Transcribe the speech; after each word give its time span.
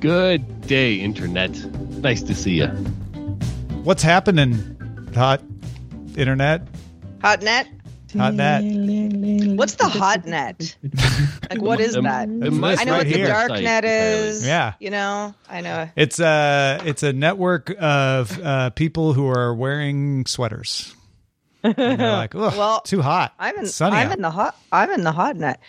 Good 0.00 0.60
day, 0.66 0.94
Internet. 0.94 1.50
Nice 2.02 2.22
to 2.22 2.34
see 2.34 2.52
you. 2.58 2.66
What's 3.82 4.02
happening, 4.02 5.10
hot 5.14 5.42
Internet? 6.16 6.68
Hot 7.22 7.42
net? 7.42 7.66
Hot 8.16 8.32
net. 8.34 8.62
What's 9.56 9.74
the 9.74 9.88
hot 9.88 10.24
net? 10.24 10.76
Like, 11.50 11.60
what 11.60 11.80
is 11.80 11.94
that? 11.94 12.28
it 12.28 12.32
I 12.32 12.48
know 12.48 12.60
right 12.60 12.86
what 12.86 13.06
the 13.08 13.12
here. 13.12 13.26
dark 13.26 13.48
Site, 13.48 13.64
net 13.64 13.84
is. 13.84 14.46
Yeah. 14.46 14.74
You 14.78 14.90
know, 14.90 15.34
I 15.48 15.60
know. 15.62 15.88
It's 15.96 16.20
a 16.20 16.80
it's 16.84 17.02
a 17.02 17.12
network 17.12 17.74
of 17.78 18.38
uh, 18.40 18.70
people 18.70 19.14
who 19.14 19.26
are 19.26 19.52
wearing 19.54 20.26
sweaters. 20.26 20.94
And 21.64 21.74
they're 21.74 21.96
like, 22.12 22.34
Ugh, 22.36 22.54
Well, 22.56 22.80
too 22.82 23.02
hot. 23.02 23.34
I'm 23.38 23.56
in. 23.56 23.64
It's 23.64 23.74
sunny 23.74 23.96
I'm 23.96 24.08
out." 24.10 24.16
in 24.16 24.22
the 24.22 24.30
hot. 24.30 24.56
I'm 24.70 24.90
in 24.90 25.02
the 25.02 25.12
hot 25.12 25.36
net. 25.36 25.60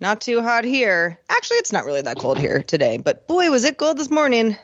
Not 0.00 0.20
too 0.20 0.40
hot 0.42 0.64
here. 0.64 1.18
Actually, 1.28 1.58
it's 1.58 1.72
not 1.72 1.84
really 1.84 2.02
that 2.02 2.16
cold 2.18 2.38
here 2.38 2.62
today. 2.62 2.96
But 2.98 3.26
boy, 3.28 3.50
was 3.50 3.64
it 3.64 3.76
cold 3.76 3.98
this 3.98 4.10
morning. 4.10 4.56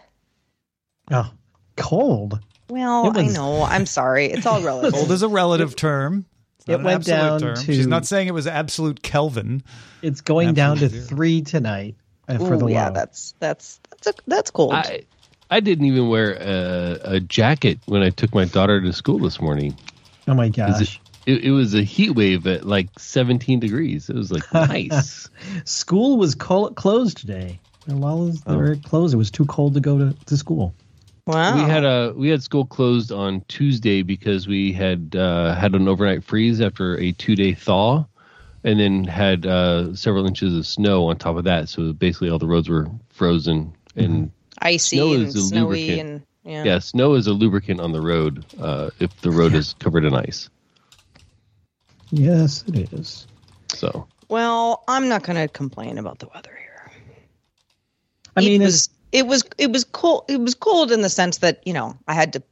Oh, 1.10 1.30
cold. 1.76 2.40
Well, 2.68 3.10
It 3.10 3.16
I 3.18 3.26
know. 3.28 3.62
I'm 3.62 3.86
sorry. 3.86 4.26
It's 4.26 4.46
all 4.46 4.60
relative. 4.64 4.92
Cold 4.94 5.10
is 5.12 5.22
a 5.22 5.28
relative 5.28 5.76
term. 5.76 6.24
Not 6.66 6.80
It 6.80 6.82
went 6.82 7.04
down 7.04 7.40
term. 7.40 7.54
to- 7.56 7.62
She's 7.62 7.86
not 7.86 8.06
saying 8.06 8.26
it 8.28 8.34
was 8.34 8.46
absolute 8.46 9.02
Kelvin. 9.02 9.62
It's 10.02 10.20
going 10.20 10.54
down 10.54 10.78
to 10.78 10.86
Absolutely. 10.86 11.08
three 11.08 11.42
tonight 11.42 11.94
uh, 12.28 12.38
for 12.38 12.54
Ooh, 12.54 12.58
the 12.58 12.66
yeah, 12.66 12.88
low. 12.88 12.94
that's 12.94 13.34
that's 13.38 13.78
that's 13.90 14.06
a, 14.08 14.12
that's 14.26 14.50
cold. 14.50 14.72
I 14.74 15.04
I 15.48 15.60
didn't 15.60 15.84
even 15.84 16.08
wear 16.08 16.32
a, 16.34 16.98
a 17.16 17.20
jacket 17.20 17.78
when 17.86 18.02
I 18.02 18.10
took 18.10 18.34
my 18.34 18.46
daughter 18.46 18.80
to 18.80 18.92
school 18.92 19.18
this 19.20 19.40
morning. 19.40 19.76
oh 20.26 20.34
my 20.34 20.46
Is 20.46 20.50
gosh. 20.56 21.00
It, 21.26 21.44
it 21.44 21.50
was 21.50 21.74
a 21.74 21.82
heat 21.82 22.10
wave 22.10 22.46
at 22.46 22.64
like 22.64 22.88
17 22.98 23.58
degrees. 23.60 24.08
It 24.08 24.16
was 24.16 24.30
like 24.32 24.44
nice. 24.54 25.28
School 25.64 26.16
was 26.16 26.34
col- 26.34 26.70
closed 26.70 27.18
today. 27.18 27.58
And 27.88 28.00
while 28.00 28.26
they 28.26 28.38
Oh. 28.46 28.56
were 28.56 28.76
closed, 28.76 29.14
it 29.14 29.16
was 29.16 29.30
too 29.30 29.44
cold 29.46 29.74
to 29.74 29.80
go 29.80 29.98
to, 29.98 30.12
to 30.26 30.36
school. 30.36 30.74
wow. 31.26 31.54
We 31.56 31.62
had 31.62 31.84
a 31.84 32.12
we 32.16 32.28
had 32.28 32.42
school 32.42 32.64
closed 32.66 33.12
on 33.12 33.42
Tuesday 33.48 34.02
because 34.02 34.46
we 34.48 34.72
had 34.72 35.14
uh, 35.16 35.54
had 35.54 35.74
an 35.74 35.86
overnight 35.88 36.24
freeze 36.24 36.60
after 36.60 36.96
a 36.98 37.12
two 37.12 37.36
day 37.36 37.54
thaw, 37.54 38.04
and 38.64 38.80
then 38.80 39.04
had 39.04 39.46
uh, 39.46 39.94
several 39.94 40.26
inches 40.26 40.56
of 40.56 40.66
snow 40.66 41.06
on 41.08 41.16
top 41.16 41.36
of 41.36 41.44
that. 41.44 41.68
So 41.68 41.92
basically, 41.92 42.30
all 42.30 42.38
the 42.40 42.46
roads 42.48 42.68
were 42.68 42.88
frozen. 43.10 43.72
And 43.94 44.30
icy 44.58 44.96
snow 44.98 45.12
and 45.14 45.26
is 45.26 45.48
snowy 45.48 45.86
lubricant. 45.90 46.08
and 46.10 46.22
yeah. 46.44 46.64
yeah, 46.64 46.78
snow 46.80 47.14
is 47.14 47.26
a 47.28 47.32
lubricant 47.32 47.80
on 47.80 47.92
the 47.92 48.00
road 48.00 48.44
uh, 48.60 48.90
if 49.00 49.20
the 49.20 49.30
road 49.30 49.54
is 49.54 49.74
covered 49.78 50.04
in 50.04 50.14
ice. 50.14 50.48
Yes, 52.10 52.64
it 52.68 52.92
is. 52.92 53.26
So 53.68 54.06
Well, 54.28 54.84
I'm 54.88 55.08
not 55.08 55.22
going 55.22 55.36
to 55.36 55.48
complain 55.48 55.98
about 55.98 56.18
the 56.18 56.28
weather 56.34 56.56
here. 56.58 56.92
I 58.36 58.40
mean, 58.40 58.60
it 58.60 58.64
was 58.64 58.90
it 59.12 59.26
was 59.26 59.44
it 59.58 59.72
was 59.72 59.84
cold. 59.84 60.24
It 60.28 60.40
was 60.40 60.54
cold 60.54 60.92
in 60.92 61.02
the 61.02 61.10
sense 61.10 61.38
that 61.38 61.62
you 61.66 61.72
know 61.72 61.96
I 62.06 62.14
had 62.14 62.32
to 62.34 62.42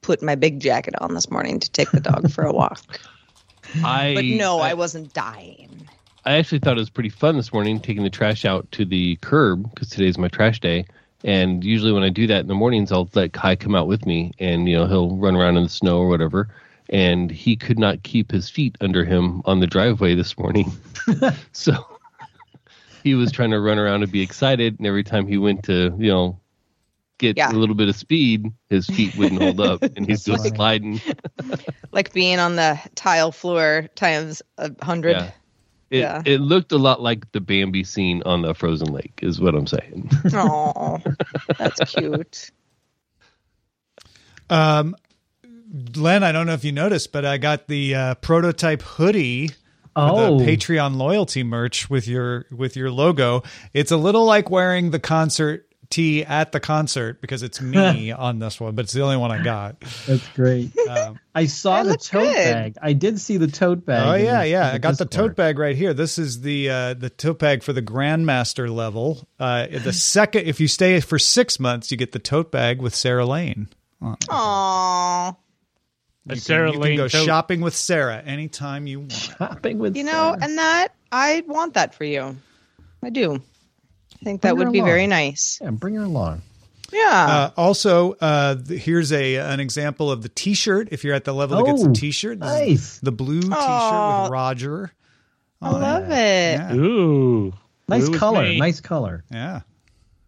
put 0.00 0.22
my 0.22 0.34
big 0.34 0.60
jacket 0.60 0.94
on 1.00 1.14
this 1.14 1.30
morning 1.30 1.60
to 1.60 1.70
take 1.70 1.90
the 1.90 2.00
dog 2.00 2.30
for 2.30 2.44
a 2.44 2.52
walk. 2.52 2.80
I 3.84 4.14
But 4.14 4.24
no, 4.24 4.60
I, 4.60 4.70
I, 4.70 4.74
wasn't 4.74 5.12
dying. 5.14 5.88
I 6.24 6.34
actually 6.36 6.58
thought 6.58 6.76
it 6.76 6.80
was 6.80 6.90
pretty 6.90 7.08
fun 7.08 7.36
this 7.36 7.52
morning 7.52 7.80
taking 7.80 8.04
the 8.04 8.10
trash 8.10 8.44
out 8.44 8.70
to 8.72 8.84
the 8.84 9.16
curb 9.16 9.68
because 9.70 9.88
today's 9.88 10.18
my 10.18 10.28
trash 10.28 10.60
day. 10.60 10.84
And 11.24 11.64
usually 11.64 11.90
when 11.90 12.02
I 12.02 12.10
do 12.10 12.26
that 12.26 12.40
in 12.40 12.46
the 12.48 12.54
mornings, 12.54 12.92
I'll 12.92 13.08
let 13.14 13.32
Kai 13.32 13.56
come 13.56 13.74
out 13.74 13.86
with 13.86 14.04
me, 14.04 14.32
and 14.38 14.68
you 14.68 14.76
know 14.76 14.86
he'll 14.86 15.16
run 15.16 15.34
around 15.34 15.56
in 15.56 15.62
the 15.62 15.70
snow 15.70 15.98
or 15.98 16.08
whatever. 16.08 16.48
And 16.90 17.30
he 17.30 17.56
could 17.56 17.78
not 17.78 18.02
keep 18.02 18.30
his 18.30 18.50
feet 18.50 18.76
under 18.80 19.04
him 19.04 19.40
on 19.46 19.60
the 19.60 19.66
driveway 19.66 20.14
this 20.14 20.36
morning, 20.38 20.70
so 21.52 21.72
he 23.02 23.14
was 23.14 23.32
trying 23.32 23.50
to 23.52 23.60
run 23.60 23.78
around 23.78 24.02
and 24.02 24.12
be 24.12 24.20
excited. 24.22 24.78
And 24.78 24.86
every 24.86 25.02
time 25.04 25.26
he 25.26 25.38
went 25.38 25.64
to 25.64 25.94
you 25.98 26.08
know 26.10 26.40
get 27.18 27.36
Yeah. 27.38 27.50
a 27.50 27.54
little 27.54 27.74
bit 27.74 27.88
of 27.88 27.96
speed, 27.96 28.52
his 28.68 28.86
feet 28.86 29.16
wouldn't 29.16 29.40
hold 29.40 29.60
up, 29.60 29.82
and 29.96 30.06
he's 30.06 30.24
just 30.24 30.44
Like- 30.44 30.56
sliding. 30.56 31.00
Like 31.92 32.12
being 32.12 32.40
on 32.40 32.56
the 32.56 32.78
tile 32.96 33.30
floor 33.30 33.88
times 33.94 34.42
a 34.58 34.70
hundred. 34.84 35.12
Yeah. 35.16 35.30
It, 35.90 35.98
Yeah. 36.00 36.22
it 36.26 36.40
looked 36.40 36.72
a 36.72 36.76
lot 36.76 37.00
like 37.00 37.30
the 37.30 37.40
Bambi 37.40 37.84
scene 37.84 38.20
on 38.26 38.42
the 38.42 38.52
frozen 38.52 38.92
lake, 38.92 39.20
is 39.22 39.40
what 39.40 39.54
I'm 39.54 39.66
saying. 39.68 40.10
Oh, 40.32 41.00
that's 41.56 41.78
cute. 41.94 42.50
Um, 44.50 44.96
Len, 45.96 46.22
I 46.22 46.30
don't 46.32 46.46
know 46.46 46.52
if 46.54 46.64
you 46.64 46.72
noticed, 46.72 47.10
but 47.12 47.24
I 47.24 47.38
got 47.38 47.66
the 47.66 47.94
uh, 47.94 48.14
prototype 48.16 48.82
hoodie. 48.82 49.50
Oh. 49.96 50.38
the 50.38 50.44
Patreon 50.44 50.96
loyalty 50.96 51.44
merch 51.44 51.88
with 51.88 52.08
your 52.08 52.46
with 52.50 52.76
your 52.76 52.90
logo. 52.90 53.42
It's 53.72 53.92
a 53.92 53.96
little 53.96 54.24
like 54.24 54.50
wearing 54.50 54.90
the 54.90 54.98
concert 54.98 55.68
tee 55.90 56.24
at 56.24 56.50
the 56.50 56.58
concert 56.58 57.20
because 57.20 57.44
it's 57.44 57.60
me 57.60 58.10
on 58.26 58.40
this 58.40 58.60
one, 58.60 58.74
but 58.74 58.86
it's 58.86 58.92
the 58.92 59.02
only 59.02 59.16
one 59.16 59.30
I 59.30 59.42
got. 59.44 59.80
that's 60.06 60.26
great. 60.30 60.76
Um, 60.88 61.20
I 61.32 61.46
saw 61.46 61.84
the 61.84 61.96
tote 61.96 62.24
good. 62.24 62.34
bag. 62.34 62.76
I 62.82 62.92
did 62.92 63.20
see 63.20 63.36
the 63.36 63.46
tote 63.46 63.86
bag. 63.86 64.06
oh 64.06 64.14
yeah, 64.24 64.40
the- 64.42 64.48
yeah. 64.48 64.72
I 64.72 64.78
got 64.78 64.98
the 64.98 65.06
tote 65.06 65.36
bag 65.36 65.58
right 65.60 65.76
here. 65.76 65.94
This 65.94 66.18
is 66.18 66.40
the 66.40 66.70
uh, 66.70 66.94
the 66.94 67.10
tote 67.10 67.38
bag 67.38 67.62
for 67.62 67.72
the 67.72 67.82
Grandmaster 67.82 68.68
level. 68.68 69.28
Uh, 69.38 69.66
the 69.68 69.92
second, 69.92 70.46
if 70.46 70.58
you 70.58 70.66
stay 70.66 70.98
for 71.00 71.20
six 71.20 71.60
months, 71.60 71.90
you 71.92 71.96
get 71.96 72.10
the 72.12 72.18
tote 72.18 72.50
bag 72.50 72.82
with 72.82 72.94
Sarah 72.96 73.26
Lane. 73.26 73.68
Aww. 74.02 75.36
A 76.28 76.34
You 76.34 76.40
Sarah 76.40 76.68
can, 76.70 76.74
you 76.74 76.80
Lane 76.80 76.90
can 76.92 77.04
go 77.04 77.08
tote. 77.08 77.26
shopping 77.26 77.60
with 77.60 77.74
Sarah 77.76 78.22
anytime 78.24 78.86
you 78.86 79.00
want. 79.00 79.12
Shopping 79.12 79.78
with 79.78 79.96
You 79.96 80.04
know, 80.04 80.10
Sarah. 80.12 80.38
and 80.42 80.58
that 80.58 80.88
I 81.12 81.42
want 81.46 81.74
that 81.74 81.94
for 81.94 82.04
you. 82.04 82.36
I 83.02 83.10
do. 83.10 83.34
I 83.34 84.24
think 84.24 84.40
that 84.42 84.54
Bring 84.54 84.58
her 84.58 84.64
would 84.70 84.72
be 84.72 84.80
very 84.80 85.00
along. 85.00 85.10
nice. 85.10 85.58
yeah, 85.62 85.70
bring 85.70 85.94
her 85.96 86.02
along. 86.04 86.40
Yeah. 86.92 87.26
Uh, 87.28 87.50
also, 87.56 88.12
uh, 88.20 88.54
th- 88.54 88.82
here's 88.82 89.12
a 89.12 89.36
an 89.36 89.60
example 89.60 90.10
of 90.10 90.22
the 90.22 90.28
T-shirt. 90.30 90.88
If 90.92 91.04
you're 91.04 91.14
at 91.14 91.24
the 91.24 91.34
level 91.34 91.58
that 91.58 91.66
gets 91.70 91.82
Oh, 91.82 91.88
the 91.88 91.92
T-shirt, 91.94 92.40
this 92.40 92.48
is 92.52 92.58
nice. 92.68 92.98
the 93.00 93.12
blue 93.12 93.40
T-shirt 93.42 93.58
Aw. 93.58 94.22
with 94.22 94.32
Roger. 94.32 94.92
I 95.60 95.70
love 95.70 96.04
it. 96.10 96.12
Yeah, 96.58 96.74
Ooh. 96.74 97.52
Nice 97.88 98.08
Blue 98.08 98.18
color. 98.18 98.50
Nice 98.54 98.80
color. 98.80 99.24
yeah. 99.30 99.56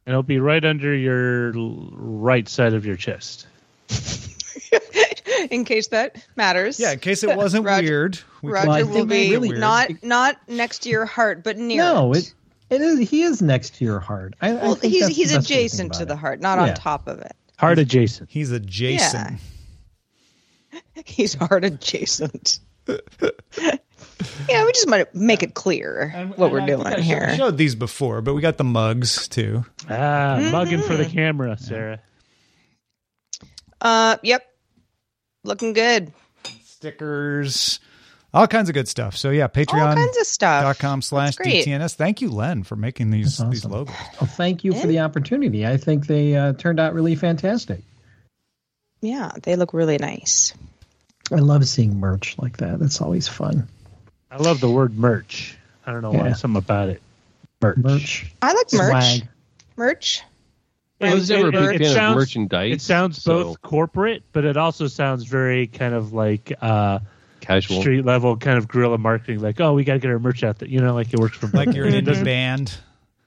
And 0.07 0.13
it'll 0.13 0.23
be 0.23 0.39
right 0.41 0.65
under 0.65 0.95
your 0.95 1.53
right 1.55 2.49
side 2.49 2.75
of 2.75 2.85
your 2.87 2.97
chest. 2.97 3.47
In 5.51 5.65
case 5.65 5.89
that 5.89 6.17
matters. 6.37 6.79
Yeah, 6.81 6.93
in 6.93 6.99
case 7.01 7.23
it 7.23 7.37
wasn't 7.37 7.65
Roger- 7.67 7.83
weird. 7.87 8.19
we 8.43 8.53
Roger 8.53 8.69
Well, 8.69 8.87
will 8.89 9.07
be 9.07 9.31
really- 9.31 9.59
not 9.59 9.91
not 10.03 10.37
next 10.49 10.81
to 10.81 10.89
your 10.89 11.07
heart, 11.07 11.43
but 11.45 11.57
near. 11.59 11.83
No, 11.83 12.13
it 12.13 12.33
It 12.71 12.81
is. 12.81 13.09
He 13.11 13.23
is 13.23 13.41
next 13.43 13.77
to 13.77 13.85
your 13.85 14.01
heart. 14.01 14.35
I, 14.41 14.51
I 14.51 14.53
Well, 14.55 14.75
think 14.75 14.93
he's 14.93 15.07
he's 15.09 15.33
best 15.33 15.49
way 15.51 15.57
think 15.57 15.63
adjacent 15.63 15.93
to 15.95 15.99
about 16.03 16.09
the 16.09 16.17
heart, 16.17 16.41
not 16.41 16.59
Yeah. 16.59 16.69
on 16.71 16.75
top 16.75 17.07
of 17.09 17.21
it. 17.21 17.33
Heart 17.59 17.79
adjacent. 17.79 18.29
He's 18.31 18.51
a 18.51 18.61
Jason. 18.61 19.39
He's 21.05 21.35
heart 21.35 21.65
adjacent. 21.65 22.59
yeah, 22.89 24.65
we 24.65 24.73
just 24.73 24.89
might 24.89 25.15
make 25.15 25.43
it 25.43 25.55
clear 25.55 26.33
what 26.37 26.51
we're 26.53 26.61
I 26.61 26.67
think 26.67 26.83
doing 26.83 26.87
I 26.87 26.97
showed- 26.97 27.05
here. 27.05 27.37
showed 27.37 27.57
these 27.59 27.75
before, 27.75 28.21
but 28.23 28.35
we 28.35 28.41
got 28.43 28.57
the 28.59 28.65
mugs 28.65 29.29
too. 29.29 29.65
Ah, 29.89 30.39
mugging 30.53 30.81
for 30.83 30.97
the 30.97 31.05
Mm-hmm. 31.05 31.13
camera, 31.13 31.59
Sarah. 31.59 32.01
Uh, 33.81 34.17
yep, 34.23 34.43
looking 35.47 35.73
good. 35.73 36.13
Stickers, 36.65 37.81
all 38.35 38.47
kinds 38.47 38.69
of 38.69 38.75
good 38.75 38.89
stuff. 38.89 39.17
So 39.17 39.31
yeah, 39.31 39.49
Patreon 39.49 39.75
All 39.75 39.81
Patreon. 39.81 39.95
kinds 39.95 40.19
of 40.19 40.27
stuff. 40.27 40.63
Dot 40.63 40.79
com 40.79 41.03
slash 41.03 41.37
DTNS. 41.37 41.95
Thank 41.95 42.21
you, 42.21 42.31
Len, 42.31 42.63
for 42.63 42.77
making 42.77 43.11
these 43.11 43.39
That's 43.39 43.51
these 43.51 43.65
logos. 43.65 43.95
Well, 44.21 44.29
thank 44.29 44.63
you 44.65 44.75
for 44.75 44.87
the 44.87 45.01
opportunity. 45.01 45.67
I 45.67 45.77
think 45.79 46.07
they 46.07 46.37
uh, 46.37 46.53
turned 46.53 46.79
out 46.79 46.93
really 46.93 47.15
fantastic. 47.15 47.81
Yeah, 49.01 49.31
they 49.43 49.57
look 49.57 49.73
really 49.73 49.99
nice. 49.99 50.53
I 51.33 51.37
love 51.37 51.67
seeing 51.67 51.99
merch 51.99 52.37
like 52.39 52.59
that. 52.59 52.79
That's 52.79 53.01
always 53.01 53.27
fun. 53.27 53.69
I 54.31 54.37
love 54.37 54.61
the 54.61 54.71
word 54.71 54.99
merch. 54.99 55.57
I 55.87 55.93
don't 55.93 56.03
know 56.03 56.13
why. 56.13 56.29
Yeah. 56.29 56.33
Something 56.35 56.59
about 56.59 56.89
it. 56.89 57.03
Merch. 57.63 57.79
Merch. 57.79 58.33
I 58.43 58.53
like 58.53 58.73
merch. 58.73 58.91
Swag. 59.19 59.29
Merch. 59.77 60.23
I 61.01 61.13
was 61.15 61.29
never 61.29 61.49
a 61.49 61.53
big 61.53 61.81
it 61.81 61.85
fan 61.85 61.95
sounds- 61.95 62.13
of 62.13 62.17
merchandise. 62.17 62.73
It 62.75 62.81
sounds 62.81 63.23
so 63.23 63.43
both 63.45 63.63
corporate, 63.63 64.23
but 64.33 64.45
it 64.45 64.57
also 64.57 64.87
sounds 64.87 65.25
very 65.25 65.67
kind 65.67 65.93
of 65.95 66.13
like 66.13 66.53
uh, 66.61 67.01
casual. 67.41 67.81
street 67.81 68.05
level 68.05 68.37
kind 68.37 68.57
of 68.59 68.67
guerrilla 68.69 68.97
marketing. 68.99 69.41
Like, 69.41 69.61
oh, 69.61 69.75
we 69.75 69.85
got 69.85 69.95
to 69.95 69.99
get 69.99 70.11
our 70.11 70.19
merch 70.19 70.43
out 70.43 70.59
there. 70.59 70.69
You 70.69 70.81
know, 70.81 70.95
like 70.95 71.13
it 71.13 71.21
works 71.21 71.37
for 71.37 71.49
Like 71.49 71.75
you're 71.75 71.87
an 71.87 71.95
It 71.95 72.05
indie 72.07 72.25
band 72.25 72.75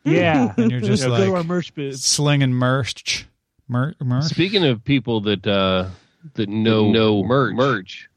Yeah, 0.04 0.54
and 0.57 0.71
you're 0.71 0.80
just 0.81 1.04
You 1.04 1.10
know, 1.10 1.18
go 1.18 1.25
to 1.25 1.31
our 1.31 1.38
like 1.39 1.45
merch 1.48 1.75
booth. 1.75 1.98
slinging 2.00 2.54
merch. 2.54 3.27
Mer- 3.68 3.94
merch. 4.04 4.24
Speaking 4.25 4.65
of 4.65 4.83
people 4.83 5.22
that 5.22 5.45
uh, 5.45 5.89
that 6.33 6.50
know 6.50 6.92
know 6.92 7.24
merch, 7.24 7.54
merch, 7.56 8.10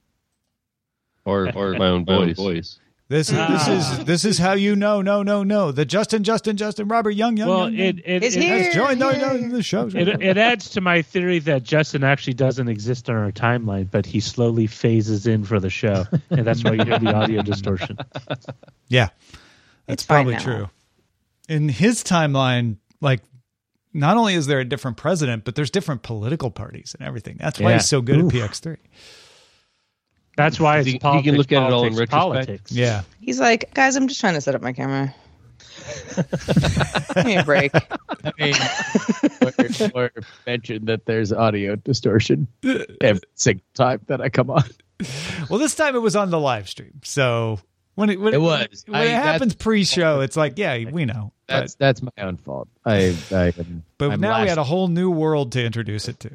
or 1.27 1.55
or 1.55 1.73
my 1.75 1.89
own 1.89 2.05
voice. 2.37 2.79
This 3.13 3.29
is 3.29 3.35
this 3.37 3.69
Ah. 3.69 3.73
is 3.99 4.05
this 4.07 4.25
is 4.25 4.39
how 4.39 4.55
you 4.55 4.75
know 4.75 5.03
no 5.03 5.23
no 5.23 5.43
no 5.43 5.71
the 5.71 5.85
Justin 5.85 6.25
Justin 6.25 6.57
Justin 6.57 6.89
Robert 6.89 7.11
Young 7.11 7.37
Young 7.37 7.49
Well, 7.49 7.71
Young, 7.71 7.75
it 7.79 7.99
it, 8.07 8.23
It's 8.25 8.37
it, 8.37 8.43
here. 8.43 8.59
has 8.65 8.75
joined 8.75 9.03
the, 9.03 9.09
Yay. 9.11 9.49
the 9.49 9.63
show. 9.63 9.87
it 9.95 10.09
it 10.09 10.39
adds 10.39 10.71
to 10.71 10.81
my 10.81 11.03
theory 11.03 11.39
that 11.41 11.63
Justin 11.63 12.05
actually 12.05 12.33
doesn't 12.35 12.69
exist 12.69 13.11
on 13.11 13.17
our 13.17 13.31
timeline, 13.31 13.91
but 13.91 14.07
he 14.07 14.19
slowly 14.21 14.67
phases 14.67 15.27
in 15.27 15.45
for 15.45 15.61
the 15.61 15.69
show, 15.69 16.07
and 16.31 16.47
that's 16.47 16.65
why 16.65 16.73
you 16.73 16.85
hear 16.85 16.99
the 16.99 17.13
audio 17.15 17.43
distortion. 17.53 17.99
Yeah, 18.89 19.09
that's 19.87 20.03
It's 20.03 20.07
probably 20.07 20.37
true. 20.37 20.71
In 21.51 21.69
his 21.69 22.03
timeline, 22.03 22.77
like 23.03 23.21
not 23.93 24.17
only 24.17 24.33
is 24.35 24.47
there 24.47 24.61
a 24.61 24.65
different 24.65 24.97
president, 24.97 25.45
but 25.45 25.55
there's 25.55 25.71
different 25.71 26.03
political 26.03 26.51
parties 26.51 26.97
and 26.99 27.07
everything. 27.07 27.37
That's 27.39 27.61
why 27.61 27.71
Yeah. 27.73 27.77
he's 27.77 27.89
so 27.89 28.01
good 28.01 28.21
Oof. 28.21 28.35
at 28.35 28.41
PX3. 28.51 28.77
That's 30.37 30.59
why 30.59 30.79
it's 30.79 30.87
You- 30.87 30.95
you 30.95 30.99
can 30.99 31.11
politics, 31.11 31.37
look 31.39 31.53
at 31.53 31.57
it 31.69 31.73
all 31.73 31.85
in 31.85 31.95
politics, 31.95 31.99
retrospect. 31.99 32.11
politics. 32.47 32.73
Yeah, 32.73 33.03
He's 33.21 33.39
like, 33.41 33.73
guys, 33.75 33.97
I'm 33.97 34.09
just 34.09 34.21
trying 34.21 34.35
to 34.35 34.41
set 34.41 34.55
up 34.55 34.63
my 34.63 34.73
camera. 34.73 35.15
Give 37.15 37.25
me 37.25 37.37
a 37.37 37.45
break. 37.45 37.73
I 37.75 38.33
mean, 38.39 38.55
or, 39.95 40.03
or 40.05 40.11
mention 40.47 40.85
that 40.87 41.07
there's 41.07 41.33
audio 41.33 41.77
distortion 41.77 42.47
every 43.01 43.21
single 43.35 43.65
time 43.75 44.01
that 44.07 44.21
I 44.21 44.29
come 44.29 44.51
on. 44.51 44.65
Well, 45.51 45.59
this 45.59 45.75
time 45.75 45.97
it 45.97 46.01
was 46.01 46.15
on 46.17 46.31
the 46.31 46.39
live 46.39 46.69
stream, 46.69 47.01
so 47.03 47.59
when 47.97 48.09
it 48.11 48.21
when 48.21 48.35
It 48.35 48.41
was. 48.41 48.85
when 48.87 49.01
I- 49.01 49.05
it 49.07 49.11
happens 49.11 49.55
pre-show, 49.55 50.21
it's 50.21 50.37
like 50.37 50.59
yeah, 50.59 50.85
we 50.91 51.05
know. 51.05 51.33
That's 51.49 51.75
But, 51.75 51.79
that's 51.87 52.03
my 52.03 52.13
own 52.19 52.37
fault. 52.37 52.69
I, 52.87 53.17
I 53.33 53.53
but 53.99 54.13
I'm 54.13 54.21
now 54.21 54.41
we 54.43 54.49
had 54.49 54.59
a 54.59 54.65
whole 54.65 54.89
new 54.89 55.11
world 55.11 55.53
to 55.53 55.65
introduce 55.65 56.09
it 56.09 56.21
to. 56.21 56.31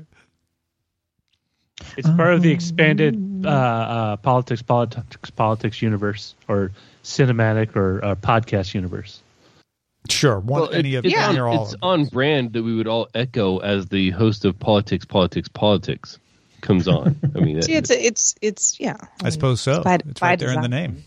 It's 1.95 2.09
part 2.09 2.33
of 2.33 2.41
the 2.41 2.51
expanded 2.51 3.43
uh, 3.45 3.49
uh, 3.49 4.17
politics, 4.17 4.61
politics, 4.61 5.29
politics 5.31 5.81
universe, 5.81 6.35
or 6.47 6.71
cinematic 7.03 7.75
or 7.75 8.03
uh, 8.03 8.15
podcast 8.15 8.73
universe. 8.73 9.21
Sure, 10.09 10.39
one 10.39 10.61
Well, 10.61 10.73
any 10.73 10.95
it- 10.95 10.97
of 10.99 11.05
it's, 11.05 11.15
any 11.15 11.37
on, 11.37 11.39
all. 11.39 11.63
it's 11.65 11.73
of 11.73 11.79
on 11.83 12.05
brand 12.05 12.53
that 12.53 12.63
we 12.63 12.75
would 12.75 12.87
all 12.87 13.07
echo 13.13 13.57
as 13.59 13.87
the 13.87 14.09
host 14.11 14.45
of 14.45 14.57
politics, 14.57 15.05
politics, 15.05 15.47
politics 15.49 16.17
comes 16.61 16.87
on. 16.87 17.15
I 17.35 17.39
mean, 17.41 17.61
See, 17.61 17.73
it's 17.73 17.89
it's 17.91 18.35
it's 18.41 18.79
yeah. 18.79 18.97
I 19.23 19.29
suppose 19.29 19.61
so. 19.61 19.83
by- 19.83 19.95
it's 20.07 20.21
right 20.21 20.39
there 20.39 20.53
in 20.53 20.61
the 20.61 20.69
name. 20.69 21.03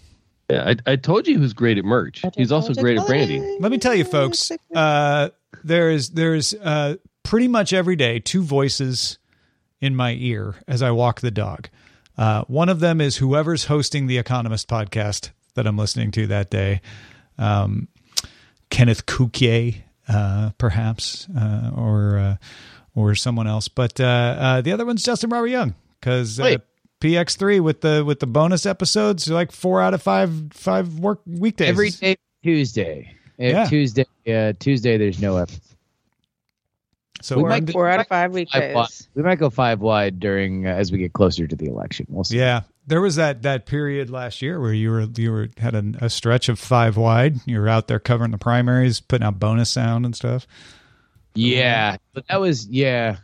yeah, 0.51 0.75
I, 0.87 0.93
I 0.93 0.97
told 0.97 1.27
you 1.27 1.39
who's 1.39 1.53
great 1.53 1.79
at 1.79 1.85
merch. 1.85 2.23
He's 2.37 2.53
also 2.53 2.75
great 2.75 2.99
at 2.99 3.07
branding. 3.07 3.59
Let 3.61 3.73
me 3.73 3.79
tell 3.79 3.95
you, 3.95 4.05
folks. 4.05 4.53
Uh, 4.75 5.31
there 5.65 5.91
is 5.91 6.11
there's 6.11 6.55
uh, 6.55 6.97
pretty 7.23 7.49
much 7.49 7.73
every 7.73 7.97
day 7.97 8.19
two 8.21 8.43
voices 8.43 9.19
in 9.81 9.97
my 9.97 10.13
ear 10.13 10.57
as 10.69 10.83
I 10.83 10.91
walk 10.91 11.21
the 11.21 11.31
dog. 11.31 11.69
Uh, 12.19 12.45
one 12.45 12.69
of 12.69 12.81
them 12.81 13.01
is 13.01 13.17
whoever's 13.17 13.65
hosting 13.65 14.07
the 14.07 14.19
Economist 14.19 14.69
podcast 14.69 15.31
that 15.55 15.67
I'm 15.67 15.77
listening 15.77 16.11
to 16.13 16.27
that 16.29 16.51
day, 16.51 16.81
um, 17.39 17.89
Kenneth 18.69 19.07
Cukier, 19.07 19.83
uh, 20.09 20.51
perhaps, 20.59 21.29
uh, 21.37 21.71
or 21.75 22.19
uh, 22.19 22.37
or 22.95 23.15
someone 23.15 23.47
else. 23.47 23.69
But 23.69 24.01
uh, 24.01 24.05
uh, 24.05 24.61
the 24.61 24.73
other 24.73 24.85
one's 24.85 25.03
Justin 25.03 25.31
Robert 25.31 25.47
Young 25.47 25.75
because 25.99 26.39
uh, 26.39 26.59
PX3 27.01 27.61
with 27.61 27.81
the 27.81 28.05
with 28.05 28.21
the 28.21 28.27
bonus 28.27 28.67
episodes, 28.67 29.29
like 29.29 29.51
four 29.53 29.81
out 29.81 29.95
of 29.95 30.03
five 30.03 30.53
five 30.53 30.99
work 30.99 31.21
weekdays. 31.27 31.69
every 31.69 31.91
day 31.91 32.17
Tuesday. 32.43 33.17
Yeah. 33.39 33.67
Tuesday, 33.67 34.05
uh, 34.29 34.53
Tuesday, 34.59 34.99
there's 34.99 35.21
no 35.21 35.39
episode. 35.39 35.70
So 37.23 37.37
We 37.37 37.45
might 37.45 37.71
Four 37.71 37.89
out 37.89 38.01
of 38.01 38.07
five 38.07 38.31
Five 38.31 38.33
weekdays. 38.33 39.09
We 39.15 39.23
might 39.23 39.39
go 39.39 39.51
five 39.51 39.81
wide 39.81 40.21
during 40.21 40.67
uh, 40.67 40.71
as 40.71 40.91
we 40.91 40.99
get 40.99 41.13
closer 41.13 41.47
to 41.47 41.57
the 41.57 41.67
election. 41.67 42.07
We'll 42.09 42.25
see. 42.25 42.39
Yeah, 42.39 42.63
there 42.87 43.01
was 43.01 43.17
that 43.17 43.43
that 43.43 43.67
period 43.67 44.11
last 44.11 44.43
year 44.43 44.61
where 44.61 44.73
you 44.73 44.91
were 44.91 45.03
you 45.17 45.33
were 45.33 45.49
had 45.59 45.75
a, 45.75 45.93
a 46.01 46.11
stretch 46.11 46.49
of 46.49 46.59
five 46.59 46.97
wide. 46.97 47.37
You 47.47 47.61
were 47.61 47.69
out 47.69 47.89
there 47.89 47.99
covering 47.99 48.31
the 48.31 48.39
primaries, 48.39 49.01
putting 49.01 49.27
out 49.27 49.39
bonus 49.39 49.71
sound 49.71 50.05
and 50.05 50.15
stuff. 50.15 50.47
Yeah, 51.35 51.97
but 52.13 52.27
that 52.29 52.41
was 52.41 52.67
yeah. 52.67 53.17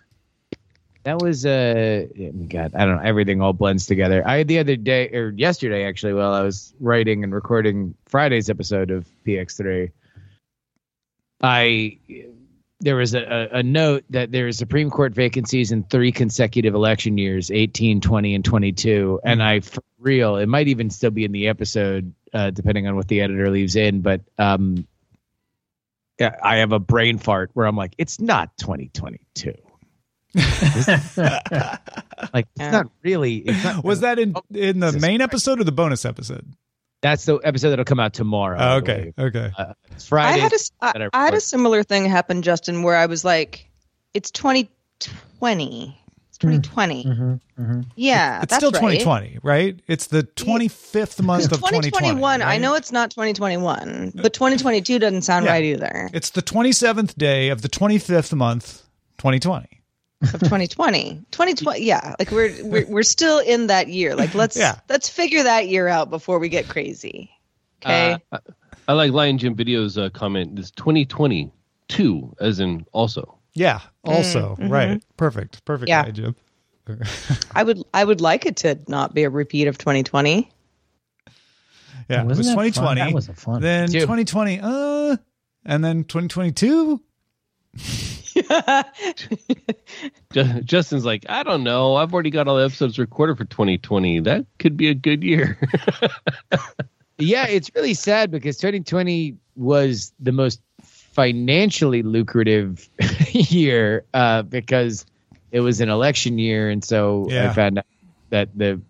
That 1.04 1.20
was 1.22 1.46
uh 1.46 2.06
God, 2.49 2.72
I 2.75 2.84
don't 2.84 2.96
know, 2.96 3.02
everything 3.04 3.40
all 3.40 3.52
blends 3.52 3.87
together. 3.87 4.26
I 4.26 4.42
the 4.42 4.58
other 4.58 4.76
day 4.76 5.08
or 5.10 5.31
yesterday 5.31 5.84
actually 5.84 6.14
while 6.14 6.32
I 6.32 6.42
was 6.42 6.75
writing 6.81 7.22
and 7.22 7.32
recording 7.32 7.94
Friday's 8.06 8.50
episode 8.50 8.90
of 8.90 9.06
PX3 9.25 9.90
I 11.42 11.99
there 12.86 12.94
was 12.94 13.14
a, 13.14 13.20
a, 13.20 13.58
a 13.58 13.62
note 13.64 14.04
that 14.10 14.30
there 14.30 14.46
is 14.46 14.56
Supreme 14.56 14.90
Court 14.90 15.12
vacancies 15.12 15.72
in 15.72 15.82
three 15.82 16.12
consecutive 16.12 16.72
election 16.72 17.18
years, 17.18 17.50
18, 17.50 18.00
20, 18.00 18.34
and 18.37 18.44
22. 18.44 19.20
And 19.25 19.42
I, 19.42 19.58
for 19.58 19.82
real, 19.99 20.37
it 20.37 20.46
might 20.46 20.68
even 20.68 20.90
still 20.90 21.11
be 21.11 21.25
in 21.25 21.32
the 21.32 21.49
episode, 21.49 22.14
uh, 22.32 22.50
depending 22.50 22.87
on 22.87 22.94
what 22.94 23.08
the 23.08 23.22
editor 23.22 23.50
leaves 23.50 23.75
in. 23.75 24.02
But 24.02 24.20
um, 24.38 24.87
yeah, 26.20 26.37
I 26.40 26.58
have 26.58 26.70
a 26.70 26.78
brain 26.78 27.18
fart 27.18 27.50
where 27.54 27.66
I'm 27.66 27.76
like, 27.76 27.96
it's 27.99 28.20
not 28.20 28.56
2022. 28.58 29.54
like, 32.32 32.46
it's 32.54 32.72
not 32.72 32.87
really. 33.02 33.38
It's 33.38 33.64
not, 33.64 33.82
Was 33.82 34.00
that 34.02 34.20
in 34.20 34.37
in 34.54 34.78
the 34.78 34.92
main 34.92 35.22
episode 35.22 35.61
or 35.61 35.64
the 35.64 35.72
bonus 35.72 36.04
episode? 36.04 36.54
That's 37.02 37.24
the 37.26 37.38
episode 37.44 37.70
that'll 37.70 37.84
come 37.84 38.00
out 38.00 38.14
tomorrow. 38.14 38.56
Oh, 38.58 38.76
okay, 38.78 39.12
okay. 39.18 39.50
Uh, 39.56 39.74
it's 39.92 40.06
I 40.06 40.08
Friday. 40.08 40.40
had 40.40 40.52
a 40.52 40.54
s- 40.56 40.72
I, 40.80 40.92
that 40.92 41.02
I 41.02 41.08
I 41.12 41.24
had 41.26 41.34
a 41.34 41.40
similar 41.40 41.82
thing 41.82 42.06
happen, 42.06 42.42
Justin, 42.42 42.82
where 42.82 42.96
I 42.96 43.06
was 43.06 43.24
like, 43.24 43.68
"It's 44.14 44.30
2020. 44.30 46.00
It's 46.28 46.38
2020. 46.38 47.04
Mm-hmm, 47.04 47.22
mm-hmm. 47.62 47.80
Yeah, 47.96 48.42
It's 48.42 48.50
that's 48.50 48.56
still 48.56 48.72
2020, 48.72 49.38
right? 49.42 49.78
It's 49.86 50.06
the 50.08 50.22
25th 50.24 51.22
month 51.22 51.44
of 51.46 51.58
2020. 51.60 51.90
2021. 51.90 52.42
I 52.42 52.58
know 52.58 52.74
it's 52.74 52.92
not 52.92 53.10
2021, 53.10 54.12
but 54.16 54.32
2022 54.34 54.98
doesn't 54.98 55.22
sound 55.22 55.46
Yeah. 55.46 55.52
right 55.52 55.64
either. 55.64 56.10
It's 56.12 56.30
the 56.30 56.42
27th 56.42 57.16
day 57.16 57.48
of 57.48 57.62
the 57.62 57.68
25th 57.68 58.34
month, 58.34 58.82
2020. 59.18 59.66
Of 60.23 60.40
2020, 60.40 61.23
2020. 61.30 61.85
Yeah, 61.85 62.14
like 62.18 62.30
we're 62.30 62.52
we're 62.64 62.87
we're 62.87 63.02
still 63.02 63.38
in 63.38 63.66
that 63.66 63.88
year. 63.88 64.14
Like 64.16 64.35
let's 64.42 64.56
Yeah. 64.56 64.76
let's 64.88 65.08
figure 65.08 65.42
that 65.42 65.68
year 65.68 65.88
out 65.88 66.08
before 66.11 66.38
we 66.38 66.49
get 66.49 66.68
crazy. 66.68 67.30
Okay. 67.85 68.16
Uh, 68.32 68.38
I 68.88 68.94
like 68.94 69.12
Lion 69.12 69.37
Jim 69.37 69.54
Video's 69.54 69.99
uh, 69.99 70.08
comment. 70.11 70.56
This 70.56 70.70
2022, 70.70 72.35
as 72.40 72.61
in 72.61 72.87
also. 72.92 73.38
Yeah. 73.54 73.80
Also, 74.04 74.56
Mm, 74.58 74.70
right. 74.70 75.02
Perfect. 75.16 75.64
Perfect. 75.64 75.88
Yeah. 75.88 76.04
guy, 76.04 76.11
Jim. 76.12 76.37
I 77.52 77.62
would 77.64 77.82
I 77.92 78.04
would 78.04 78.20
like 78.20 78.46
it 78.46 78.56
to 78.58 78.78
not 78.88 79.12
be 79.14 79.25
a 79.25 79.30
repeat 79.30 79.66
of 79.68 79.76
2020. 79.76 80.50
Yeah. 82.08 82.20
it 82.23 82.26
Wasn't 82.26 82.38
was 82.38 82.46
that 82.46 82.54
fun? 82.54 82.64
2020. 82.73 83.00
That 83.00 83.12
was 83.14 83.28
a 83.28 83.35
fun. 83.35 83.61
Then 83.61 83.88
Too. 83.88 84.00
2020. 84.00 84.61
Uh, 84.62 85.16
and 85.64 85.85
then 85.85 86.04
2022. 86.04 87.02
Ju- 90.33 90.62
Justin's 90.62 91.04
like, 91.04 91.25
I 91.28 91.42
don't 91.42 91.64
know. 91.64 91.97
I've 91.97 92.12
already 92.12 92.30
got 92.30 92.49
all 92.49 92.56
the 92.56 92.64
episodes 92.64 92.99
recorded 92.99 93.38
for 93.38 93.45
2020. 93.45 94.21
That 94.21 94.47
could 94.59 94.76
be 94.76 94.88
a 94.88 94.95
good 94.95 95.23
year. 95.23 95.59
yeah, 97.18 97.47
it's 97.47 97.71
really 97.75 97.95
sad 97.95 98.30
because 98.30 98.56
2020 98.59 99.37
was 99.56 100.12
the 100.21 100.33
most 100.33 100.61
financially 100.83 102.02
lucrative 102.02 102.88
year 103.30 104.04
uh, 104.14 104.42
because 104.42 105.06
it 105.50 105.61
was 105.61 105.80
an 105.80 105.88
election 105.88 106.38
year, 106.38 106.68
and 106.68 106.85
so 106.85 107.26
Yeah. 107.30 107.50
I 107.50 107.54
found 107.54 107.78
out 107.78 107.87
that 108.30 108.56
the 108.56 108.80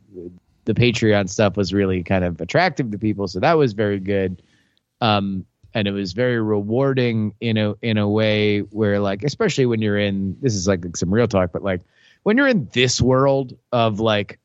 the 0.65 0.75
Patreon 0.75 1.29
stuff 1.29 1.57
was 1.57 1.73
really 1.73 2.03
kind 2.03 2.25
of 2.25 2.41
attractive 2.41 2.91
to 2.91 2.99
people. 2.99 3.29
So 3.29 3.39
that 3.39 3.53
was 3.53 3.73
very 3.73 4.01
good, 4.01 4.43
um, 5.01 5.47
and 5.77 5.87
it 5.87 5.93
was 5.93 6.15
very 6.15 6.41
rewarding 6.41 7.35
in 7.39 7.59
a 7.59 7.75
in 7.83 7.99
a 7.99 8.09
way 8.09 8.61
where, 8.61 8.99
like, 8.99 9.23
especially 9.23 9.67
when 9.67 9.83
you're 9.83 9.99
in 9.99 10.35
this 10.41 10.55
is 10.55 10.67
like 10.67 10.97
some 10.97 11.13
real 11.13 11.29
talk, 11.29 11.53
but 11.53 11.63
like 11.63 11.83
when 12.23 12.39
you're 12.39 12.49
in 12.49 12.67
this 12.73 12.99
world 12.99 13.55
of 13.73 14.01
like 14.01 14.39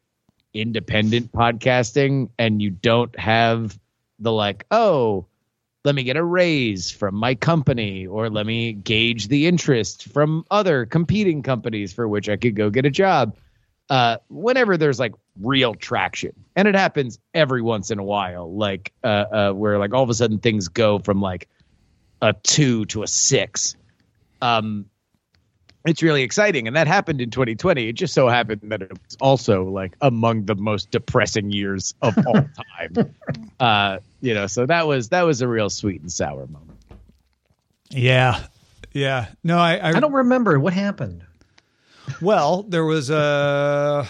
independent 0.54 1.32
podcasting 1.32 2.30
and 2.38 2.62
you 2.62 2.70
don't 2.70 3.18
have 3.18 3.80
the 4.20 4.30
like 4.30 4.66
oh 4.72 5.26
let 5.86 5.96
me 5.96 6.04
get 6.04 6.18
a 6.18 6.24
raise 6.24 6.92
from 6.92 7.16
my 7.16 7.34
company 7.34 8.06
or 8.06 8.30
let 8.30 8.46
me 8.46 8.74
gauge 8.74 9.30
the 9.30 9.48
interest 9.48 10.10
from 10.10 10.46
other 10.52 10.86
competing 10.86 11.42
companies 11.42 11.94
for 11.94 12.10
which 12.10 12.28
I 12.28 12.36
could 12.36 12.56
go 12.56 12.70
get 12.70 12.86
a 12.86 12.92
job. 12.92 13.38
Uh, 13.92 14.20
whenever 14.30 14.78
there's 14.78 15.02
like 15.02 15.14
real 15.42 15.76
traction, 15.76 16.32
and 16.56 16.66
it 16.66 16.76
happens 16.76 17.20
every 17.34 17.62
once 17.62 17.92
in 17.92 18.00
a 18.00 18.04
while, 18.04 18.50
like 18.50 18.94
uh, 19.04 19.08
uh, 19.08 19.52
where 19.52 19.78
like 19.78 19.94
all 19.94 20.02
of 20.02 20.10
a 20.10 20.14
sudden 20.14 20.40
things 20.40 20.70
go 20.70 20.98
from 20.98 21.22
like 21.22 21.50
a 22.22 22.32
two 22.32 22.86
to 22.86 23.04
a 23.04 23.08
six. 23.08 23.76
Um, 24.42 24.86
it's 25.84 26.02
really 26.02 26.24
exciting, 26.24 26.68
and 26.68 26.78
that 26.78 26.88
happened 26.88 27.20
in 27.20 27.32
2020. 27.32 27.90
It 27.90 27.94
just 27.94 28.14
so 28.14 28.30
happened 28.30 28.62
that 28.64 28.82
it 28.82 28.92
was 28.94 29.18
also 29.20 29.66
like 29.66 29.98
among 30.00 30.46
the 30.46 30.56
most 30.56 30.90
depressing 30.92 31.52
years 31.52 31.94
of 32.02 32.18
all 32.26 32.34
time. 32.80 33.14
uh, 33.60 33.98
you 34.22 34.34
know, 34.34 34.48
so 34.48 34.66
that 34.68 34.88
was 34.88 35.10
that 35.10 35.24
was 35.24 35.42
a 35.42 35.50
real 35.50 35.70
sweet 35.70 36.00
and 36.00 36.10
sour 36.10 36.48
moment. 36.48 36.80
Yeah. 37.90 38.42
Yeah. 38.94 39.28
No, 39.44 39.58
I, 39.58 39.76
I, 39.76 39.90
I 39.90 40.00
don't 40.00 40.14
remember 40.14 40.58
what 40.62 40.72
happened. 40.72 41.26
Well, 42.22 42.64
there 42.64 42.84
was 42.86 43.10
a, 43.10 44.08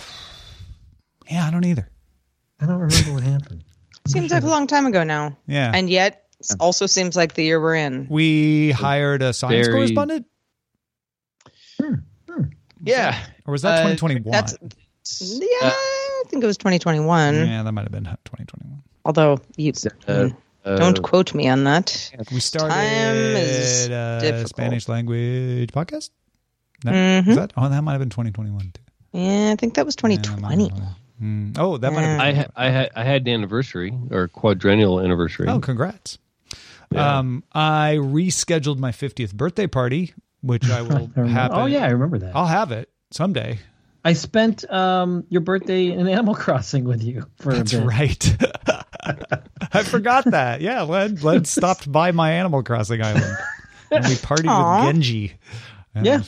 yeah, 1.29 1.45
I 1.47 1.51
don't 1.51 1.65
either. 1.65 1.89
I 2.59 2.65
don't 2.65 2.79
remember 2.79 3.13
what 3.13 3.23
happened. 3.23 3.63
Seems 4.07 4.31
like 4.31 4.43
a 4.43 4.47
long 4.47 4.67
time 4.67 4.85
ago 4.85 5.03
now. 5.03 5.37
Yeah. 5.47 5.71
And 5.73 5.89
yet, 5.89 6.25
it 6.39 6.55
also 6.59 6.85
seems 6.85 7.15
like 7.15 7.33
the 7.33 7.43
year 7.43 7.61
we're 7.61 7.75
in. 7.75 8.07
we 8.09 8.71
hired 8.71 9.21
a 9.21 9.31
science 9.33 9.67
Very- 9.67 9.77
correspondent 9.77 10.25
Yeah, 12.83 13.17
or 13.45 13.51
was 13.51 13.61
that 13.61 13.85
Uh, 13.85 13.93
2021? 13.95 14.31
That's 14.31 14.57
yeah, 15.19 15.47
I 15.63 16.23
think 16.29 16.43
it 16.43 16.47
was 16.47 16.57
2021. 16.57 17.35
yeah, 17.35 17.63
that 17.63 17.71
might 17.71 17.83
have 17.83 17.91
been 17.91 18.05
2021. 18.05 18.81
Although 19.05 19.39
you 19.57 19.71
uh, 20.07 20.29
uh, 20.65 20.75
don't 20.77 21.01
quote 21.03 21.33
me 21.35 21.47
on 21.47 21.63
that. 21.65 22.11
We 22.31 22.39
started 22.39 22.73
Time 22.73 23.15
is 23.15 23.87
a 23.87 24.19
difficult. 24.21 24.49
Spanish 24.49 24.87
language 24.87 25.71
podcast. 25.71 26.09
No, 26.83 26.91
Mhm. 26.91 27.27
is 27.27 27.35
that? 27.35 27.53
Oh, 27.57 27.69
that 27.69 27.81
might 27.83 27.91
have 27.93 27.99
been 28.01 28.09
2021 28.09 28.71
too. 28.73 28.81
Yeah, 29.13 29.51
I 29.51 29.55
think 29.55 29.75
that 29.75 29.85
was 29.85 29.95
2020. 29.95 30.41
might 30.41 30.59
have 30.59 30.69
been. 30.69 30.87
Mm. 31.21 31.57
Oh, 31.59 31.77
that 31.77 31.93
might 31.93 32.01
have 32.01 32.19
been. 32.19 32.27
I 32.27 32.33
ha- 32.33 32.51
I 32.55 32.69
had 32.69 32.89
I 32.95 33.03
had 33.03 33.21
an 33.27 33.33
anniversary 33.33 33.93
or 34.09 34.27
quadrennial 34.27 34.99
anniversary. 34.99 35.47
Oh, 35.47 35.59
congrats. 35.59 36.17
Yeah. 36.91 37.19
Um, 37.19 37.43
I 37.53 37.97
rescheduled 38.01 38.77
my 38.79 38.91
50th 38.91 39.33
birthday 39.33 39.67
party, 39.67 40.13
which 40.41 40.69
I 40.69 40.81
will 40.81 41.11
I 41.15 41.19
remember- 41.21 41.55
Oh 41.55 41.65
yeah, 41.67 41.83
I 41.85 41.89
remember 41.89 42.17
that. 42.19 42.35
I'll 42.35 42.47
have 42.47 42.71
it 42.71 42.89
someday. 43.11 43.59
I 44.03 44.13
spent 44.13 44.69
um, 44.71 45.23
your 45.29 45.41
birthday 45.41 45.91
in 45.91 46.07
Animal 46.07 46.33
Crossing 46.33 46.85
with 46.85 47.03
you 47.03 47.27
for 47.37 47.53
That's 47.53 47.73
a 47.73 47.77
bit. 47.77 47.85
right. 47.87 48.37
I 49.73 49.83
forgot 49.83 50.25
that. 50.31 50.61
Yeah, 50.61 50.81
Len, 50.81 51.15
Len 51.21 51.45
stopped 51.45 51.91
by 51.91 52.11
my 52.11 52.31
Animal 52.31 52.63
Crossing 52.63 53.01
island. 53.03 53.37
And 53.91 54.05
we 54.05 54.15
partied 54.15 54.47
Aw. 54.47 54.85
with 54.85 54.93
Genji. 54.95 55.33
And- 55.93 56.05
Yeah, 56.05 56.21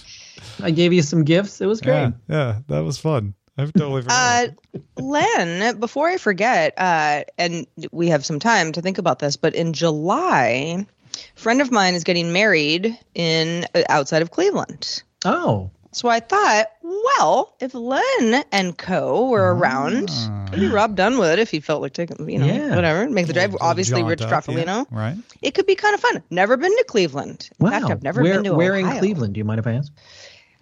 I 0.62 0.72
gave 0.72 0.94
you 0.94 1.02
some 1.02 1.24
gifts. 1.24 1.62
It 1.62 1.66
was 1.66 1.82
great. 1.82 1.94
Yeah, 1.94 2.12
yeah, 2.30 2.60
that 2.68 2.80
was 2.84 2.98
fun. 2.98 3.34
I've 3.58 3.72
totally 3.74 4.02
forgot. 4.02 4.50
Uh, 4.76 4.80
Len, 5.02 5.80
before 5.80 6.08
I 6.08 6.18
forget, 6.18 6.74
uh, 6.78 7.24
and 7.38 7.68
we 7.92 8.08
have 8.10 8.26
some 8.26 8.40
time 8.40 8.72
to 8.72 8.82
think 8.82 8.98
about 8.98 9.20
this, 9.20 9.38
but 9.38 9.54
in 9.54 9.74
July, 9.74 10.86
a 11.16 11.40
friend 11.40 11.62
of 11.62 11.72
mine 11.72 11.94
is 11.94 12.04
getting 12.04 12.34
married 12.34 12.98
in 13.14 13.66
uh, 13.76 13.84
outside 13.90 14.22
of 14.24 14.32
Cleveland. 14.32 15.04
Oh, 15.24 15.70
So 15.92 16.10
I 16.10 16.20
thought, 16.20 16.66
well, 16.82 17.54
if 17.60 17.76
Len 17.76 18.44
and 18.52 18.76
Co. 18.76 19.30
were 19.30 19.54
around, 19.54 20.10
maybe 20.52 20.68
Rob 20.68 20.98
Dunewood, 20.98 21.38
if 21.38 21.52
he 21.52 21.60
felt 21.60 21.84
like 21.84 21.94
taking, 21.94 22.28
you 22.28 22.40
know, 22.40 22.48
Yeah. 22.48 22.76
whatever, 22.76 23.08
make 23.08 23.28
the 23.28 23.34
drive. 23.34 23.52
Little 23.52 23.68
Obviously, 23.68 24.02
jaunt 24.02 24.10
Rich 24.10 24.22
up, 24.24 24.44
Stroffolino. 24.46 24.66
yeah, 24.66 24.84
right? 24.90 25.18
It 25.44 25.54
could 25.54 25.68
be 25.68 25.76
kind 25.76 25.94
of 25.94 26.02
fun. 26.02 26.24
Never 26.32 26.58
been 26.58 26.76
to 26.76 26.84
Cleveland. 26.86 27.52
In 27.60 27.66
wow. 27.66 27.72
fact, 27.72 27.92
I've 27.92 28.04
never 28.04 28.24
where, 28.24 28.34
been 28.34 28.44
to 28.46 28.54
Where 28.56 28.74
Ohio. 28.76 28.94
in 28.94 29.00
Cleveland? 29.00 29.34
Do 29.36 29.38
you 29.38 29.46
mind 29.46 29.60
if 29.60 29.68
I 29.68 29.74
ask? 29.74 29.92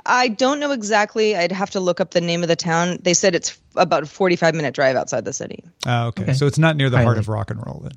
I 0.06 0.28
don't 0.28 0.60
know 0.60 0.72
exactly. 0.72 1.36
I'd 1.36 1.52
have 1.52 1.72
to 1.72 1.80
look 1.80 2.00
up 2.00 2.12
the 2.12 2.22
name 2.22 2.42
of 2.44 2.48
the 2.48 2.56
town. 2.56 3.00
They 3.02 3.14
said 3.14 3.36
it's 3.36 3.58
about 3.76 4.04
a 4.04 4.06
45 4.06 4.56
minute 4.56 4.74
drive 4.74 4.96
outside 4.96 5.26
the 5.26 5.34
city. 5.34 5.64
Oh, 5.86 6.08
okay. 6.08 6.24
Okay. 6.24 6.34
So 6.34 6.48
it's 6.48 6.58
not 6.58 6.76
near 6.76 6.90
the 6.90 7.02
heart 7.02 7.18
of 7.18 7.28
rock 7.28 7.52
and 7.52 7.66
roll 7.66 7.82
then. 7.84 7.94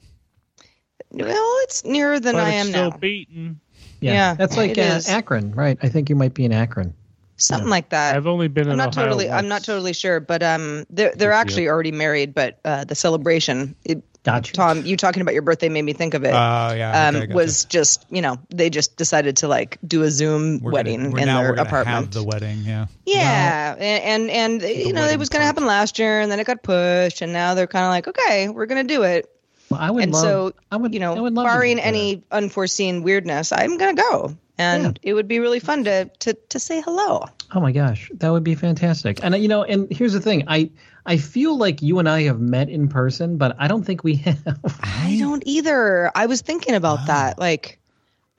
Well, 1.11 1.57
it's 1.63 1.85
nearer 1.85 2.19
than 2.19 2.35
but 2.35 2.45
I 2.45 2.51
am 2.51 2.67
still 2.67 2.91
now. 2.91 2.97
beaten. 2.97 3.61
Yeah, 4.01 4.35
that's 4.35 4.57
like 4.57 4.77
it 4.77 5.09
uh. 5.09 5.13
Akron, 5.13 5.53
right? 5.53 5.79
I 5.83 5.89
think 5.89 6.11
you 6.11 6.17
might 6.17 6.35
be 6.35 6.45
in 6.45 6.53
Akron. 6.53 6.95
Something 7.37 7.69
like 7.69 7.89
that. 7.89 8.15
I've 8.17 8.27
only 8.27 8.49
been 8.49 8.67
I'm 8.67 8.73
in 8.73 8.79
not 8.79 8.97
Ohio 8.97 9.07
totally. 9.07 9.31
I'm 9.31 9.49
not 9.49 9.65
totally 9.65 9.93
sure, 9.93 10.21
but 10.21 10.43
um, 10.43 10.85
they're 10.91 11.13
they're 11.17 11.33
actually 11.33 11.69
already 11.69 11.91
married. 11.91 12.35
But 12.35 12.61
uh, 12.65 12.85
the 12.85 12.95
celebration, 12.95 13.75
it, 13.85 14.03
Gotcha. 14.25 14.55
Tom, 14.55 14.87
you 14.87 14.97
talking 14.97 15.21
about 15.21 15.35
your 15.35 15.43
birthday 15.43 15.69
made 15.69 15.83
me 15.83 15.93
think 15.93 16.15
of 16.15 16.25
it. 16.25 16.33
Oh, 16.33 16.73
yeah. 16.75 17.09
um, 17.09 17.17
okay, 17.17 17.27
gotcha. 17.27 17.37
was 17.37 17.67
just 17.67 18.07
you 18.11 18.23
know 18.23 18.39
they 18.49 18.71
just 18.71 18.97
decided 18.97 19.37
to 19.39 19.49
like 19.49 19.79
do 19.87 20.03
a 20.03 20.11
Zoom 20.11 20.61
We're 20.61 20.73
wedding 20.73 21.11
gonna, 21.11 21.23
in 21.23 21.29
their 21.29 21.53
apartment. 21.53 21.89
have 21.89 22.11
the 22.11 22.25
wedding. 22.25 22.61
Yeah. 22.63 22.87
yeah, 23.05 23.77
and 23.79 24.31
and, 24.31 24.63
and 24.63 24.63
you 24.63 24.95
know 24.95 25.05
it 25.05 25.19
was 25.19 25.29
going 25.29 25.43
to 25.43 25.47
happen 25.47 25.67
last 25.67 25.99
year, 25.99 26.21
and 26.21 26.33
then 26.33 26.41
it 26.41 26.47
got 26.47 26.63
pushed, 26.63 27.21
and 27.21 27.35
now 27.35 27.53
they're 27.53 27.67
kind 27.67 27.85
of 27.85 27.91
like, 27.91 28.09
okay, 28.09 28.49
we're 28.49 28.65
going 28.67 28.87
to 28.87 28.95
do 28.95 29.03
it. 29.03 29.31
Well, 29.69 29.81
I 29.81 29.91
would 29.91 30.03
and 30.05 30.13
love. 30.13 30.23
so 30.23 30.53
I 30.73 30.77
would, 30.77 30.95
you 30.95 31.01
know, 31.01 31.23
would 31.23 31.35
barring 31.35 31.79
any 31.79 32.23
unforeseen 32.31 33.03
weirdness, 33.03 33.53
I'm 33.53 33.77
going 33.77 33.95
to 33.95 34.03
go, 34.03 34.37
and 34.57 34.99
it 35.03 35.13
would 35.13 35.29
be 35.29 35.39
really 35.39 35.61
fun 35.61 35.85
to 35.85 36.07
to 36.21 36.33
to 36.33 36.59
say 36.59 36.81
hello. 36.81 37.27
Oh 37.55 37.61
my 37.61 37.73
gosh, 37.73 38.11
that 38.15 38.31
would 38.31 38.45
be 38.45 38.55
fantastic. 38.55 39.23
And 39.23 39.35
uh, 39.35 39.37
you 39.37 39.49
know, 39.49 39.65
and 39.65 39.93
here's 39.93 40.15
the 40.15 40.21
thing, 40.21 40.45
I 40.47 40.71
I 41.07 41.19
feel 41.19 41.57
like 41.57 41.83
you 41.83 41.99
and 41.99 42.09
I 42.09 42.23
have 42.23 42.41
met 42.41 42.69
in 42.69 42.89
person, 42.89 43.37
but 43.37 43.57
I 43.59 43.69
don't 43.69 43.85
think 43.85 44.03
we 44.03 44.15
have. 44.25 44.79
I 44.81 45.17
don't 45.19 45.43
either. 45.47 46.11
I 46.15 46.27
was 46.27 46.41
thinking 46.41 46.75
about 46.75 47.07
that. 47.07 47.39
Like, 47.39 47.79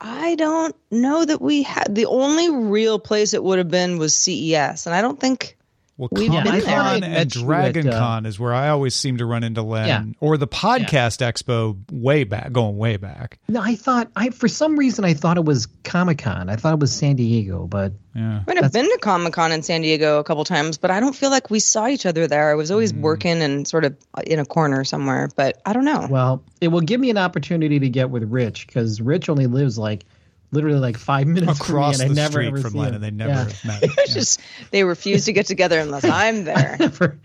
I 0.02 0.36
don't 0.36 0.76
know 0.92 1.24
that 1.24 1.42
we 1.42 1.64
had 1.64 1.94
the 1.94 2.08
only 2.08 2.50
real 2.50 3.00
place 3.00 3.34
it 3.34 3.44
would 3.44 3.60
have 3.60 3.70
been 3.70 3.98
was 3.98 4.16
CES, 4.16 4.86
and 4.86 4.96
I 4.96 5.02
don't 5.02 5.20
think. 5.20 5.58
Well, 5.98 6.10
We've 6.12 6.28
Comic 6.30 6.44
been 6.44 6.54
there. 6.60 6.76
Con 6.76 6.86
I 6.86 6.94
and 6.96 7.02
met 7.02 7.36
you 7.36 7.42
at, 7.42 7.46
Dragon 7.48 7.88
uh, 7.88 7.98
Con 7.98 8.26
is 8.26 8.38
where 8.38 8.54
I 8.54 8.68
always 8.68 8.94
seem 8.94 9.18
to 9.20 9.26
run 9.26 9.44
into 9.46 9.62
Len, 9.62 9.88
Yeah. 9.88 10.04
or 10.20 10.36
the 10.38 10.48
Podcast 10.48 11.22
Expo 11.26 11.78
way 11.90 12.26
back, 12.26 12.52
going 12.52 12.78
way 12.78 12.98
back. 12.98 13.40
no, 13.48 13.62
I 13.62 13.76
thought 13.76 14.10
I 14.14 14.30
for 14.32 14.50
some 14.50 14.78
reason 14.78 15.06
I 15.06 15.14
thought 15.14 15.38
it 15.38 15.46
was 15.46 15.68
Comic 15.86 16.18
Con. 16.18 16.50
I 16.50 16.58
thought 16.58 16.74
it 16.74 16.80
was 16.80 16.92
San 16.92 17.16
Diego, 17.16 17.66
but 17.66 17.94
Yeah. 18.14 18.42
I 18.46 18.54
mean, 18.54 18.62
I've 18.64 18.74
been 18.74 18.86
to 18.90 18.98
Comic 19.02 19.32
Con 19.34 19.54
in 19.54 19.62
San 19.64 19.82
Diego 19.82 20.20
a 20.20 20.24
couple 20.26 20.44
times, 20.44 20.78
but 20.78 20.92
I 20.92 21.00
don't 21.00 21.16
feel 21.16 21.30
like 21.30 21.50
we 21.50 21.60
saw 21.62 21.88
each 21.88 22.06
other 22.06 22.28
there. 22.28 22.52
I 22.52 22.56
was 22.56 22.72
always 22.72 22.92
Mm. 22.92 23.00
working 23.02 23.42
and 23.42 23.66
sort 23.66 23.86
of 23.86 23.96
in 24.28 24.40
a 24.40 24.46
corner 24.46 24.84
somewhere, 24.84 25.30
but 25.38 25.62
I 25.66 25.72
don't 25.72 25.86
know. 25.86 26.08
well, 26.10 26.44
it 26.60 26.70
will 26.70 26.82
give 26.82 27.00
me 27.00 27.10
an 27.10 27.18
opportunity 27.18 27.80
to 27.80 27.88
get 27.90 28.10
with 28.10 28.24
Rich 28.24 28.68
because 28.68 29.00
Rich 29.00 29.30
only 29.30 29.48
lives 29.48 29.78
like 29.78 30.06
literally 30.52 30.80
like 30.80 30.98
five 30.98 31.28
minutes 31.28 31.60
Across 31.60 31.98
from 31.98 32.06
me, 32.06 32.10
and 32.10 32.16
the 32.18 32.22
I 32.22 32.24
never 32.24 32.32
street 32.34 32.48
ever 32.48 32.58
from 32.62 32.72
see 32.74 32.80
Len, 32.80 32.94
and 32.96 33.04
they 33.04 33.12
never 33.12 33.32
Yeah. 33.32 33.44
have 33.46 33.66
met. 33.66 33.84
It's 34.00 34.14
just 34.14 34.42
they 34.72 34.84
refuse 34.84 35.26
to 35.26 35.34
get 35.34 35.46
together 35.46 35.80
unless 35.80 36.04
I'm 36.06 36.44
there. 36.46 36.78
Never- 36.80 37.20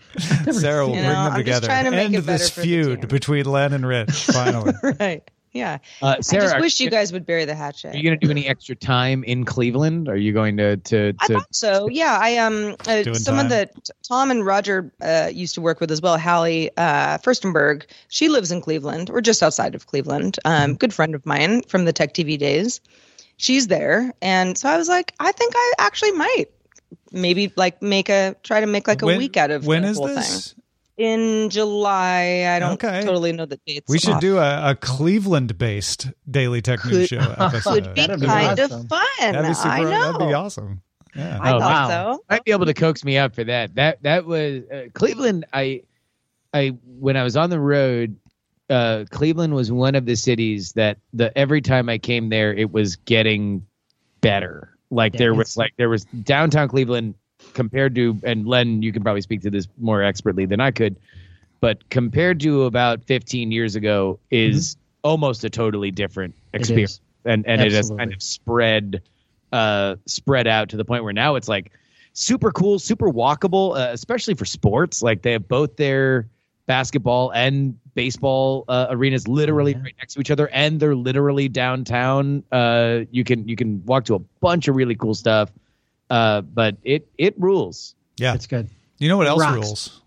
never 0.46 0.52
Sarah 0.52 0.86
will 0.86 0.94
bring 0.94 1.04
know, 1.04 1.08
them 1.10 1.32
I'm 1.32 1.38
together. 1.38 1.66
trying 1.66 1.84
to 1.84 1.90
make 1.90 2.06
End 2.06 2.14
it 2.16 2.20
this 2.22 2.50
feud 2.50 3.08
between 3.08 3.44
Len 3.46 3.72
and 3.72 3.86
Rich. 3.86 4.10
Finally. 4.10 4.72
right? 4.98 5.30
Yeah. 5.52 5.78
Uh, 6.00 6.14
I 6.18 6.20
just 6.20 6.60
wish 6.60 6.78
you 6.78 6.90
guys 6.90 7.12
would 7.12 7.26
bury 7.26 7.44
the 7.44 7.56
hatchet. 7.56 7.92
Are 7.92 7.96
you 7.96 8.04
going 8.04 8.18
to 8.20 8.24
do 8.24 8.30
any 8.30 8.46
extra 8.46 8.76
time 8.76 9.24
in 9.24 9.44
Cleveland? 9.44 10.08
Are 10.08 10.16
you 10.16 10.32
going 10.32 10.56
to 10.58 10.76
to, 10.76 11.12
I 11.18 11.26
thought 11.26 11.52
so. 11.54 11.88
Yeah, 11.88 12.16
I 12.20 12.36
um 12.36 12.76
uh, 12.86 13.02
Doing 13.02 13.14
someone 13.16 13.48
time. 13.48 13.66
that 13.74 13.90
Tom 14.08 14.30
and 14.30 14.46
Roger 14.46 14.92
uh, 15.02 15.28
used 15.32 15.56
to 15.56 15.60
work 15.60 15.80
with 15.80 15.90
as 15.90 16.00
well, 16.00 16.16
Hallie 16.18 16.70
uh, 16.76 17.18
Furstenberg. 17.18 17.82
She 18.08 18.28
lives 18.28 18.52
in 18.52 18.60
Cleveland, 18.60 19.10
or 19.10 19.20
just 19.20 19.42
outside 19.42 19.74
of 19.74 19.86
Cleveland. 19.88 20.38
Mm-hmm. 20.44 20.70
Um, 20.70 20.76
good 20.76 20.94
friend 20.94 21.16
of 21.16 21.26
mine 21.26 21.62
from 21.62 21.84
the 21.84 21.92
Tech 21.92 22.14
TV 22.14 22.38
days. 22.38 22.80
She's 23.40 23.68
there, 23.68 24.12
and 24.20 24.58
so 24.58 24.68
I 24.68 24.76
was 24.76 24.86
like, 24.88 25.14
I 25.18 25.32
think 25.32 25.54
I 25.56 25.72
actually 25.78 26.12
might 26.12 26.46
maybe 27.10 27.50
like 27.56 27.80
make 27.80 28.10
a 28.10 28.36
try 28.42 28.60
to 28.60 28.66
make 28.66 28.86
like 28.86 29.00
a 29.00 29.06
When- 29.06 29.16
week 29.18 29.36
out 29.38 29.50
of 29.50 29.66
when 29.66 29.82
the 29.82 29.88
is 29.88 29.96
whole 29.96 30.08
this? 30.08 30.52
thing. 30.52 30.56
In 30.98 31.48
July, 31.48 32.44
I 32.54 32.58
don't 32.58 32.74
Okay. 32.74 33.00
totally 33.02 33.32
know 33.32 33.46
the 33.46 33.58
dates. 33.66 33.86
We 33.88 33.98
should 33.98 34.16
off. 34.16 34.20
do 34.20 34.36
a, 34.36 34.72
a 34.72 34.74
Cleveland-based 34.74 36.08
Daily 36.30 36.60
Tech 36.60 36.84
News 36.84 37.08
Show 37.08 37.16
episode. 37.38 37.70
Would 37.86 37.94
be 37.94 38.00
That'd 38.02 38.20
be 38.20 38.26
kind 38.26 38.60
awesome. 38.60 38.82
of 38.82 38.88
fun. 38.88 39.00
That'd 39.20 39.46
be 39.46 39.54
super. 39.54 39.68
I 39.68 39.82
know. 39.84 40.12
That'd 40.12 40.28
be 40.28 40.34
awesome. 40.34 40.82
Yeah. 41.16 41.38
I 41.40 41.54
Oh, 41.54 41.58
thought 41.58 41.88
wow. 41.88 42.12
so. 42.16 42.24
might 42.28 42.44
be 42.44 42.52
able 42.52 42.66
to 42.66 42.74
coax 42.74 43.02
me 43.02 43.16
up 43.16 43.34
for 43.34 43.44
that. 43.44 43.74
That 43.76 44.02
that 44.02 44.26
was 44.26 44.62
uh, 44.70 44.88
Cleveland. 44.92 45.46
I 45.54 45.84
I 46.52 46.76
when 46.98 47.16
I 47.16 47.22
was 47.22 47.34
on 47.34 47.48
the 47.48 47.58
road, 47.60 48.16
uh, 48.70 49.04
Cleveland 49.10 49.54
was 49.54 49.72
one 49.72 49.94
of 49.94 50.06
the 50.06 50.14
cities 50.14 50.72
that 50.72 50.98
the 51.12 51.36
every 51.36 51.60
time 51.60 51.88
I 51.88 51.98
came 51.98 52.28
there, 52.28 52.54
it 52.54 52.72
was 52.72 52.96
getting 52.96 53.66
better. 54.20 54.76
Like 54.90 55.16
there 55.16 55.34
was 55.34 55.56
like 55.56 55.72
there 55.76 55.88
was 55.88 56.04
downtown 56.04 56.68
Cleveland 56.68 57.14
compared 57.54 57.94
to 57.96 58.18
and 58.22 58.46
Len, 58.46 58.82
you 58.82 58.92
can 58.92 59.02
probably 59.02 59.22
speak 59.22 59.42
to 59.42 59.50
this 59.50 59.66
more 59.78 60.02
expertly 60.02 60.46
than 60.46 60.60
I 60.60 60.70
could, 60.70 60.96
but 61.60 61.88
compared 61.90 62.40
to 62.40 62.64
about 62.64 63.04
15 63.04 63.52
years 63.52 63.76
ago, 63.76 64.18
is 64.30 64.76
almost 65.02 65.44
a 65.44 65.50
totally 65.50 65.90
different 65.90 66.34
experience, 66.54 67.00
and 67.24 67.44
and 67.46 67.60
it 67.60 67.72
has 67.72 67.90
kind 67.90 68.12
of 68.12 68.22
spread 68.22 69.02
uh 69.52 69.96
spread 70.06 70.46
out 70.46 70.68
to 70.68 70.76
the 70.76 70.84
point 70.84 71.02
where 71.02 71.12
now 71.12 71.34
it's 71.34 71.48
like 71.48 71.72
super 72.12 72.52
cool, 72.52 72.78
super 72.78 73.10
walkable, 73.10 73.76
uh, 73.76 73.92
especially 73.92 74.34
for 74.34 74.44
sports. 74.44 75.02
Like 75.02 75.22
they 75.22 75.32
have 75.32 75.48
both 75.48 75.76
their 75.76 76.28
basketball 76.66 77.30
and 77.30 77.76
baseball 77.94 78.64
uh, 78.68 78.86
arenas 78.90 79.26
literally 79.28 79.72
Yeah. 79.72 79.82
right 79.82 79.94
next 79.98 80.14
to 80.14 80.20
each 80.20 80.30
other, 80.30 80.48
and 80.48 80.78
they're 80.80 80.94
literally 80.96 81.48
downtown. 81.48 82.42
Uh, 82.52 83.00
you 83.10 83.24
can 83.24 83.46
you 83.48 83.56
can 83.56 83.84
walk 83.86 84.04
to 84.06 84.14
a 84.14 84.18
bunch 84.18 84.68
of 84.68 84.76
really 84.76 84.94
cool 84.94 85.14
stuff. 85.14 85.50
Uh, 86.08 86.40
but 86.40 86.76
it 86.82 87.08
it 87.18 87.34
rules. 87.38 87.94
Yeah. 88.16 88.34
It's 88.34 88.46
good. 88.46 88.68
You 88.98 89.08
know 89.08 89.16
what 89.16 89.26
else 89.28 89.40
Rocks. 89.40 89.54
rules? 89.54 90.00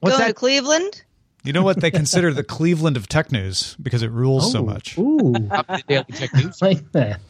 What's 0.00 0.16
Going 0.16 0.26
that? 0.28 0.28
to 0.28 0.34
Cleveland? 0.34 1.02
You 1.44 1.52
know 1.52 1.62
what 1.62 1.80
they 1.80 1.90
consider 1.90 2.32
the 2.34 2.42
Cleveland 2.44 2.96
of 2.96 3.08
tech 3.08 3.32
news 3.32 3.76
because 3.80 4.02
it 4.02 4.10
rules 4.10 4.52
so 4.52 4.58
Oh, 4.58 4.64
much. 4.64 4.98
Ooh, 4.98 5.32
Daily 5.86 6.04
Tech 6.12 6.34
News. 6.34 6.60
like 6.62 6.92
that. 6.92 7.20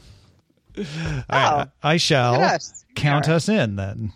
I, 1.29 1.67
I 1.83 1.97
shall 1.99 2.33
Look 2.33 2.41
at 2.43 2.55
us. 2.57 2.85
count 2.95 3.29
us 3.29 3.49
in 3.49 3.77
then. 3.77 4.13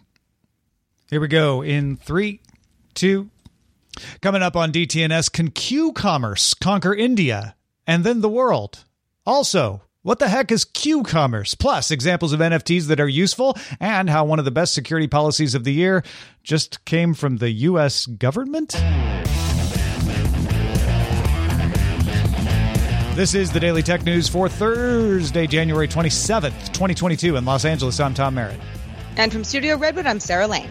Here 1.10 1.20
we 1.20 1.28
go 1.28 1.62
in 1.62 1.96
three, 1.96 2.40
two. 2.94 3.30
Coming 4.20 4.42
up 4.42 4.56
on 4.56 4.72
DTNS, 4.72 5.32
can 5.32 5.50
Q 5.50 5.92
commerce 5.92 6.54
conquer 6.54 6.94
India 6.94 7.56
and 7.86 8.04
then 8.04 8.20
the 8.20 8.28
world? 8.28 8.84
Also, 9.26 9.82
what 10.02 10.18
the 10.18 10.28
heck 10.28 10.50
is 10.50 10.64
Q 10.64 11.02
commerce? 11.02 11.54
Plus, 11.54 11.90
examples 11.90 12.32
of 12.32 12.40
NFTs 12.40 12.88
that 12.88 13.00
are 13.00 13.08
useful 13.08 13.56
and 13.78 14.10
how 14.10 14.24
one 14.24 14.38
of 14.38 14.44
the 14.44 14.50
best 14.50 14.74
security 14.74 15.06
policies 15.06 15.54
of 15.54 15.64
the 15.64 15.72
year 15.72 16.02
just 16.42 16.84
came 16.84 17.14
from 17.14 17.36
the 17.36 17.50
U.S. 17.50 18.06
government. 18.06 18.74
This 23.14 23.34
is 23.34 23.52
the 23.52 23.60
Daily 23.60 23.82
Tech 23.82 24.04
News 24.04 24.26
for 24.26 24.48
Thursday, 24.48 25.46
January 25.46 25.86
27th, 25.86 26.72
2022, 26.72 27.36
in 27.36 27.44
Los 27.44 27.66
Angeles. 27.66 28.00
I'm 28.00 28.14
Tom 28.14 28.34
Merritt. 28.34 28.58
And 29.18 29.30
from 29.30 29.44
Studio 29.44 29.76
Redwood, 29.76 30.06
I'm 30.06 30.18
Sarah 30.18 30.46
Lane. 30.46 30.70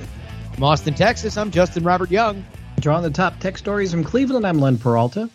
From 0.56 0.64
Austin, 0.64 0.96
Texas. 0.96 1.38
I'm 1.38 1.52
Justin 1.52 1.84
Robert 1.84 2.10
Young. 2.10 2.44
Drawing 2.82 3.04
the 3.04 3.12
top 3.12 3.40
tech 3.40 3.60
stories 3.60 3.92
from 3.92 4.04
Cleveland, 4.04 4.46
I'm 4.46 4.58
Len 4.58 4.80
Peralta. 4.80 5.30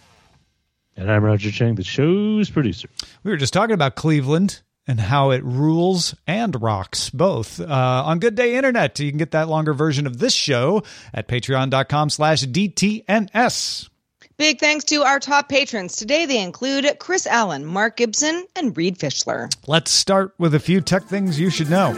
And 0.96 1.12
I'm 1.12 1.22
Roger 1.22 1.52
Chang, 1.52 1.76
the 1.76 1.84
show's 1.84 2.50
producer. 2.50 2.88
We 3.22 3.30
were 3.30 3.36
just 3.36 3.52
talking 3.52 3.74
about 3.74 3.94
Cleveland 3.94 4.62
and 4.88 4.98
how 4.98 5.30
it 5.30 5.44
rules 5.44 6.16
and 6.26 6.60
rocks 6.60 7.08
both. 7.08 7.60
Uh, 7.60 8.02
on 8.04 8.18
Good 8.18 8.34
Day 8.34 8.56
Internet, 8.56 8.98
you 8.98 9.12
can 9.12 9.18
get 9.18 9.30
that 9.30 9.48
longer 9.48 9.74
version 9.74 10.08
of 10.08 10.18
this 10.18 10.32
show 10.32 10.82
at 11.14 11.28
patreon.com 11.28 12.10
slash 12.10 12.42
DTNS. 12.42 13.90
Big 14.38 14.58
thanks 14.58 14.84
to 14.86 15.02
our 15.04 15.20
top 15.20 15.48
patrons. 15.48 15.94
Today 15.94 16.26
they 16.26 16.42
include 16.42 16.98
Chris 16.98 17.28
Allen, 17.28 17.64
Mark 17.64 17.96
Gibson, 17.98 18.44
and 18.56 18.76
Reed 18.76 18.98
Fischler. 18.98 19.54
Let's 19.68 19.92
start 19.92 20.34
with 20.36 20.52
a 20.52 20.60
few 20.60 20.80
tech 20.80 21.04
things 21.04 21.38
you 21.38 21.50
should 21.50 21.70
know. 21.70 21.92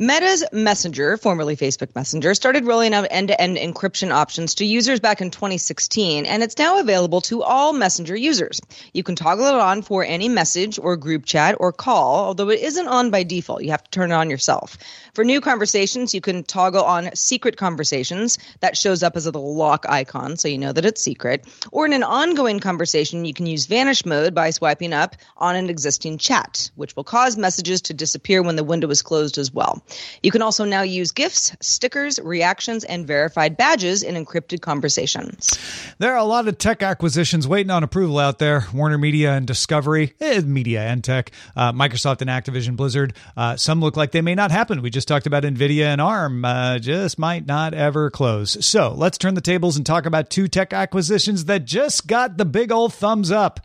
Meta's 0.00 0.44
Messenger, 0.52 1.16
formerly 1.16 1.56
Facebook 1.56 1.92
Messenger, 1.96 2.32
started 2.32 2.64
rolling 2.64 2.94
out 2.94 3.08
end 3.10 3.26
to 3.26 3.40
end 3.40 3.56
encryption 3.56 4.12
options 4.12 4.54
to 4.54 4.64
users 4.64 5.00
back 5.00 5.20
in 5.20 5.32
2016, 5.32 6.24
and 6.24 6.40
it's 6.40 6.56
now 6.56 6.78
available 6.78 7.20
to 7.22 7.42
all 7.42 7.72
Messenger 7.72 8.14
users. 8.14 8.60
You 8.94 9.02
can 9.02 9.16
toggle 9.16 9.46
it 9.46 9.54
on 9.56 9.82
for 9.82 10.04
any 10.04 10.28
message 10.28 10.78
or 10.78 10.96
group 10.96 11.26
chat 11.26 11.56
or 11.58 11.72
call, 11.72 12.26
although 12.26 12.48
it 12.48 12.60
isn't 12.60 12.86
on 12.86 13.10
by 13.10 13.24
default. 13.24 13.64
You 13.64 13.72
have 13.72 13.82
to 13.82 13.90
turn 13.90 14.12
it 14.12 14.14
on 14.14 14.30
yourself. 14.30 14.78
For 15.14 15.24
new 15.24 15.40
conversations, 15.40 16.14
you 16.14 16.20
can 16.20 16.44
toggle 16.44 16.84
on 16.84 17.10
secret 17.16 17.56
conversations. 17.56 18.38
That 18.60 18.76
shows 18.76 19.02
up 19.02 19.16
as 19.16 19.26
a 19.26 19.30
little 19.32 19.56
lock 19.56 19.84
icon, 19.88 20.36
so 20.36 20.46
you 20.46 20.58
know 20.58 20.72
that 20.72 20.86
it's 20.86 21.02
secret. 21.02 21.44
Or 21.72 21.86
in 21.86 21.92
an 21.92 22.04
ongoing 22.04 22.60
conversation, 22.60 23.24
you 23.24 23.34
can 23.34 23.46
use 23.46 23.66
vanish 23.66 24.06
mode 24.06 24.32
by 24.32 24.50
swiping 24.50 24.92
up 24.92 25.16
on 25.36 25.56
an 25.56 25.68
existing 25.68 26.18
chat, 26.18 26.70
which 26.76 26.94
will 26.94 27.02
cause 27.02 27.36
messages 27.36 27.82
to 27.82 27.94
disappear 27.94 28.44
when 28.44 28.54
the 28.54 28.62
window 28.62 28.88
is 28.90 29.02
closed 29.02 29.38
as 29.38 29.52
well. 29.52 29.82
You 30.22 30.30
can 30.30 30.42
also 30.42 30.64
now 30.64 30.82
use 30.82 31.10
GIFs, 31.12 31.56
stickers, 31.60 32.18
reactions, 32.18 32.84
and 32.84 33.06
verified 33.06 33.56
badges 33.56 34.02
in 34.02 34.14
encrypted 34.14 34.60
conversations. 34.60 35.58
There 35.98 36.12
are 36.12 36.18
a 36.18 36.24
lot 36.24 36.48
of 36.48 36.58
tech 36.58 36.82
acquisitions 36.82 37.46
waiting 37.48 37.70
on 37.70 37.82
approval 37.82 38.18
out 38.18 38.38
there. 38.38 38.66
Warner 38.72 38.98
Media 38.98 39.32
and 39.32 39.46
Discovery, 39.46 40.14
eh, 40.20 40.40
Media 40.40 40.82
and 40.82 41.02
Tech, 41.02 41.30
uh, 41.56 41.72
Microsoft 41.72 42.20
and 42.20 42.30
Activision 42.30 42.76
Blizzard. 42.76 43.14
Uh, 43.36 43.56
some 43.56 43.80
look 43.80 43.96
like 43.96 44.12
they 44.12 44.22
may 44.22 44.34
not 44.34 44.50
happen. 44.50 44.82
We 44.82 44.90
just 44.90 45.08
talked 45.08 45.26
about 45.26 45.44
Nvidia 45.44 45.86
and 45.86 46.00
ARM. 46.00 46.44
Uh, 46.44 46.78
just 46.78 47.18
might 47.18 47.46
not 47.46 47.74
ever 47.74 48.10
close. 48.10 48.64
So 48.64 48.92
let's 48.96 49.18
turn 49.18 49.34
the 49.34 49.40
tables 49.40 49.76
and 49.76 49.84
talk 49.84 50.06
about 50.06 50.30
two 50.30 50.48
tech 50.48 50.72
acquisitions 50.72 51.46
that 51.46 51.64
just 51.64 52.06
got 52.06 52.36
the 52.36 52.44
big 52.44 52.72
old 52.72 52.94
thumbs 52.94 53.30
up. 53.30 53.60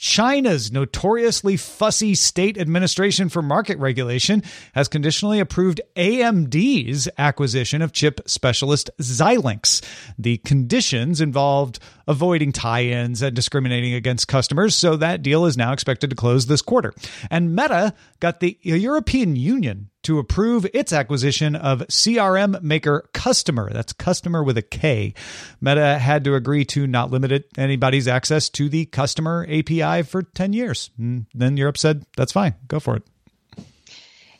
China's 0.00 0.72
notoriously 0.72 1.58
fussy 1.58 2.14
State 2.14 2.56
Administration 2.56 3.28
for 3.28 3.42
Market 3.42 3.76
Regulation 3.76 4.42
has 4.72 4.88
conditionally 4.88 5.40
approved 5.40 5.82
AMD's 5.94 7.06
acquisition 7.18 7.82
of 7.82 7.92
chip 7.92 8.22
specialist 8.24 8.88
Xilinx. 8.98 9.84
The 10.18 10.38
conditions 10.38 11.20
involved 11.20 11.80
avoiding 12.06 12.52
tie 12.52 12.84
ins 12.84 13.22
and 13.22 13.34
discriminating 13.34 13.94
against 13.94 14.28
customers, 14.28 14.74
so 14.74 14.96
that 14.96 15.22
deal 15.22 15.46
is 15.46 15.56
now 15.56 15.72
expected 15.72 16.10
to 16.10 16.16
close 16.16 16.46
this 16.46 16.62
quarter. 16.62 16.92
And 17.30 17.54
Meta 17.54 17.94
got 18.20 18.40
the 18.40 18.58
European 18.62 19.36
Union 19.36 19.90
to 20.02 20.18
approve 20.18 20.66
its 20.72 20.92
acquisition 20.92 21.54
of 21.54 21.80
CRM 21.80 22.62
maker 22.62 23.08
Kustomer. 23.12 23.72
That's 23.72 23.92
customer 23.92 24.42
with 24.42 24.56
a 24.56 24.62
K. 24.62 25.12
Meta 25.60 25.98
had 25.98 26.24
to 26.24 26.34
agree 26.34 26.64
to 26.66 26.86
not 26.86 27.10
limit 27.10 27.46
anybody's 27.58 28.08
access 28.08 28.48
to 28.50 28.68
the 28.68 28.86
Kustomer 28.86 29.44
API 29.46 30.02
for 30.04 30.22
10 30.22 30.52
years. 30.54 30.90
And 30.98 31.26
then 31.34 31.56
Europe 31.56 31.76
said, 31.76 32.06
that's 32.16 32.32
fine, 32.32 32.54
go 32.66 32.80
for 32.80 32.96
it. 32.96 33.02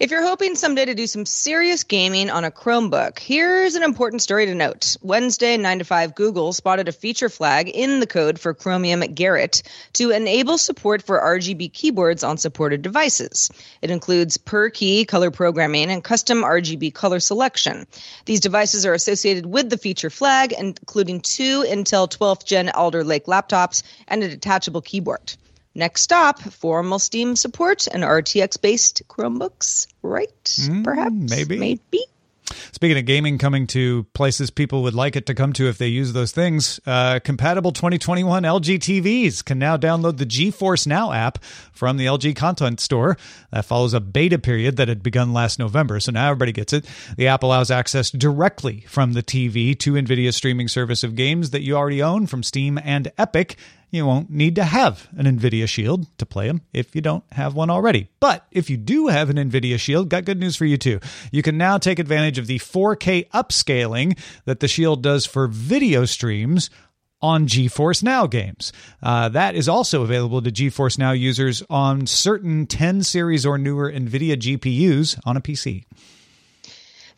If 0.00 0.10
you're 0.10 0.26
hoping 0.26 0.54
someday 0.54 0.86
to 0.86 0.94
do 0.94 1.06
some 1.06 1.26
serious 1.26 1.84
gaming 1.84 2.30
on 2.30 2.42
a 2.42 2.50
Chromebook, 2.50 3.18
here's 3.18 3.74
an 3.74 3.82
important 3.82 4.22
story 4.22 4.46
to 4.46 4.54
note. 4.54 4.96
Wednesday, 5.02 5.58
9to5Google 5.58 6.54
spotted 6.54 6.88
a 6.88 6.92
feature 6.92 7.28
flag 7.28 7.68
in 7.68 8.00
the 8.00 8.06
code 8.06 8.38
for 8.38 8.54
Chromium 8.54 9.02
Gerrit 9.02 9.60
to 9.92 10.10
enable 10.10 10.56
support 10.56 11.02
for 11.02 11.20
RGB 11.20 11.74
keyboards 11.74 12.24
on 12.24 12.38
supported 12.38 12.80
devices. 12.80 13.50
It 13.82 13.90
includes 13.90 14.38
per 14.38 14.70
key 14.70 15.04
color 15.04 15.30
programming 15.30 15.90
and 15.90 16.02
custom 16.02 16.44
RGB 16.44 16.94
color 16.94 17.20
selection. 17.20 17.86
These 18.24 18.40
devices 18.40 18.86
are 18.86 18.94
associated 18.94 19.44
with 19.44 19.68
the 19.68 19.76
feature 19.76 20.08
flag, 20.08 20.54
including 20.58 21.20
two 21.20 21.62
Intel 21.62 22.10
12th 22.10 22.46
Gen 22.46 22.70
Alder 22.70 23.04
Lake 23.04 23.26
laptops 23.26 23.82
and 24.08 24.22
a 24.22 24.30
detachable 24.30 24.80
keyboard. 24.80 25.36
Next 25.74 26.02
stop, 26.02 26.40
formal 26.40 26.98
Steam 26.98 27.36
support 27.36 27.86
and 27.86 28.02
RTX 28.02 28.60
based 28.60 29.02
Chromebooks, 29.08 29.86
right? 30.02 30.58
Perhaps. 30.82 31.14
maybe. 31.14 31.58
Maybe. 31.58 32.04
Speaking 32.72 32.98
of 32.98 33.04
gaming 33.04 33.38
coming 33.38 33.66
to 33.68 34.04
places 34.14 34.50
people 34.50 34.82
would 34.82 34.94
like 34.94 35.16
it 35.16 35.26
to 35.26 35.34
come 35.34 35.52
to 35.54 35.68
if 35.68 35.78
they 35.78 35.88
use 35.88 36.12
those 36.12 36.32
things, 36.32 36.80
uh, 36.86 37.20
compatible 37.22 37.72
2021 37.72 38.42
LG 38.42 38.78
TVs 38.78 39.44
can 39.44 39.58
now 39.58 39.76
download 39.76 40.18
the 40.18 40.26
GeForce 40.26 40.86
Now 40.86 41.12
app 41.12 41.42
from 41.72 41.96
the 41.96 42.06
LG 42.06 42.34
Content 42.36 42.80
Store. 42.80 43.16
That 43.52 43.64
follows 43.64 43.94
a 43.94 44.00
beta 44.00 44.38
period 44.38 44.76
that 44.76 44.88
had 44.88 45.02
begun 45.02 45.32
last 45.32 45.58
November, 45.58 46.00
so 46.00 46.12
now 46.12 46.26
everybody 46.26 46.52
gets 46.52 46.72
it. 46.72 46.86
The 47.16 47.28
app 47.28 47.42
allows 47.42 47.70
access 47.70 48.10
directly 48.10 48.84
from 48.88 49.12
the 49.12 49.22
TV 49.22 49.78
to 49.80 49.92
NVIDIA's 49.92 50.36
streaming 50.36 50.68
service 50.68 51.04
of 51.04 51.14
games 51.14 51.50
that 51.50 51.62
you 51.62 51.76
already 51.76 52.02
own 52.02 52.26
from 52.26 52.42
Steam 52.42 52.78
and 52.82 53.12
Epic. 53.18 53.56
You 53.90 54.06
won't 54.06 54.30
need 54.30 54.54
to 54.54 54.64
have 54.64 55.08
an 55.16 55.26
NVIDIA 55.26 55.68
Shield 55.68 56.06
to 56.18 56.26
play 56.26 56.46
them 56.46 56.62
if 56.72 56.94
you 56.94 57.00
don't 57.00 57.24
have 57.32 57.54
one 57.54 57.70
already. 57.70 58.08
But 58.20 58.46
if 58.52 58.70
you 58.70 58.76
do 58.76 59.08
have 59.08 59.30
an 59.30 59.36
NVIDIA 59.36 59.78
Shield, 59.78 60.08
got 60.08 60.24
good 60.24 60.38
news 60.38 60.54
for 60.54 60.64
you 60.64 60.76
too. 60.76 61.00
You 61.32 61.42
can 61.42 61.58
now 61.58 61.76
take 61.78 61.98
advantage 61.98 62.38
of 62.38 62.46
the 62.46 62.58
4K 62.58 63.28
upscaling 63.30 64.16
that 64.44 64.60
the 64.60 64.68
Shield 64.68 65.02
does 65.02 65.26
for 65.26 65.48
video 65.48 66.04
streams 66.04 66.70
on 67.20 67.46
GeForce 67.46 68.02
Now 68.02 68.26
games. 68.26 68.72
Uh, 69.02 69.28
that 69.30 69.54
is 69.54 69.68
also 69.68 70.02
available 70.02 70.40
to 70.40 70.50
GeForce 70.50 70.98
Now 70.98 71.12
users 71.12 71.62
on 71.68 72.06
certain 72.06 72.66
10 72.66 73.02
series 73.02 73.44
or 73.44 73.58
newer 73.58 73.90
NVIDIA 73.90 74.36
GPUs 74.36 75.18
on 75.24 75.36
a 75.36 75.40
PC. 75.40 75.84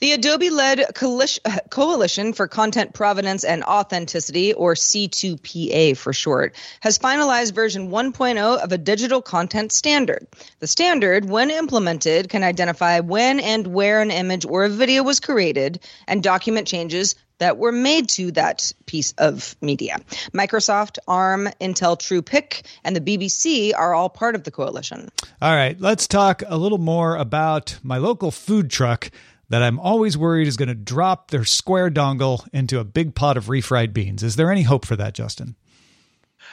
The 0.02 0.14
Adobe 0.14 0.50
led 0.50 0.84
Coalition 1.70 2.32
for 2.32 2.48
Content 2.48 2.92
Provenance 2.92 3.44
and 3.44 3.62
Authenticity, 3.62 4.52
or 4.52 4.74
C2PA 4.74 5.96
for 5.96 6.12
short, 6.12 6.56
has 6.80 6.98
finalized 6.98 7.54
version 7.54 7.88
1.0 7.88 8.58
of 8.58 8.72
a 8.72 8.78
digital 8.78 9.22
content 9.22 9.70
standard. 9.70 10.26
The 10.58 10.66
standard, 10.66 11.26
when 11.26 11.52
implemented, 11.52 12.30
can 12.30 12.42
identify 12.42 12.98
when 12.98 13.38
and 13.38 13.68
where 13.68 14.02
an 14.02 14.10
image 14.10 14.44
or 14.44 14.64
a 14.64 14.68
video 14.68 15.04
was 15.04 15.20
created 15.20 15.78
and 16.08 16.20
document 16.20 16.66
changes 16.66 17.14
that 17.38 17.58
were 17.58 17.72
made 17.72 18.08
to 18.08 18.32
that 18.32 18.72
piece 18.86 19.12
of 19.18 19.56
media. 19.60 19.98
Microsoft, 20.32 20.98
ARM, 21.06 21.48
Intel 21.60 21.96
TruePic, 21.96 22.64
and 22.84 22.96
the 22.96 23.00
BBC 23.00 23.72
are 23.76 23.94
all 23.94 24.08
part 24.08 24.34
of 24.34 24.42
the 24.42 24.50
coalition. 24.50 25.10
All 25.40 25.54
right, 25.54 25.80
let's 25.80 26.08
talk 26.08 26.42
a 26.46 26.56
little 26.56 26.78
more 26.78 27.16
about 27.16 27.78
my 27.82 27.98
local 27.98 28.30
food 28.30 28.70
truck 28.70 29.10
that 29.52 29.62
I'm 29.62 29.78
always 29.78 30.16
worried 30.16 30.48
is 30.48 30.56
going 30.56 30.70
to 30.70 30.74
drop 30.74 31.30
their 31.30 31.44
square 31.44 31.90
dongle 31.90 32.48
into 32.54 32.78
a 32.78 32.84
big 32.84 33.14
pot 33.14 33.36
of 33.36 33.48
refried 33.48 33.92
beans. 33.92 34.22
Is 34.22 34.36
there 34.36 34.50
any 34.50 34.62
hope 34.62 34.86
for 34.86 34.96
that, 34.96 35.12
Justin? 35.12 35.56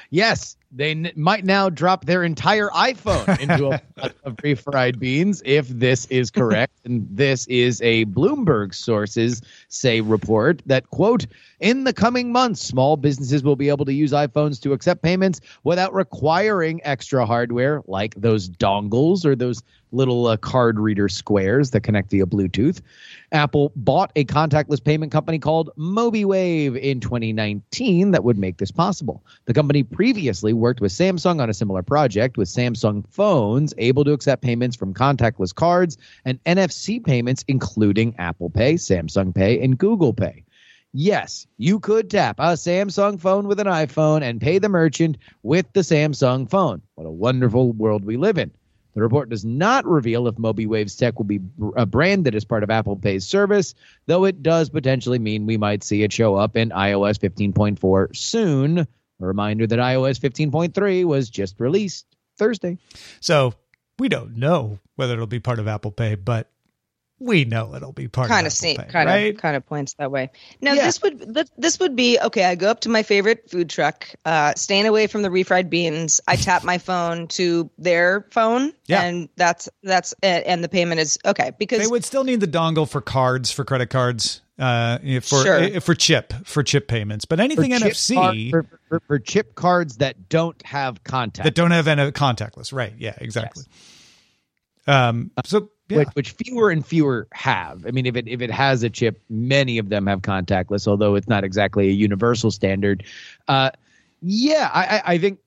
Yes, 0.10 0.58
they 0.72 0.92
n- 0.92 1.12
might 1.16 1.44
now 1.44 1.70
drop 1.70 2.06
their 2.06 2.24
entire 2.24 2.70
iPhone 2.70 3.40
into 3.42 3.68
a 3.70 3.82
pot 3.96 4.16
of 4.24 4.36
refried 4.38 5.00
beans 5.00 5.42
if 5.46 5.68
this 5.68 6.06
is 6.08 6.30
correct. 6.30 6.74
and 6.86 7.08
this 7.10 7.48
is 7.48 7.82
a 7.82 8.06
Bloomberg 8.06 8.74
sources 8.74 9.42
say 9.68 10.02
report 10.02 10.62
that 10.66 10.90
quote 10.90 11.26
in 11.60 11.84
the 11.84 11.94
coming 11.94 12.32
months 12.32 12.62
small 12.62 12.98
businesses 12.98 13.44
will 13.44 13.56
be 13.56 13.70
able 13.70 13.86
to 13.86 13.94
use 13.94 14.12
iPhones 14.12 14.62
to 14.62 14.74
accept 14.74 15.02
payments 15.02 15.42
without 15.64 15.94
requiring 15.94 16.82
extra 16.84 17.26
hardware 17.26 17.82
like 17.88 18.14
those 18.16 18.50
dongles 18.50 19.26
or 19.26 19.36
those 19.36 19.64
little 19.92 20.28
uh, 20.28 20.38
card 20.38 20.80
reader 20.80 21.10
squares 21.10 21.72
that 21.72 21.82
connect 21.82 22.12
via 22.12 22.26
Bluetooth. 22.26 22.82
Apple 23.32 23.72
bought 23.76 24.12
a 24.16 24.26
contactless 24.26 24.84
payment 24.84 25.12
company 25.12 25.40
called 25.40 25.72
Mobeewave 25.78 26.80
in 26.80 27.00
2019 27.00 28.12
that 28.12 28.24
would 28.24 28.38
make 28.38 28.58
this 28.58 28.72
possible. 28.72 29.24
The 29.46 29.54
company 29.54 29.84
previously 29.84 30.54
worked 30.60 30.82
with 30.82 30.92
Samsung 30.92 31.42
on 31.42 31.50
a 31.50 31.54
similar 31.54 31.82
project 31.82 32.38
with 32.38 32.48
Samsung 32.48 33.04
phones 33.10 33.74
able 33.78 34.04
to 34.04 34.14
accept 34.14 34.44
payments 34.44 34.76
from 34.76 34.94
contactless 34.94 35.54
cards 35.54 35.98
and 36.26 36.44
NFC 36.44 37.04
payments, 37.04 37.44
including 37.48 38.16
Apple 38.18 38.50
Pay, 38.50 38.76
Samsung 38.76 39.34
Pay, 39.34 39.60
and 39.64 39.78
Google 39.78 40.14
Pay. 40.14 40.44
Yes, 40.92 41.46
you 41.58 41.80
could 41.80 42.10
tap 42.10 42.40
a 42.40 42.54
Samsung 42.54 43.20
phone 43.20 43.48
with 43.48 43.60
an 43.60 43.68
iPhone 43.68 44.24
and 44.24 44.42
pay 44.42 44.58
the 44.58 44.70
merchant 44.70 45.18
with 45.44 45.72
the 45.74 45.82
Samsung 45.82 46.50
phone. 46.50 46.82
What 46.96 47.06
a 47.06 47.12
wonderful 47.12 47.74
world 47.74 48.04
we 48.04 48.18
live 48.18 48.40
in. 48.40 48.52
The 48.96 49.04
report 49.04 49.30
does 49.30 49.46
not 49.46 49.86
reveal 49.86 50.28
if 50.28 50.36
Mobeewave's 50.36 50.96
tech 50.96 51.20
will 51.20 51.26
be 51.26 51.40
uh, 51.78 51.86
branded 51.86 52.34
as 52.34 52.44
part 52.44 52.64
of 52.64 52.72
Apple 52.72 52.96
Pay's 52.96 53.26
service, 53.26 53.76
though 54.08 54.26
it 54.26 54.42
does 54.42 54.70
potentially 54.70 55.20
mean 55.20 55.46
we 55.46 55.58
might 55.58 55.84
see 55.84 56.02
it 56.02 56.12
show 56.12 56.36
up 56.36 56.58
in 56.58 56.72
iOS 56.72 57.20
15.4 57.20 58.16
soon. 58.16 58.88
A 59.22 59.26
reminder 59.26 59.68
that 59.68 59.80
iOS 59.80 60.20
15.3 60.20 61.04
was 61.06 61.30
just 61.30 61.60
released 61.60 62.06
Thursday. 62.38 62.78
So 63.20 63.54
we 63.98 64.08
don't 64.10 64.38
know 64.38 64.80
whether 64.96 65.14
it'll 65.14 65.28
be 65.28 65.40
part 65.40 65.60
of 65.60 65.68
Apple 65.68 65.92
Pay, 65.92 66.16
but 66.16 66.50
we 67.22 67.44
know 67.44 67.76
it'll 67.76 67.92
be 67.92 68.08
part 68.08 68.30
kind 68.30 68.48
of, 68.48 68.54
of 68.54 68.58
see, 68.58 68.76
Apple 68.76 68.86
Pay, 68.86 68.92
kind 68.92 69.08
right? 69.10 69.36
of 69.36 69.42
kind 69.42 69.58
of 69.58 69.66
points 69.66 69.94
that 69.96 70.10
way. 70.10 70.30
Now 70.62 70.72
Yeah. 70.72 70.86
this 70.86 71.02
would 71.02 71.34
this, 71.34 71.50
this 71.58 71.80
would 71.82 71.98
be 71.98 72.18
okay. 72.18 72.46
I 72.46 72.56
go 72.56 72.70
up 72.70 72.80
to 72.82 72.90
my 72.90 73.04
favorite 73.04 73.50
food 73.50 73.70
truck, 73.70 74.08
uh, 74.24 74.54
staying 74.56 74.86
away 74.88 75.08
from 75.08 75.22
the 75.22 75.28
refried 75.30 75.70
beans. 75.70 76.22
I 76.30 76.38
tap 76.38 76.64
my 76.64 76.78
phone 76.78 77.28
to 77.30 77.70
their 77.78 78.26
phone, 78.32 78.72
Yeah. 78.88 79.02
and 79.04 79.28
that's 79.36 79.68
that's 79.84 80.14
it, 80.24 80.44
and 80.46 80.64
the 80.64 80.70
payment 80.70 81.02
is 81.02 81.20
okay 81.26 81.52
because 81.60 81.80
They 81.80 81.88
would 81.88 82.06
still 82.06 82.24
need 82.24 82.40
the 82.40 82.48
dongle 82.48 82.88
for 82.90 83.02
cards, 83.02 83.52
for 83.52 83.66
credit 83.66 83.90
cards, 83.90 84.40
uh, 84.60 85.00
for 85.22 85.44
Sure. 85.44 85.78
uh, 85.78 85.80
for 85.80 85.96
chip, 85.96 86.34
for 86.46 86.64
chip 86.64 86.88
payments. 86.88 87.26
But 87.26 87.40
anything 87.40 87.72
chip 87.72 87.82
NFC 87.82 88.16
card- 88.52 88.68
for, 88.70 88.80
for, 88.90 89.00
for 89.08 89.20
chip 89.20 89.56
cards 89.56 89.98
that 89.98 90.30
don't 90.30 90.62
have 90.66 91.04
contact. 91.04 91.46
that 91.46 91.56
don't 91.56 91.72
have 91.72 91.88
any 91.88 92.12
contactless, 92.12 92.74
right? 92.74 92.94
Yeah, 92.98 93.16
exactly. 93.18 93.64
Um. 94.88 95.32
So 95.46 95.70
yeah. 95.90 96.00
which, 96.00 96.08
which 96.14 96.32
fewer 96.32 96.70
and 96.70 96.86
fewer 96.86 97.28
have. 97.32 97.86
I 97.86 97.92
mean, 97.92 98.06
if 98.06 98.16
it 98.16 98.28
if 98.28 98.42
it 98.42 98.52
has 98.52 98.84
a 98.84 98.90
chip, 98.90 99.22
many 99.30 99.78
of 99.78 99.90
them 99.90 100.08
have 100.08 100.22
contactless, 100.22 100.88
although 100.88 101.16
it's 101.16 101.28
not 101.28 101.44
exactly 101.44 101.88
a 101.88 101.92
universal 101.92 102.52
standard. 102.52 103.04
Uh, 103.48 103.72
yeah, 104.22 104.70
I, 104.74 104.98
I, 104.98 105.02
I 105.14 105.18
think 105.18 105.40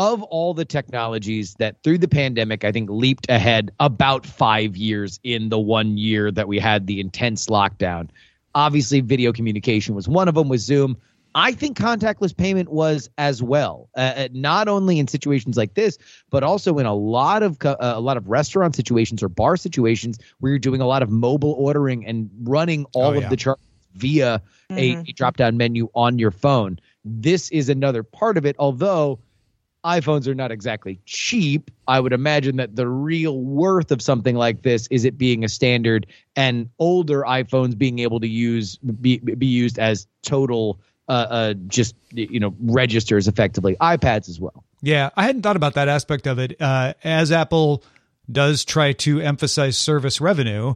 of 0.00 0.22
all 0.22 0.54
the 0.54 0.64
technologies 0.64 1.52
that 1.58 1.76
through 1.84 1.98
the 1.98 2.08
pandemic, 2.08 2.64
I 2.64 2.72
think 2.72 2.88
leaped 2.88 3.28
ahead 3.28 3.70
about 3.80 4.24
five 4.24 4.74
years 4.74 5.20
in 5.24 5.50
the 5.50 5.58
one 5.58 5.98
year 5.98 6.30
that 6.32 6.48
we 6.48 6.58
had 6.58 6.86
the 6.86 7.00
intense 7.00 7.48
lockdown. 7.48 8.08
Obviously, 8.54 9.02
video 9.02 9.30
communication 9.30 9.94
was 9.94 10.08
one 10.08 10.26
of 10.26 10.34
them 10.34 10.48
with 10.48 10.60
Zoom. 10.60 10.96
I 11.34 11.52
think 11.52 11.76
contactless 11.76 12.34
payment 12.34 12.70
was 12.70 13.10
as 13.18 13.42
well, 13.42 13.90
uh, 13.94 14.00
uh, 14.16 14.28
not 14.32 14.68
only 14.68 14.98
in 14.98 15.06
situations 15.06 15.58
like 15.58 15.74
this, 15.74 15.98
but 16.30 16.42
also 16.42 16.78
in 16.78 16.86
a 16.86 16.94
lot 16.94 17.42
of 17.42 17.58
co- 17.58 17.76
uh, 17.78 17.92
a 17.94 18.00
lot 18.00 18.16
of 18.16 18.26
restaurant 18.26 18.74
situations 18.74 19.22
or 19.22 19.28
bar 19.28 19.58
situations 19.58 20.18
where 20.38 20.48
you're 20.50 20.58
doing 20.58 20.80
a 20.80 20.86
lot 20.86 21.02
of 21.02 21.10
mobile 21.10 21.52
ordering 21.58 22.06
and 22.06 22.30
running 22.44 22.86
all 22.94 23.12
Oh, 23.12 23.16
of 23.18 23.22
yeah. 23.24 23.28
the 23.28 23.36
charts 23.36 23.62
via 23.96 24.40
a, 24.70 24.96
a 24.96 25.12
drop 25.12 25.36
down 25.36 25.58
menu 25.58 25.90
on 25.94 26.18
your 26.18 26.30
phone. 26.30 26.80
This 27.04 27.50
is 27.50 27.68
another 27.68 28.02
part 28.02 28.38
of 28.38 28.46
it, 28.46 28.56
although 28.58 29.18
iPhones 29.84 30.26
are 30.26 30.34
not 30.34 30.50
exactly 30.50 31.00
cheap. 31.06 31.70
I 31.88 32.00
would 32.00 32.12
imagine 32.12 32.56
that 32.56 32.76
the 32.76 32.86
real 32.86 33.40
worth 33.40 33.90
of 33.90 34.02
something 34.02 34.36
like 34.36 34.62
this 34.62 34.86
is 34.88 35.04
it 35.04 35.16
being 35.16 35.44
a 35.44 35.48
standard 35.48 36.06
and 36.36 36.68
older 36.78 37.22
iPhones 37.22 37.76
being 37.76 37.98
able 38.00 38.20
to 38.20 38.28
use 38.28 38.76
be, 38.76 39.18
be 39.18 39.46
used 39.46 39.78
as 39.78 40.06
total 40.22 40.80
uh, 41.08 41.26
uh 41.30 41.54
just 41.66 41.96
you 42.12 42.38
know 42.38 42.54
registers 42.60 43.26
effectively 43.26 43.76
iPads 43.80 44.28
as 44.28 44.38
well. 44.38 44.64
Yeah, 44.82 45.10
I 45.16 45.24
hadn't 45.24 45.42
thought 45.42 45.56
about 45.56 45.74
that 45.74 45.88
aspect 45.88 46.26
of 46.26 46.38
it. 46.38 46.60
Uh, 46.60 46.94
as 47.04 47.32
Apple 47.32 47.84
does 48.30 48.64
try 48.64 48.92
to 48.92 49.20
emphasize 49.20 49.76
service 49.76 50.20
revenue, 50.20 50.74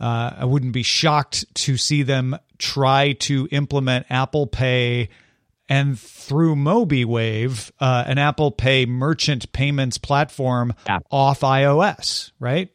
uh, 0.00 0.32
I 0.38 0.44
wouldn't 0.44 0.72
be 0.72 0.82
shocked 0.82 1.44
to 1.56 1.76
see 1.76 2.02
them 2.02 2.36
try 2.58 3.12
to 3.12 3.48
implement 3.50 4.06
Apple 4.10 4.46
Pay 4.46 5.08
and 5.68 5.98
through 5.98 6.56
Mobeewave, 6.56 7.70
uh, 7.80 8.04
an 8.06 8.18
Apple 8.18 8.50
Pay 8.50 8.86
merchant 8.86 9.52
payments 9.52 9.98
platform 9.98 10.72
Yeah. 10.86 11.00
off 11.10 11.40
iOS, 11.40 12.32
right? 12.40 12.70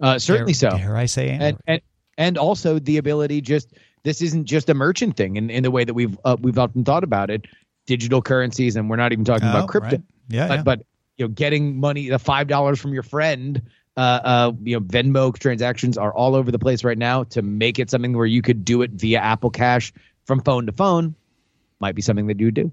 Uh, 0.00 0.18
certainly 0.18 0.52
dare- 0.52 0.70
so. 0.72 0.76
Dare 0.76 0.96
I 0.96 1.06
say 1.06 1.30
and 1.30 1.56
and 1.66 1.80
and 2.18 2.38
also 2.38 2.78
the 2.78 2.98
ability 2.98 3.40
just 3.40 3.72
this 4.02 4.22
isn't 4.22 4.44
just 4.44 4.68
a 4.68 4.74
merchant 4.74 5.16
thing 5.16 5.36
in, 5.36 5.50
in 5.50 5.62
the 5.62 5.70
way 5.70 5.84
that 5.84 5.94
we've 5.94 6.16
uh, 6.24 6.36
we've 6.40 6.58
often 6.58 6.84
thought 6.84 7.02
about 7.02 7.30
it 7.30 7.46
digital 7.86 8.20
currencies 8.22 8.76
and 8.76 8.88
we're 8.90 8.96
not 8.96 9.12
even 9.12 9.24
talking 9.24 9.48
Oh, 9.48 9.50
about 9.50 9.68
crypto 9.68 9.88
right. 9.96 10.02
Yeah, 10.28 10.48
but 10.48 10.54
yeah. 10.56 10.62
but 10.62 10.86
you 11.16 11.24
know 11.24 11.28
getting 11.30 11.80
money 11.80 12.08
the 12.08 12.18
five 12.18 12.46
dollars 12.46 12.78
from 12.78 12.92
your 12.92 13.02
friend 13.02 13.62
uh, 13.96 14.00
uh, 14.00 14.52
you 14.62 14.78
know, 14.78 14.80
Venmo 14.86 15.36
transactions 15.36 15.98
are 15.98 16.14
all 16.14 16.36
over 16.36 16.52
the 16.52 16.60
place 16.60 16.84
right 16.84 16.96
now. 16.96 17.24
To 17.24 17.42
make 17.42 17.78
it 17.80 17.90
something 17.90 18.16
where 18.16 18.24
you 18.24 18.40
could 18.40 18.64
do 18.64 18.82
it 18.82 18.92
via 18.92 19.18
Apple 19.18 19.50
Cash 19.50 19.92
from 20.24 20.40
phone 20.42 20.66
to 20.66 20.72
phone, 20.72 21.16
might 21.80 21.94
be 21.94 22.02
something 22.02 22.26
that 22.26 22.40
you 22.40 22.50
do. 22.50 22.72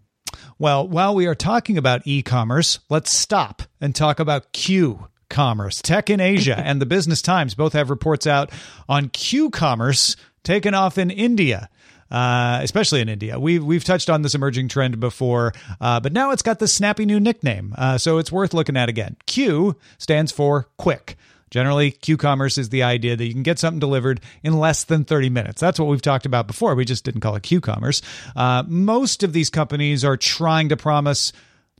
Well, 0.59 0.87
while 0.87 1.15
we 1.15 1.27
are 1.27 1.35
talking 1.35 1.77
about 1.77 2.01
e 2.05 2.21
commerce, 2.21 2.79
let's 2.89 3.11
stop 3.11 3.61
and 3.79 3.95
talk 3.95 4.19
about 4.19 4.51
Q 4.51 5.07
commerce. 5.29 5.81
Tech 5.81 6.09
in 6.09 6.19
Asia 6.19 6.57
and 6.63 6.81
the 6.81 6.85
Business 6.85 7.21
Times 7.21 7.55
both 7.55 7.73
have 7.73 7.89
reports 7.89 8.27
out 8.27 8.51
on 8.87 9.09
Q 9.09 9.49
commerce 9.49 10.15
taking 10.43 10.73
off 10.73 10.97
in 10.97 11.09
India. 11.09 11.69
Uh, 12.09 12.61
especially 12.63 13.01
in 13.01 13.09
India, 13.09 13.37
we've 13.37 13.65
we've 13.65 13.83
touched 13.83 14.09
on 14.09 14.21
this 14.21 14.33
emerging 14.33 14.69
trend 14.69 14.97
before, 14.97 15.51
uh, 15.81 15.99
but 15.99 16.13
now 16.13 16.31
it's 16.31 16.41
got 16.41 16.57
this 16.57 16.73
snappy 16.73 17.05
new 17.05 17.19
nickname, 17.19 17.75
uh, 17.77 17.97
so 17.97 18.17
it's 18.17 18.31
worth 18.31 18.53
looking 18.53 18.77
at 18.77 18.87
again. 18.87 19.17
Q 19.25 19.75
stands 19.97 20.31
for 20.31 20.69
quick. 20.77 21.17
Generally, 21.49 21.91
Q 21.91 22.17
commerce 22.17 22.57
is 22.57 22.69
the 22.69 22.83
idea 22.83 23.15
that 23.15 23.25
you 23.25 23.33
can 23.33 23.43
get 23.43 23.60
something 23.60 23.79
delivered 23.79 24.21
in 24.43 24.60
less 24.60 24.83
than 24.83 25.05
30 25.05 25.29
minutes. 25.29 25.62
That's 25.62 25.79
what 25.79 25.88
we've 25.88 26.01
talked 26.01 26.25
about 26.25 26.47
before. 26.47 26.75
We 26.75 26.86
just 26.86 27.03
didn't 27.03 27.21
call 27.21 27.36
it 27.36 27.43
Q 27.43 27.62
commerce. 27.62 28.01
Uh, 28.36 28.63
most 28.67 29.23
of 29.23 29.33
these 29.33 29.49
companies 29.49 30.03
are 30.03 30.17
trying 30.17 30.69
to 30.69 30.77
promise 30.77 31.31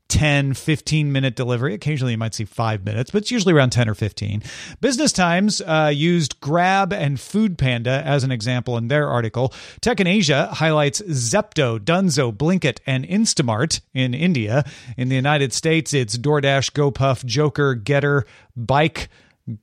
10, 0.10 0.53
15 0.53 1.12
minute 1.12 1.36
delivery. 1.36 1.73
Occasionally 1.73 2.13
you 2.13 2.17
might 2.17 2.34
see 2.34 2.45
five 2.45 2.86
minutes, 2.86 3.12
but 3.12 3.19
it's 3.19 3.32
usually 3.32 3.53
around 3.53 3.71
10 3.71 3.89
or 3.89 3.93
15. 3.93 4.41
Business 4.80 5.12
Times 5.12 5.62
uh, 5.62 5.91
used 5.93 6.39
Grab 6.39 6.93
and 6.93 7.19
Food 7.19 7.58
Panda 7.58 8.01
as 8.06 8.23
an 8.23 8.32
example 8.32 8.77
in 8.77 8.88
their 8.88 9.10
article. 9.10 9.53
Tech 9.82 9.99
in 9.99 10.08
Asia 10.08 10.47
highlights 10.47 11.01
Zepto, 11.01 11.80
Dunzo, 11.80 12.32
Blinkit, 12.32 12.80
and 12.86 13.06
Instamart 13.06 13.82
in 13.93 14.13
India. 14.13 14.63
In 14.95 15.10
the 15.10 15.15
United 15.15 15.53
States, 15.53 15.93
it's 15.93 16.17
DoorDash, 16.17 16.71
GoPuff, 16.71 17.25
Jokr, 17.25 17.82
Getir, 17.84 18.23
Buyk, 18.58 19.08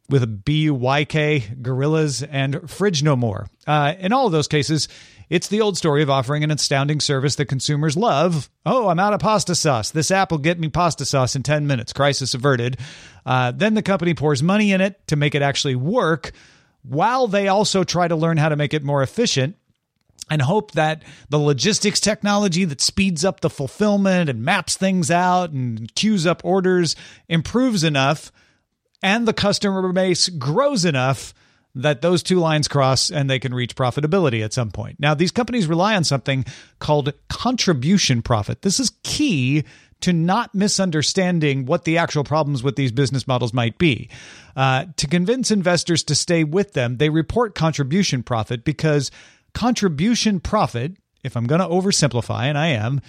with 0.08 0.22
a 0.22 0.26
B 0.26 0.62
U 0.62 0.74
Y 0.74 1.04
K, 1.04 1.40
Gorillas, 1.60 2.22
and 2.22 2.68
Fridge 2.70 3.02
No 3.02 3.16
More. 3.16 3.48
Uh, 3.66 3.94
in 3.98 4.12
all 4.12 4.26
of 4.26 4.32
those 4.32 4.48
cases, 4.48 4.88
it's 5.28 5.48
the 5.48 5.60
old 5.60 5.76
story 5.76 6.02
of 6.02 6.10
offering 6.10 6.44
an 6.44 6.50
astounding 6.50 7.00
service 7.00 7.36
that 7.36 7.46
consumers 7.46 7.96
love. 7.96 8.50
Oh, 8.64 8.88
I'm 8.88 8.98
out 8.98 9.14
of 9.14 9.20
pasta 9.20 9.54
sauce. 9.54 9.90
This 9.90 10.10
app 10.10 10.30
will 10.30 10.38
get 10.38 10.58
me 10.58 10.68
pasta 10.68 11.04
sauce 11.04 11.34
in 11.34 11.42
10 11.42 11.66
minutes. 11.66 11.92
Crisis 11.92 12.34
averted. 12.34 12.78
Uh, 13.24 13.50
then 13.50 13.74
the 13.74 13.82
company 13.82 14.14
pours 14.14 14.42
money 14.42 14.72
in 14.72 14.80
it 14.80 15.06
to 15.08 15.16
make 15.16 15.34
it 15.34 15.42
actually 15.42 15.76
work 15.76 16.32
while 16.82 17.26
they 17.26 17.48
also 17.48 17.82
try 17.82 18.06
to 18.06 18.16
learn 18.16 18.36
how 18.36 18.50
to 18.50 18.56
make 18.56 18.74
it 18.74 18.84
more 18.84 19.02
efficient 19.02 19.56
and 20.30 20.42
hope 20.42 20.72
that 20.72 21.02
the 21.28 21.38
logistics 21.38 22.00
technology 22.00 22.64
that 22.64 22.80
speeds 22.80 23.24
up 23.24 23.40
the 23.40 23.50
fulfillment 23.50 24.28
and 24.30 24.42
maps 24.42 24.76
things 24.76 25.10
out 25.10 25.50
and 25.50 25.94
queues 25.94 26.26
up 26.26 26.42
orders 26.44 26.96
improves 27.28 27.84
enough 27.84 28.30
and 29.04 29.28
the 29.28 29.34
customer 29.34 29.92
base 29.92 30.30
grows 30.30 30.86
enough 30.86 31.34
that 31.74 32.00
those 32.00 32.22
two 32.22 32.38
lines 32.38 32.68
cross 32.68 33.10
and 33.10 33.28
they 33.28 33.38
can 33.38 33.52
reach 33.52 33.76
profitability 33.76 34.42
at 34.42 34.54
some 34.54 34.70
point. 34.70 34.98
Now, 34.98 35.12
these 35.12 35.30
companies 35.30 35.66
rely 35.66 35.94
on 35.94 36.04
something 36.04 36.46
called 36.78 37.12
contribution 37.28 38.22
profit. 38.22 38.62
This 38.62 38.80
is 38.80 38.92
key 39.02 39.64
to 40.00 40.12
not 40.12 40.54
misunderstanding 40.54 41.66
what 41.66 41.84
the 41.84 41.98
actual 41.98 42.24
problems 42.24 42.62
with 42.62 42.76
these 42.76 42.92
business 42.92 43.26
models 43.26 43.52
might 43.52 43.76
be. 43.76 44.08
Uh, 44.56 44.86
to 44.96 45.06
convince 45.06 45.50
investors 45.50 46.02
to 46.04 46.14
stay 46.14 46.42
with 46.42 46.72
them, 46.72 46.96
they 46.96 47.10
report 47.10 47.54
contribution 47.54 48.22
profit 48.22 48.64
because 48.64 49.10
contribution 49.52 50.40
profit, 50.40 50.96
if 51.22 51.36
I'm 51.36 51.46
going 51.46 51.60
to 51.60 51.66
oversimplify, 51.66 52.44
and 52.44 52.56
I 52.56 52.68
am, 52.68 53.02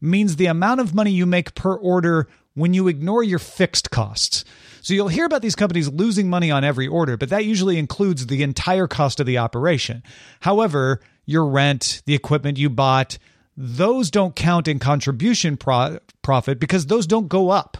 means 0.00 0.36
the 0.36 0.46
amount 0.46 0.80
of 0.80 0.94
money 0.94 1.12
you 1.12 1.24
make 1.24 1.54
per 1.54 1.74
order 1.74 2.28
when 2.54 2.74
you 2.74 2.88
ignore 2.88 3.22
your 3.22 3.38
fixed 3.38 3.90
costs. 3.90 4.44
So 4.88 4.94
you'll 4.94 5.08
hear 5.08 5.26
about 5.26 5.42
these 5.42 5.54
companies 5.54 5.90
losing 5.90 6.30
money 6.30 6.50
on 6.50 6.64
every 6.64 6.88
order, 6.88 7.18
but 7.18 7.28
that 7.28 7.44
usually 7.44 7.76
includes 7.76 8.26
the 8.26 8.42
entire 8.42 8.86
cost 8.86 9.20
of 9.20 9.26
the 9.26 9.36
operation. 9.36 10.02
However, 10.40 11.02
your 11.26 11.44
rent, 11.44 12.00
the 12.06 12.14
equipment 12.14 12.56
you 12.56 12.70
bought, 12.70 13.18
those 13.54 14.10
don't 14.10 14.34
count 14.34 14.66
in 14.66 14.78
contribution 14.78 15.58
pro- 15.58 15.98
profit 16.22 16.58
because 16.58 16.86
those 16.86 17.06
don't 17.06 17.28
go 17.28 17.50
up. 17.50 17.76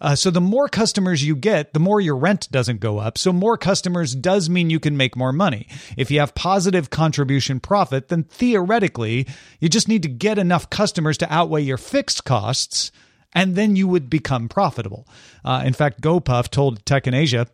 Uh, 0.00 0.16
so 0.16 0.28
the 0.28 0.40
more 0.40 0.68
customers 0.68 1.22
you 1.22 1.36
get, 1.36 1.72
the 1.72 1.78
more 1.78 2.00
your 2.00 2.16
rent 2.16 2.50
doesn't 2.50 2.80
go 2.80 2.98
up. 2.98 3.16
So 3.16 3.32
more 3.32 3.56
customers 3.56 4.12
does 4.12 4.50
mean 4.50 4.70
you 4.70 4.80
can 4.80 4.96
make 4.96 5.16
more 5.16 5.32
money. 5.32 5.68
If 5.96 6.10
you 6.10 6.18
have 6.18 6.34
positive 6.34 6.90
contribution 6.90 7.60
profit, 7.60 8.08
then 8.08 8.24
theoretically, 8.24 9.28
you 9.60 9.68
just 9.68 9.86
need 9.86 10.02
to 10.02 10.08
get 10.08 10.38
enough 10.38 10.68
customers 10.68 11.16
to 11.18 11.32
outweigh 11.32 11.62
your 11.62 11.78
fixed 11.78 12.24
costs 12.24 12.90
and 13.34 13.56
then 13.56 13.76
you 13.76 13.88
would 13.88 14.08
become 14.08 14.48
profitable. 14.48 15.06
Uh, 15.44 15.62
in 15.64 15.72
fact, 15.72 16.00
GoPuff 16.00 16.50
told 16.50 16.84
Tech 16.86 17.06
in 17.06 17.14
Asia 17.14 17.46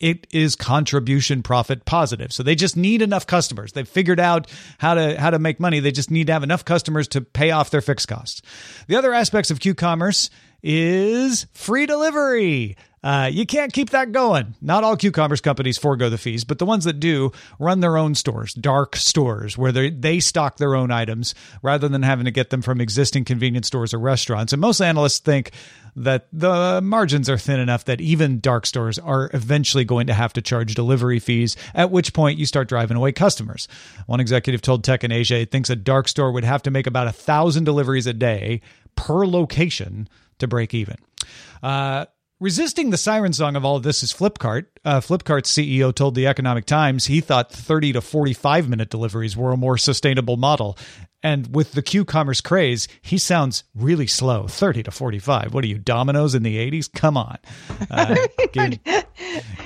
it 0.00 0.26
is 0.32 0.56
contribution 0.56 1.42
profit 1.42 1.84
positive. 1.84 2.32
So 2.32 2.42
they 2.42 2.54
just 2.54 2.76
need 2.76 3.02
enough 3.02 3.26
customers. 3.26 3.72
They've 3.72 3.86
figured 3.86 4.18
out 4.18 4.50
how 4.78 4.94
to 4.94 5.20
how 5.20 5.30
to 5.30 5.38
make 5.38 5.60
money. 5.60 5.78
They 5.78 5.92
just 5.92 6.10
need 6.10 6.28
to 6.28 6.32
have 6.32 6.42
enough 6.42 6.64
customers 6.64 7.06
to 7.08 7.20
pay 7.20 7.50
off 7.50 7.70
their 7.70 7.82
fixed 7.82 8.08
costs. 8.08 8.40
The 8.88 8.96
other 8.96 9.12
aspects 9.12 9.50
of 9.50 9.60
Q-commerce 9.60 10.30
is 10.62 11.46
free 11.52 11.86
delivery. 11.86 12.76
Uh, 13.02 13.30
you 13.32 13.46
can't 13.46 13.72
keep 13.72 13.90
that 13.90 14.12
going. 14.12 14.54
Not 14.60 14.84
all 14.84 14.94
Q-commerce 14.94 15.40
companies 15.40 15.78
forego 15.78 16.10
the 16.10 16.18
fees, 16.18 16.44
but 16.44 16.58
the 16.58 16.66
ones 16.66 16.84
that 16.84 17.00
do 17.00 17.32
run 17.58 17.80
their 17.80 17.96
own 17.96 18.14
stores, 18.14 18.52
dark 18.52 18.94
stores, 18.94 19.56
where 19.56 19.72
they 19.72 19.88
they 19.88 20.20
stock 20.20 20.58
their 20.58 20.74
own 20.74 20.90
items 20.90 21.34
rather 21.62 21.88
than 21.88 22.02
having 22.02 22.26
to 22.26 22.30
get 22.30 22.50
them 22.50 22.60
from 22.60 22.78
existing 22.78 23.24
convenience 23.24 23.68
stores 23.68 23.94
or 23.94 23.98
restaurants. 23.98 24.52
And 24.52 24.60
most 24.60 24.82
analysts 24.82 25.18
think 25.18 25.52
that 25.96 26.28
the 26.30 26.80
margins 26.82 27.30
are 27.30 27.38
thin 27.38 27.58
enough 27.58 27.86
that 27.86 28.02
even 28.02 28.38
dark 28.38 28.66
stores 28.66 28.98
are 28.98 29.30
eventually 29.32 29.84
going 29.84 30.06
to 30.06 30.14
have 30.14 30.34
to 30.34 30.42
charge 30.42 30.74
delivery 30.74 31.18
fees, 31.18 31.56
at 31.74 31.90
which 31.90 32.12
point 32.12 32.38
you 32.38 32.44
start 32.44 32.68
driving 32.68 32.98
away 32.98 33.12
customers. 33.12 33.66
One 34.06 34.20
executive 34.20 34.60
told 34.60 34.84
Tech 34.84 35.04
in 35.04 35.10
Asia 35.10 35.38
he 35.38 35.44
thinks 35.46 35.70
a 35.70 35.76
dark 35.76 36.06
store 36.06 36.32
would 36.32 36.44
have 36.44 36.62
to 36.64 36.70
make 36.70 36.86
about 36.86 37.06
a 37.06 37.12
thousand 37.12 37.64
deliveries 37.64 38.06
a 38.06 38.12
day 38.12 38.60
per 38.94 39.26
location 39.26 40.06
to 40.38 40.46
break 40.46 40.74
even. 40.74 40.96
Uh, 41.62 42.04
Resisting 42.40 42.88
the 42.88 42.96
siren 42.96 43.34
song 43.34 43.54
of 43.54 43.66
all 43.66 43.76
of 43.76 43.82
this 43.82 44.02
is 44.02 44.14
Flipkart. 44.14 44.64
Uh, 44.82 45.00
Flipkart's 45.00 45.52
CEO 45.52 45.94
told 45.94 46.14
the 46.14 46.26
Economic 46.26 46.64
Times 46.64 47.04
he 47.04 47.20
thought 47.20 47.52
30 47.52 47.92
to 47.92 48.00
45 48.00 48.66
minute 48.66 48.88
deliveries 48.88 49.36
were 49.36 49.52
a 49.52 49.58
more 49.58 49.76
sustainable 49.76 50.38
model. 50.38 50.78
And 51.22 51.54
with 51.54 51.72
the 51.72 51.82
Q 51.82 52.06
commerce 52.06 52.40
craze, 52.40 52.88
he 53.02 53.18
sounds 53.18 53.64
really 53.74 54.06
slow 54.06 54.46
30 54.46 54.84
to 54.84 54.90
45. 54.90 55.52
What 55.52 55.64
are 55.64 55.66
you, 55.66 55.76
Domino's 55.76 56.34
in 56.34 56.42
the 56.42 56.56
80s? 56.56 56.90
Come 56.90 57.18
on. 57.18 57.36
Uh, 57.90 58.14
give, 58.52 58.82
give 58.84 58.88
us 58.94 59.10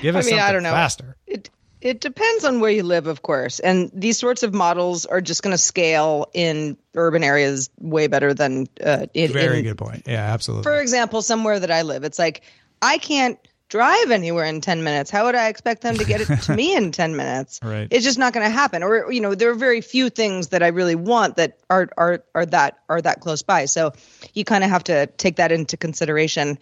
I 0.03 0.11
mean, 0.11 0.23
something 0.23 0.39
I 0.39 0.51
don't 0.51 0.63
know. 0.63 0.71
faster. 0.71 1.15
It 1.25 1.49
it 1.79 2.01
depends 2.01 2.43
on 2.43 2.59
where 2.59 2.71
you 2.71 2.83
live, 2.83 3.07
of 3.07 3.21
course. 3.21 3.59
And 3.59 3.89
these 3.93 4.17
sorts 4.17 4.43
of 4.43 4.53
models 4.53 5.05
are 5.05 5.21
just 5.21 5.43
going 5.43 5.51
to 5.51 5.57
scale 5.57 6.29
in 6.33 6.77
urban 6.95 7.23
areas 7.23 7.69
way 7.79 8.07
better 8.07 8.33
than 8.33 8.67
uh, 8.83 9.05
in, 9.13 9.31
Very 9.31 9.59
in- 9.59 9.63
good 9.65 9.77
point. 9.77 10.03
Yeah, 10.07 10.33
absolutely. 10.33 10.63
For 10.63 10.81
example, 10.81 11.21
somewhere 11.21 11.59
that 11.59 11.71
I 11.71 11.83
live, 11.83 12.03
it's 12.03 12.17
like 12.17 12.41
I 12.81 12.97
can't 12.97 13.39
drive 13.69 14.11
anywhere 14.11 14.45
in 14.45 14.61
10 14.61 14.83
minutes. 14.83 15.09
How 15.09 15.25
would 15.25 15.35
I 15.35 15.47
expect 15.47 15.81
them 15.81 15.97
to 15.97 16.05
get 16.05 16.21
it 16.21 16.41
to 16.43 16.55
me 16.55 16.75
in 16.75 16.91
10 16.93 17.15
minutes? 17.15 17.59
Right. 17.63 17.87
It's 17.89 18.05
just 18.05 18.19
not 18.19 18.33
going 18.33 18.45
to 18.45 18.51
happen. 18.51 18.83
Or 18.83 19.11
you 19.11 19.21
know, 19.21 19.35
there 19.35 19.49
are 19.49 19.55
very 19.55 19.81
few 19.81 20.09
things 20.09 20.49
that 20.49 20.63
I 20.63 20.67
really 20.67 20.95
want 20.95 21.37
that 21.37 21.59
are 21.69 21.89
are 21.97 22.23
are 22.33 22.45
that 22.45 22.79
are 22.89 23.01
that 23.01 23.21
close 23.21 23.41
by. 23.41 23.65
So 23.65 23.93
you 24.33 24.45
kind 24.45 24.63
of 24.63 24.69
have 24.69 24.83
to 24.85 25.07
take 25.07 25.37
that 25.37 25.51
into 25.51 25.77
consideration. 25.77 26.57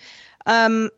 Um 0.46 0.90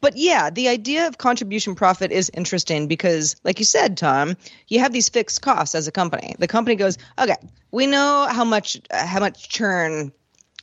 but 0.00 0.16
yeah, 0.16 0.50
the 0.50 0.68
idea 0.68 1.06
of 1.06 1.18
contribution 1.18 1.74
profit 1.74 2.12
is 2.12 2.30
interesting 2.34 2.86
because, 2.86 3.34
like 3.44 3.58
you 3.58 3.64
said, 3.64 3.96
Tom, 3.96 4.36
you 4.68 4.78
have 4.78 4.92
these 4.92 5.08
fixed 5.08 5.40
costs 5.40 5.74
as 5.74 5.88
a 5.88 5.92
company. 5.92 6.34
The 6.38 6.46
company 6.46 6.76
goes, 6.76 6.98
okay, 7.18 7.36
we 7.70 7.86
know 7.86 8.28
how 8.30 8.44
much 8.44 8.78
how 8.90 9.20
much 9.20 9.48
churn 9.48 10.12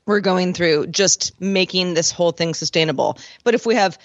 we're 0.05 0.19
going 0.19 0.53
through 0.53 0.87
just 0.87 1.39
making 1.41 1.93
this 1.93 2.11
whole 2.11 2.31
thing 2.31 2.53
sustainable. 2.53 3.17
But 3.43 3.55
if 3.55 3.65
we 3.65 3.75
have 3.75 3.97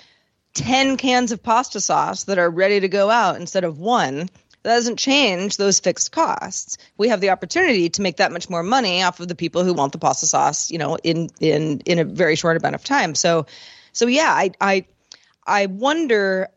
10 0.55 0.97
cans 0.97 1.33
of 1.33 1.43
pasta 1.43 1.81
sauce 1.81 2.25
that 2.25 2.39
are 2.39 2.51
ready 2.51 2.81
to 2.81 2.89
go 2.89 3.11
out 3.11 3.37
instead 3.37 3.65
of 3.65 3.79
one, 3.79 4.29
that 4.63 4.75
doesn't 4.75 4.99
change 4.99 5.57
those 5.57 5.81
fixed 5.81 6.13
costs. 6.13 6.79
We 6.97 7.09
have 7.09 7.21
the 7.21 7.31
opportunity 7.31 7.89
to 7.91 8.03
make 8.03 8.17
that 8.17 8.33
much 8.33 8.51
more 8.51 8.63
money 8.63 9.03
off 9.03 9.21
of 9.21 9.29
the 9.29 9.35
people 9.35 9.65
who 9.65 9.73
want 9.73 9.93
the 9.93 9.99
pasta 9.99 10.27
sauce, 10.27 10.71
you 10.71 10.79
know, 10.79 10.97
in 10.97 11.31
in 11.41 11.81
in 11.81 11.99
a 11.99 12.05
very 12.05 12.37
short 12.37 12.57
amount 12.57 12.75
of 12.75 12.85
time. 12.85 13.15
So 13.15 13.47
so 13.93 14.07
yeah, 14.07 14.33
I 14.33 14.51
I 14.61 14.87
I 15.47 15.67
wonder 15.67 16.49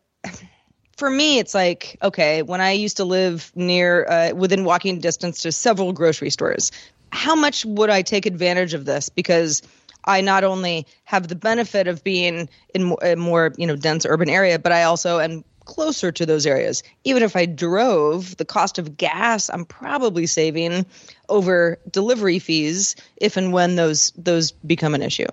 for 0.96 1.08
me 1.08 1.38
it's 1.38 1.54
like 1.54 1.96
okay, 2.02 2.42
when 2.42 2.60
I 2.60 2.72
used 2.72 2.96
to 2.98 3.04
live 3.04 3.52
near 3.54 4.04
uh, 4.04 4.34
within 4.34 4.64
walking 4.64 4.98
distance 4.98 5.42
to 5.42 5.52
several 5.52 5.92
grocery 5.92 6.30
stores, 6.30 6.72
how 7.12 7.34
much 7.34 7.64
would 7.64 7.90
I 7.90 8.02
take 8.02 8.26
advantage 8.26 8.74
of 8.74 8.84
this 8.84 9.08
because 9.08 9.62
I 10.04 10.20
not 10.20 10.42
only 10.42 10.86
have 11.04 11.28
the 11.28 11.36
benefit 11.36 11.86
of 11.86 12.02
being 12.02 12.48
in 12.74 12.96
a 13.02 13.14
more 13.14 13.52
you 13.56 13.66
know 13.66 13.76
dense 13.76 14.04
urban 14.06 14.28
area, 14.28 14.58
but 14.58 14.72
I 14.72 14.82
also 14.84 15.20
am 15.20 15.44
closer 15.64 16.10
to 16.10 16.26
those 16.26 16.44
areas. 16.44 16.82
Even 17.04 17.22
if 17.22 17.36
I 17.36 17.46
drove, 17.46 18.36
the 18.36 18.44
cost 18.44 18.78
of 18.78 18.96
gas 18.96 19.48
I'm 19.48 19.64
probably 19.64 20.26
saving 20.26 20.86
over 21.28 21.78
delivery 21.88 22.40
fees 22.40 22.96
if 23.16 23.36
and 23.36 23.52
when 23.52 23.76
those 23.76 24.12
those 24.16 24.52
become 24.52 24.94
an 24.94 25.02
issue. 25.02 25.28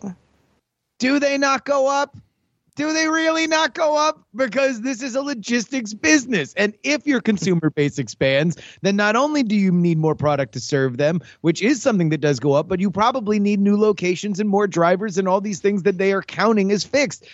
do 0.99 1.19
they 1.19 1.37
not 1.37 1.65
go 1.65 1.87
up? 1.87 2.15
Do 2.79 2.93
they 2.93 3.09
really 3.09 3.45
not 3.45 3.73
go 3.73 3.97
up? 3.97 4.23
Because 4.33 4.79
this 4.79 5.03
is 5.03 5.13
a 5.13 5.21
logistics 5.21 5.93
business. 5.93 6.53
And 6.53 6.73
if 6.83 7.05
your 7.05 7.19
consumer 7.19 7.69
base 7.69 7.99
expands, 7.99 8.55
then 8.83 8.95
not 8.95 9.17
only 9.17 9.43
do 9.43 9.53
you 9.53 9.69
need 9.69 9.97
more 9.97 10.15
product 10.15 10.53
to 10.53 10.61
serve 10.61 10.95
them, 10.95 11.19
which 11.41 11.61
is 11.61 11.81
something 11.81 12.07
that 12.07 12.21
does 12.21 12.39
go 12.39 12.53
up, 12.53 12.69
but 12.69 12.79
you 12.79 12.89
probably 12.89 13.37
need 13.37 13.59
new 13.59 13.75
locations 13.75 14.39
and 14.39 14.49
more 14.49 14.65
drivers 14.65 15.17
and 15.17 15.27
all 15.27 15.41
these 15.41 15.59
things 15.59 15.83
that 15.83 15.97
they 15.97 16.13
are 16.13 16.21
counting 16.21 16.71
as 16.71 16.85
fixed. 16.85 17.25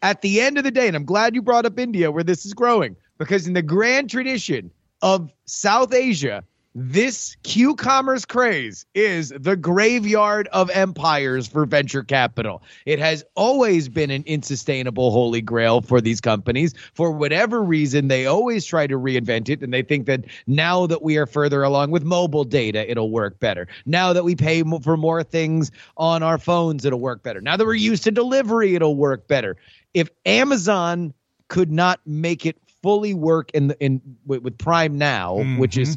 At 0.00 0.22
the 0.22 0.40
end 0.40 0.56
of 0.56 0.64
the 0.64 0.70
day, 0.70 0.86
and 0.86 0.96
I'm 0.96 1.04
glad 1.04 1.34
you 1.34 1.42
brought 1.42 1.66
up 1.66 1.78
India 1.78 2.10
where 2.10 2.24
this 2.24 2.46
is 2.46 2.54
growing, 2.54 2.96
because 3.18 3.46
in 3.46 3.52
the 3.52 3.60
grand 3.60 4.08
tradition 4.08 4.70
of 5.02 5.30
South 5.44 5.92
Asia, 5.92 6.42
this 6.78 7.38
Q 7.42 7.74
commerce 7.74 8.26
craze 8.26 8.84
is 8.94 9.32
the 9.34 9.56
graveyard 9.56 10.46
of 10.48 10.68
empires 10.68 11.46
for 11.46 11.64
venture 11.64 12.02
capital. 12.02 12.62
It 12.84 12.98
has 12.98 13.24
always 13.34 13.88
been 13.88 14.10
an 14.10 14.24
unsustainable 14.28 15.10
holy 15.10 15.40
grail 15.40 15.80
for 15.80 16.02
these 16.02 16.20
companies. 16.20 16.74
For 16.92 17.10
whatever 17.10 17.62
reason, 17.62 18.08
they 18.08 18.26
always 18.26 18.66
try 18.66 18.86
to 18.88 18.98
reinvent 18.98 19.48
it. 19.48 19.62
And 19.62 19.72
they 19.72 19.80
think 19.80 20.04
that 20.04 20.26
now 20.46 20.86
that 20.86 21.00
we 21.00 21.16
are 21.16 21.24
further 21.24 21.62
along 21.62 21.92
with 21.92 22.04
mobile 22.04 22.44
data, 22.44 22.90
it'll 22.90 23.10
work 23.10 23.40
better. 23.40 23.68
Now 23.86 24.12
that 24.12 24.24
we 24.24 24.36
pay 24.36 24.62
for 24.82 24.98
more 24.98 25.22
things 25.22 25.70
on 25.96 26.22
our 26.22 26.36
phones, 26.36 26.84
it'll 26.84 27.00
work 27.00 27.22
better. 27.22 27.40
Now 27.40 27.56
that 27.56 27.64
we're 27.64 27.72
used 27.72 28.04
to 28.04 28.10
delivery, 28.10 28.74
it'll 28.74 28.96
work 28.96 29.26
better. 29.28 29.56
If 29.94 30.10
Amazon 30.26 31.14
could 31.48 31.72
not 31.72 32.00
make 32.04 32.44
it 32.44 32.58
fully 32.82 33.14
work 33.14 33.50
in 33.52 33.68
the, 33.68 33.82
in 33.82 34.02
with, 34.26 34.42
with 34.42 34.58
Prime 34.58 34.98
now, 34.98 35.36
mm-hmm. 35.36 35.56
which 35.56 35.78
is 35.78 35.96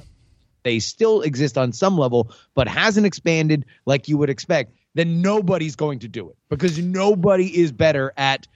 they 0.63 0.80
still 0.80 1.22
exist 1.22 1.58
on 1.58 1.72
some 1.74 1.98
level, 1.98 2.32
but 2.56 2.67
hasn't 2.67 3.06
expanded 3.06 3.65
like 3.86 4.08
you 4.08 4.17
would 4.17 4.30
expect, 4.30 4.74
then 4.95 5.22
nobody's 5.22 5.76
going 5.76 6.00
to 6.00 6.08
do 6.08 6.30
it 6.30 6.36
because 6.50 6.78
nobody 6.80 7.45
is 7.45 7.72
better 7.72 8.13
at 8.17 8.48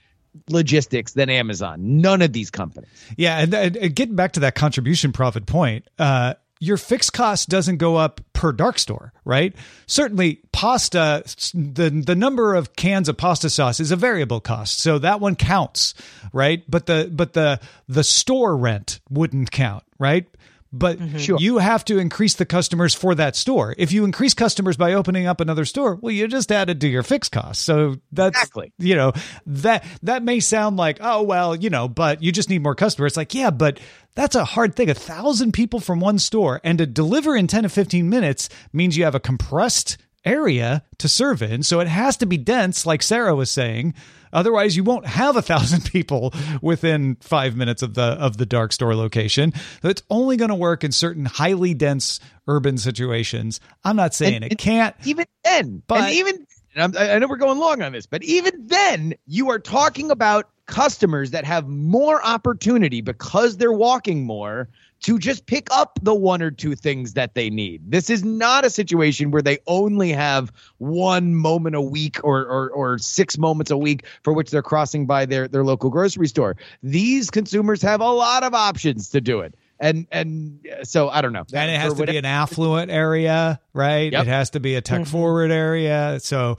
logistics 0.48 1.12
than 1.12 1.30
Amazon. 1.30 2.00
None 2.00 2.22
of 2.22 2.32
these 2.32 2.50
companies. 2.50 2.90
Yeah, 3.16 3.40
and, 3.40 3.54
and, 3.54 3.94
getting 3.94 4.16
back 4.16 4.32
to 4.32 4.40
that 4.40 4.54
contribution 4.54 5.12
profit 5.12 5.46
point, 5.46 5.88
uh, 5.98 6.34
your 6.60 6.76
fixed 6.76 7.12
cost 7.12 7.48
doesn't 7.48 7.76
go 7.76 7.96
up 7.96 8.20
per 8.32 8.52
dark 8.52 8.78
store, 8.78 9.12
right? 9.24 9.54
Certainly, 9.86 10.40
pasta 10.52 11.22
the 11.52 11.90
the 11.90 12.14
number 12.14 12.54
of 12.54 12.74
cans 12.74 13.08
of 13.08 13.16
pasta 13.16 13.50
sauce 13.50 13.80
is 13.80 13.90
a 13.90 13.96
variable 13.96 14.40
cost, 14.40 14.80
so 14.80 14.98
that 14.98 15.20
one 15.20 15.36
counts, 15.36 15.94
right? 16.32 16.62
But 16.68 16.86
the 16.86 17.10
but 17.12 17.34
the 17.34 17.60
the 17.88 18.04
store 18.04 18.56
rent 18.56 19.00
wouldn't 19.10 19.50
count, 19.50 19.84
right? 19.98 20.26
But 20.74 20.98
mm-hmm. 20.98 21.18
Sure. 21.18 21.38
you 21.38 21.58
have 21.58 21.84
to 21.86 21.98
increase 21.98 22.34
the 22.34 22.44
customers 22.44 22.94
for 22.94 23.14
that 23.14 23.36
store. 23.36 23.74
If 23.78 23.92
you 23.92 24.04
increase 24.04 24.34
customers 24.34 24.76
by 24.76 24.92
opening 24.94 25.26
up 25.26 25.40
another 25.40 25.64
store, 25.64 25.94
well, 25.94 26.12
you 26.12 26.26
just 26.26 26.50
added 26.50 26.80
to 26.80 26.88
your 26.88 27.02
fixed 27.02 27.32
costs. 27.32 27.62
So 27.62 27.96
that's 28.12 28.36
Exactly. 28.38 28.72
you 28.78 28.96
know 28.96 29.12
that 29.46 29.84
that 30.02 30.22
may 30.22 30.40
sound 30.40 30.76
like 30.76 30.98
oh 31.00 31.22
well 31.22 31.54
you 31.54 31.70
know, 31.70 31.88
but 31.88 32.22
you 32.22 32.32
just 32.32 32.50
need 32.50 32.62
more 32.62 32.74
customers. 32.74 33.12
It's 33.12 33.16
like 33.16 33.34
yeah, 33.34 33.50
but 33.50 33.78
that's 34.14 34.34
a 34.34 34.44
hard 34.44 34.74
thing. 34.74 34.90
A 34.90 34.94
thousand 34.94 35.52
people 35.52 35.80
from 35.80 36.00
one 36.00 36.18
store 36.18 36.60
and 36.64 36.78
to 36.78 36.86
deliver 36.86 37.36
in 37.36 37.46
ten 37.46 37.62
to 37.62 37.68
fifteen 37.68 38.08
minutes 38.10 38.48
means 38.72 38.96
you 38.96 39.04
have 39.04 39.14
a 39.14 39.20
compressed 39.20 39.96
area 40.24 40.82
to 40.98 41.08
serve 41.08 41.42
in. 41.42 41.62
So 41.62 41.80
it 41.80 41.88
has 41.88 42.16
to 42.18 42.26
be 42.26 42.36
dense, 42.38 42.86
like 42.86 43.02
Sarah 43.02 43.34
was 43.34 43.50
saying. 43.50 43.94
Otherwise, 44.34 44.76
you 44.76 44.84
won't 44.84 45.06
have 45.06 45.36
a 45.36 45.42
thousand 45.42 45.84
people 45.90 46.34
within 46.60 47.16
five 47.20 47.56
minutes 47.56 47.82
of 47.82 47.94
the 47.94 48.02
of 48.02 48.36
the 48.36 48.44
dark 48.46 48.72
store 48.72 48.94
location. 48.94 49.52
It's 49.82 50.02
only 50.10 50.36
going 50.36 50.50
to 50.50 50.54
work 50.54 50.84
in 50.84 50.92
certain 50.92 51.24
highly 51.24 51.72
dense 51.72 52.20
urban 52.46 52.76
situations. 52.76 53.60
I'm 53.84 53.96
not 53.96 54.12
saying 54.14 54.34
And- 54.36 54.44
it 54.44 54.50
and 54.52 54.58
can't. 54.58 54.94
even 55.06 55.24
then, 55.44 55.82
But- 55.86 56.00
and 56.00 56.12
even 56.14 56.46
and 56.76 56.96
I'm, 56.96 57.08
I 57.10 57.18
know 57.20 57.28
we're 57.28 57.36
going 57.36 57.58
long 57.60 57.82
on 57.82 57.92
this, 57.92 58.04
but 58.06 58.24
even 58.24 58.66
then, 58.66 59.14
you 59.26 59.50
are 59.50 59.60
talking 59.60 60.10
about 60.10 60.48
customers 60.66 61.30
that 61.30 61.44
have 61.44 61.68
more 61.68 62.20
opportunity 62.24 63.00
because 63.00 63.56
they're 63.58 63.72
walking 63.72 64.24
more 64.26 64.68
to 65.04 65.18
just 65.18 65.44
pick 65.44 65.68
up 65.70 65.98
the 66.00 66.14
one 66.14 66.40
or 66.40 66.50
two 66.50 66.74
things 66.74 67.12
that 67.12 67.34
they 67.34 67.50
need. 67.50 67.90
This 67.90 68.08
is 68.08 68.24
not 68.24 68.64
a 68.64 68.70
situation 68.70 69.30
where 69.30 69.42
they 69.42 69.58
only 69.66 70.12
have 70.12 70.50
one 70.78 71.34
moment 71.34 71.76
a 71.76 71.80
week 71.82 72.24
or 72.24 72.40
or, 72.40 72.70
or 72.70 72.96
six 72.96 73.36
moments 73.36 73.70
a 73.70 73.76
week 73.76 74.06
for 74.22 74.32
which 74.32 74.50
they're 74.50 74.62
crossing 74.62 75.04
by 75.04 75.26
their 75.26 75.46
their 75.46 75.62
local 75.62 75.90
grocery 75.90 76.26
store. 76.26 76.56
These 76.82 77.28
consumers 77.28 77.82
have 77.82 78.00
a 78.00 78.08
lot 78.08 78.44
of 78.44 78.54
options 78.54 79.10
to 79.10 79.20
do 79.20 79.40
it. 79.40 79.54
And 79.78 80.06
and 80.10 80.66
so 80.84 81.10
I 81.10 81.20
don't 81.20 81.34
know. 81.34 81.44
And 81.52 81.70
it 81.70 81.78
has 81.78 81.92
For 81.92 82.06
to 82.06 82.12
be 82.12 82.16
an 82.16 82.24
affluent 82.24 82.90
area, 82.90 83.60
right? 83.74 84.10
Yep. 84.10 84.22
It 84.22 84.28
has 84.28 84.50
to 84.50 84.60
be 84.60 84.76
a 84.76 84.80
tech 84.80 85.02
mm-hmm. 85.02 85.10
forward 85.10 85.50
area. 85.50 86.18
So, 86.22 86.56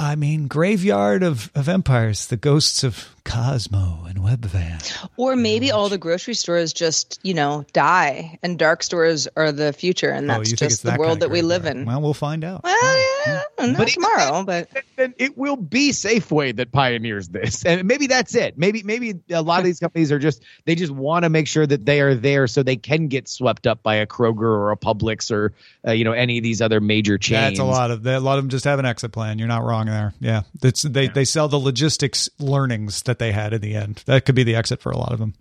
I 0.00 0.16
mean, 0.16 0.48
graveyard 0.48 1.22
of, 1.22 1.50
of 1.54 1.68
empires, 1.68 2.28
the 2.28 2.38
ghosts 2.38 2.82
of 2.82 3.14
Kozmo 3.26 4.08
and 4.08 4.20
Webvan. 4.20 5.08
Or 5.18 5.36
maybe 5.36 5.70
all 5.70 5.90
the 5.90 5.98
grocery 5.98 6.32
stores 6.32 6.72
just, 6.72 7.20
you 7.22 7.34
know, 7.34 7.66
die 7.74 8.38
and 8.42 8.58
dark 8.58 8.82
stores 8.82 9.28
are 9.36 9.52
the 9.52 9.74
future 9.74 10.08
and 10.08 10.30
oh, 10.30 10.38
that's 10.38 10.50
you 10.50 10.56
think 10.56 10.70
it's 10.70 10.76
just 10.76 10.82
the 10.84 10.92
that 10.92 10.98
world 10.98 11.20
kind 11.20 11.22
of 11.24 11.28
that 11.28 11.30
we 11.30 11.42
live 11.42 11.66
in. 11.66 11.84
Well, 11.84 12.00
we'll 12.00 12.14
find 12.14 12.44
out. 12.44 12.64
Well, 12.64 13.22
yeah, 13.26 13.42
hmm. 13.58 13.72
not 13.72 13.76
But 13.76 13.88
even 13.90 14.02
tomorrow, 14.02 14.44
but 14.44 14.70
then 14.70 14.82
it 15.20 15.36
will 15.36 15.56
be 15.56 15.90
Safeway 15.90 16.56
that 16.56 16.72
pioneers 16.72 17.28
this, 17.28 17.64
and 17.66 17.86
maybe 17.86 18.06
that's 18.06 18.34
it. 18.34 18.56
Maybe 18.56 18.82
maybe 18.82 19.20
a 19.30 19.42
lot 19.42 19.58
of 19.58 19.64
these 19.66 19.78
companies 19.78 20.10
are 20.10 20.18
just 20.18 20.42
they 20.64 20.74
just 20.74 20.90
want 20.90 21.24
to 21.24 21.28
make 21.28 21.46
sure 21.46 21.66
that 21.66 21.84
they 21.84 22.00
are 22.00 22.14
there 22.14 22.46
so 22.46 22.62
they 22.62 22.76
can 22.76 23.08
get 23.08 23.28
swept 23.28 23.66
up 23.66 23.82
by 23.82 23.96
a 23.96 24.06
Kroger 24.06 24.40
or 24.40 24.72
a 24.72 24.78
Publix 24.78 25.30
or 25.30 25.52
uh, 25.86 25.92
you 25.92 26.04
know 26.04 26.12
any 26.12 26.38
of 26.38 26.42
these 26.42 26.62
other 26.62 26.80
major 26.80 27.18
chains. 27.18 27.58
That's 27.58 27.60
a 27.60 27.64
lot 27.64 27.90
of 27.90 28.06
a 28.06 28.18
lot 28.18 28.38
of 28.38 28.44
them 28.44 28.48
just 28.48 28.64
have 28.64 28.78
an 28.78 28.86
exit 28.86 29.12
plan. 29.12 29.38
You're 29.38 29.46
not 29.46 29.62
wrong 29.62 29.86
there. 29.86 30.14
Yeah, 30.20 30.42
it's 30.62 30.82
they 30.82 31.08
they 31.08 31.26
sell 31.26 31.48
the 31.48 31.60
logistics 31.60 32.30
learnings 32.38 33.02
that 33.02 33.18
they 33.18 33.32
had 33.32 33.52
in 33.52 33.60
the 33.60 33.74
end. 33.74 34.02
That 34.06 34.24
could 34.24 34.34
be 34.34 34.42
the 34.42 34.56
exit 34.56 34.80
for 34.80 34.90
a 34.90 34.96
lot 34.96 35.12
of 35.12 35.18
them. 35.18 35.34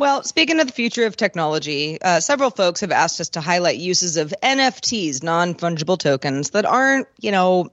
Well, 0.00 0.22
speaking 0.22 0.60
of 0.60 0.66
the 0.66 0.72
future 0.72 1.04
of 1.04 1.14
technology, 1.14 2.00
uh, 2.00 2.20
several 2.20 2.48
folks 2.48 2.80
have 2.80 2.90
asked 2.90 3.20
us 3.20 3.28
to 3.30 3.42
highlight 3.42 3.76
uses 3.76 4.16
of 4.16 4.32
NFTs, 4.42 5.22
non 5.22 5.54
fungible 5.54 5.98
tokens, 5.98 6.50
that 6.50 6.64
aren't, 6.64 7.06
you 7.20 7.30
know, 7.30 7.70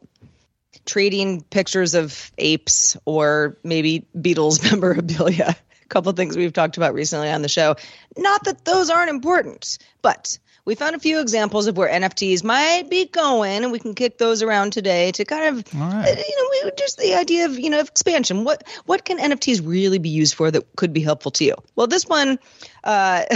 trading 0.88 1.42
pictures 1.42 1.94
of 1.94 2.32
apes 2.38 2.98
or 3.06 3.58
maybe 3.64 4.06
Beatles 4.18 4.64
memorabilia. 4.72 5.56
A 5.84 5.88
couple 5.90 6.10
of 6.10 6.16
things 6.16 6.36
we've 6.36 6.54
talked 6.54 6.78
about 6.78 6.94
recently 6.94 7.30
on 7.30 7.42
the 7.42 7.50
show. 7.50 7.76
Not 8.18 8.46
that 8.46 8.66
those 8.66 8.90
aren't 8.90 9.10
important, 9.10 9.78
but 10.02 10.40
we 10.68 10.76
found 10.76 10.98
a 10.98 11.00
few 11.00 11.22
examples 11.22 11.68
of 11.68 11.78
where 11.78 11.90
NFTs 11.90 12.44
might 12.44 12.90
be 12.90 13.06
going, 13.06 13.64
and 13.64 13.72
we 13.72 13.80
can 13.80 13.96
kick 13.96 14.18
those 14.18 14.44
around 14.44 14.74
today 14.74 15.14
to 15.14 15.24
kind 15.24 15.46
of, 15.46 15.74
right. 15.74 16.06
uh, 16.06 16.10
you 16.10 16.62
know, 16.62 16.66
we, 16.66 16.72
just 16.78 16.98
the 16.98 17.14
idea 17.14 17.46
of 17.46 17.58
you 17.58 17.70
know 17.70 17.80
of 17.80 17.88
expansion. 17.88 18.44
What 18.44 18.66
what 18.86 19.06
can 19.06 19.18
NFTs 19.18 19.66
really 19.66 19.98
be 19.98 20.10
used 20.10 20.34
for 20.34 20.52
that 20.52 20.76
could 20.76 20.92
be 20.92 21.00
helpful 21.00 21.32
to 21.32 21.46
you? 21.46 21.56
Well, 21.78 21.88
this 21.88 22.06
one, 22.06 22.38
uh, 22.84 23.24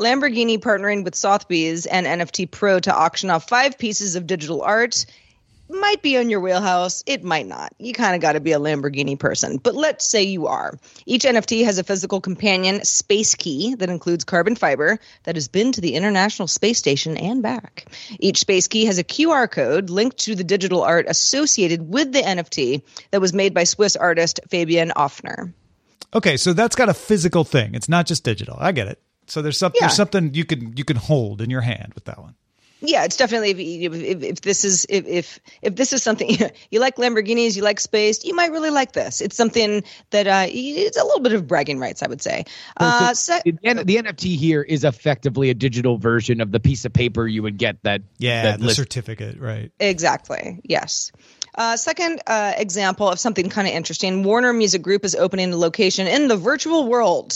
Lamborghini 0.00 0.58
partnering 0.58 1.04
with 1.04 1.14
Sotheby's 1.14 1.86
and 1.86 2.04
NFT 2.04 2.50
Pro 2.50 2.80
to 2.80 2.92
auction 2.92 3.30
off 3.30 3.48
five 3.48 3.78
pieces 3.78 4.16
of 4.16 4.26
digital 4.26 4.62
art 4.62 5.06
might 5.72 6.02
be 6.02 6.16
on 6.18 6.30
your 6.30 6.40
wheelhouse. 6.40 7.02
It 7.06 7.24
might 7.24 7.46
not. 7.46 7.72
You 7.78 7.92
kind 7.92 8.14
of 8.14 8.20
got 8.20 8.32
to 8.32 8.40
be 8.40 8.52
a 8.52 8.58
Lamborghini 8.58 9.18
person. 9.18 9.56
But 9.58 9.74
let's 9.74 10.04
say 10.04 10.22
you 10.22 10.46
are. 10.46 10.78
Each 11.06 11.22
NFT 11.24 11.64
has 11.64 11.78
a 11.78 11.84
physical 11.84 12.20
companion 12.20 12.84
space 12.84 13.34
key 13.34 13.74
that 13.76 13.88
includes 13.88 14.24
carbon 14.24 14.56
fiber 14.56 14.98
that 15.24 15.36
has 15.36 15.48
been 15.48 15.72
to 15.72 15.80
the 15.80 15.94
International 15.94 16.48
Space 16.48 16.78
Station 16.78 17.16
and 17.16 17.42
back. 17.42 17.86
Each 18.18 18.38
space 18.38 18.68
key 18.68 18.84
has 18.86 18.98
a 18.98 19.04
QR 19.04 19.50
code 19.50 19.90
linked 19.90 20.18
to 20.20 20.34
the 20.34 20.44
digital 20.44 20.82
art 20.82 21.06
associated 21.08 21.88
with 21.88 22.12
the 22.12 22.20
NFT 22.22 22.82
that 23.10 23.20
was 23.20 23.32
made 23.32 23.54
by 23.54 23.64
Swiss 23.64 23.96
artist 23.96 24.40
Fabian 24.48 24.92
Oefner. 24.96 25.52
Okay, 26.14 26.36
so 26.36 26.52
that's 26.52 26.76
got 26.76 26.88
a 26.88 26.94
physical 26.94 27.44
thing. 27.44 27.74
It's 27.74 27.88
not 27.88 28.06
just 28.06 28.22
digital. 28.24 28.56
I 28.60 28.72
get 28.72 28.88
it. 28.88 29.00
So 29.28 29.40
there's 29.40 29.56
something 29.56 29.78
Yeah. 29.80 29.86
there's 29.86 29.96
something 29.96 30.34
you 30.34 30.44
can 30.44 30.76
you 30.76 30.84
can 30.84 30.96
hold 30.96 31.40
in 31.40 31.48
your 31.48 31.60
hand 31.62 31.92
with 31.94 32.04
that 32.04 32.18
one. 32.18 32.34
Yeah, 32.84 33.04
it's 33.04 33.16
definitely 33.16 33.50
if, 33.84 33.94
if, 33.94 34.22
if 34.22 34.40
this 34.40 34.64
is 34.64 34.86
if, 34.88 35.06
if 35.06 35.38
if 35.62 35.76
this 35.76 35.92
is 35.92 36.02
something 36.02 36.28
you 36.70 36.80
like 36.80 36.96
Lamborghinis, 36.96 37.56
you 37.56 37.62
like 37.62 37.78
space, 37.80 38.24
you 38.24 38.34
might 38.34 38.50
really 38.50 38.70
like 38.70 38.92
this. 38.92 39.20
It's 39.20 39.36
something 39.36 39.84
that 40.10 40.26
uh, 40.26 40.46
it's 40.48 40.98
a 40.98 41.04
little 41.04 41.20
bit 41.20 41.32
of 41.32 41.46
bragging 41.46 41.78
rights, 41.78 42.02
I 42.02 42.08
would 42.08 42.20
say. 42.20 42.44
Uh, 42.76 43.14
So 43.14 43.38
se- 43.38 43.42
the, 43.62 43.84
the 43.84 43.96
NFT 43.96 44.36
here 44.36 44.62
is 44.62 44.84
effectively 44.84 45.50
a 45.50 45.54
digital 45.54 45.96
version 45.96 46.40
of 46.40 46.50
the 46.50 46.60
piece 46.60 46.84
of 46.84 46.92
paper 46.92 47.26
you 47.26 47.42
would 47.42 47.56
get 47.56 47.76
that 47.84 48.02
Yeah, 48.18 48.42
that 48.42 48.60
the 48.60 48.66
list- 48.66 48.76
certificate, 48.78 49.38
right? 49.38 49.70
Exactly. 49.78 50.60
Yes. 50.64 51.12
Uh, 51.54 51.76
second 51.76 52.20
uh, 52.26 52.54
example 52.56 53.08
of 53.08 53.20
something 53.20 53.48
kind 53.50 53.68
of 53.68 53.74
interesting 53.74 54.22
Warner 54.22 54.52
Music 54.52 54.82
Group 54.82 55.04
is 55.04 55.14
opening 55.14 55.52
a 55.52 55.56
location 55.56 56.06
in 56.06 56.26
the 56.28 56.36
virtual 56.36 56.88
world. 56.88 57.34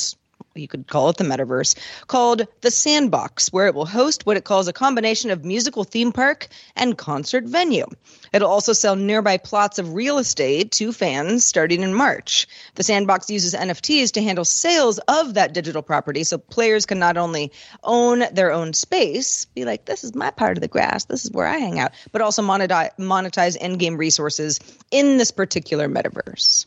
You 0.57 0.69
could 0.69 0.87
call 0.87 1.11
it 1.11 1.17
the 1.17 1.25
metaverse, 1.25 1.77
called 2.07 2.47
the 2.61 2.71
Sandbox, 2.71 3.53
where 3.53 3.67
it 3.67 3.75
will 3.75 3.87
host 3.87 4.27
what 4.27 4.37
it 4.37 4.45
calls 4.45 4.69
a 4.69 4.73
combination 4.73 5.31
of 5.31 5.45
musical 5.45 5.85
theme 5.85 6.13
park 6.13 6.49
and 6.75 6.97
concert 6.97 7.45
venue. 7.45 7.87
It'll 8.33 8.51
also 8.51 8.73
sell 8.73 8.97
nearby 8.97 9.37
plots 9.37 9.79
of 9.79 9.95
real 9.95 10.19
estate 10.19 10.71
to 10.73 10.93
fans 10.93 11.45
starting 11.45 11.83
in 11.83 11.95
March. 11.95 12.47
The 12.75 12.83
Sandbox 12.83 13.31
uses 13.31 13.55
NFTs 13.55 14.13
to 14.13 14.23
handle 14.23 14.45
sales 14.45 14.99
of 15.09 15.35
that 15.35 15.55
digital 15.55 15.83
property, 15.83 16.25
so 16.25 16.39
players 16.39 16.87
can 16.87 16.99
not 16.99 17.17
only 17.17 17.53
own 17.83 18.25
their 18.33 18.53
own 18.53 18.73
space, 18.73 19.45
be 19.47 19.65
like, 19.65 19.85
this 19.85 20.05
is 20.05 20.15
my 20.15 20.31
part 20.31 20.57
of 20.57 20.61
the 20.61 20.69
grass, 20.69 21.05
this 21.05 21.25
is 21.25 21.31
where 21.31 21.47
I 21.47 21.59
hang 21.59 21.79
out, 21.79 21.93
but 22.13 22.23
also 22.23 22.43
monetize, 22.43 22.91
monetize 22.99 23.57
in-game 23.57 23.97
resources 23.97 24.61
in 24.91 25.19
this 25.19 25.31
particular 25.31 25.89
metaverse. 25.89 26.67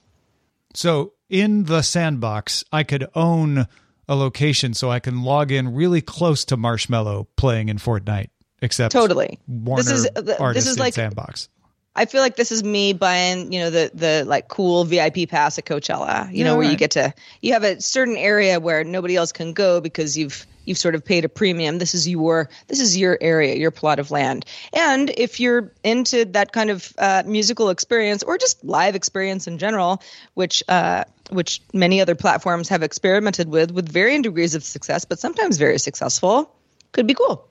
So 0.73 1.13
in 1.29 1.63
the 1.65 1.81
sandbox, 1.81 2.63
I 2.71 2.83
could 2.83 3.07
own 3.15 3.67
a 4.07 4.15
location 4.15 4.73
so 4.73 4.89
I 4.89 4.99
can 4.99 5.21
log 5.23 5.51
in 5.51 5.73
really 5.75 6.01
close 6.01 6.45
to 6.45 6.57
Marshmello 6.57 7.27
playing 7.35 7.69
in 7.69 7.77
Fortnite. 7.77 8.29
Except 8.61 8.91
Totally. 8.91 9.39
Warner 9.47 9.83
This 9.83 9.91
is- 9.91 10.09
this 10.53 10.67
is 10.67 10.77
like- 10.79 10.93
sandbox. 10.93 11.47
I 11.95 12.05
feel 12.05 12.21
like 12.21 12.35
this 12.35 12.51
is 12.51 12.63
me 12.63 12.93
buying, 12.93 13.51
you 13.51 13.59
know, 13.59 13.69
the 13.69 13.91
the 13.93 14.23
like 14.25 14.47
cool 14.47 14.85
VIP 14.85 15.27
pass 15.27 15.57
at 15.57 15.65
Coachella. 15.65 16.31
You 16.33 16.43
know, 16.43 16.51
Yeah, 16.53 16.57
where 16.57 16.69
you 16.71 16.77
get 16.77 16.91
to 16.91 17.13
you 17.41 17.53
have 17.53 17.63
a 17.63 17.81
certain 17.81 18.15
area 18.15 18.59
where 18.59 18.83
nobody 18.83 19.15
else 19.15 19.31
can 19.31 19.53
go 19.53 19.81
because 19.81 20.17
you've 20.17 20.45
you've 20.69 20.77
sort 20.77 20.95
of 20.95 21.03
paid 21.03 21.25
a 21.25 21.29
premium. 21.29 21.79
This 21.79 21.93
is 21.93 22.07
your 22.07 22.49
this 22.67 22.79
is 22.79 22.95
your 22.95 23.17
area, 23.19 23.55
your 23.55 23.71
plot 23.71 23.99
of 23.99 24.11
land. 24.11 24.45
And 24.71 25.09
if 25.17 25.39
you're 25.39 25.73
into 25.83 26.25
that 26.25 26.53
kind 26.53 26.69
of 26.69 26.93
uh, 26.97 27.23
musical 27.25 27.69
experience 27.69 28.23
or 28.23 28.37
just 28.37 28.63
live 28.63 28.95
experience 28.95 29.47
in 29.47 29.57
general, 29.57 30.01
which 30.35 30.63
uh, 30.69 31.03
which 31.31 31.61
many 31.73 31.99
other 31.99 32.15
platforms 32.15 32.69
have 32.69 32.83
experimented 32.83 33.49
with 33.49 33.71
with 33.71 33.91
varying 33.91 34.21
degrees 34.21 34.55
of 34.55 34.63
success, 34.63 35.03
but 35.03 35.19
sometimes 35.19 35.57
very 35.57 35.79
successful, 35.79 36.55
could 36.91 37.07
be 37.07 37.15
cool. 37.15 37.49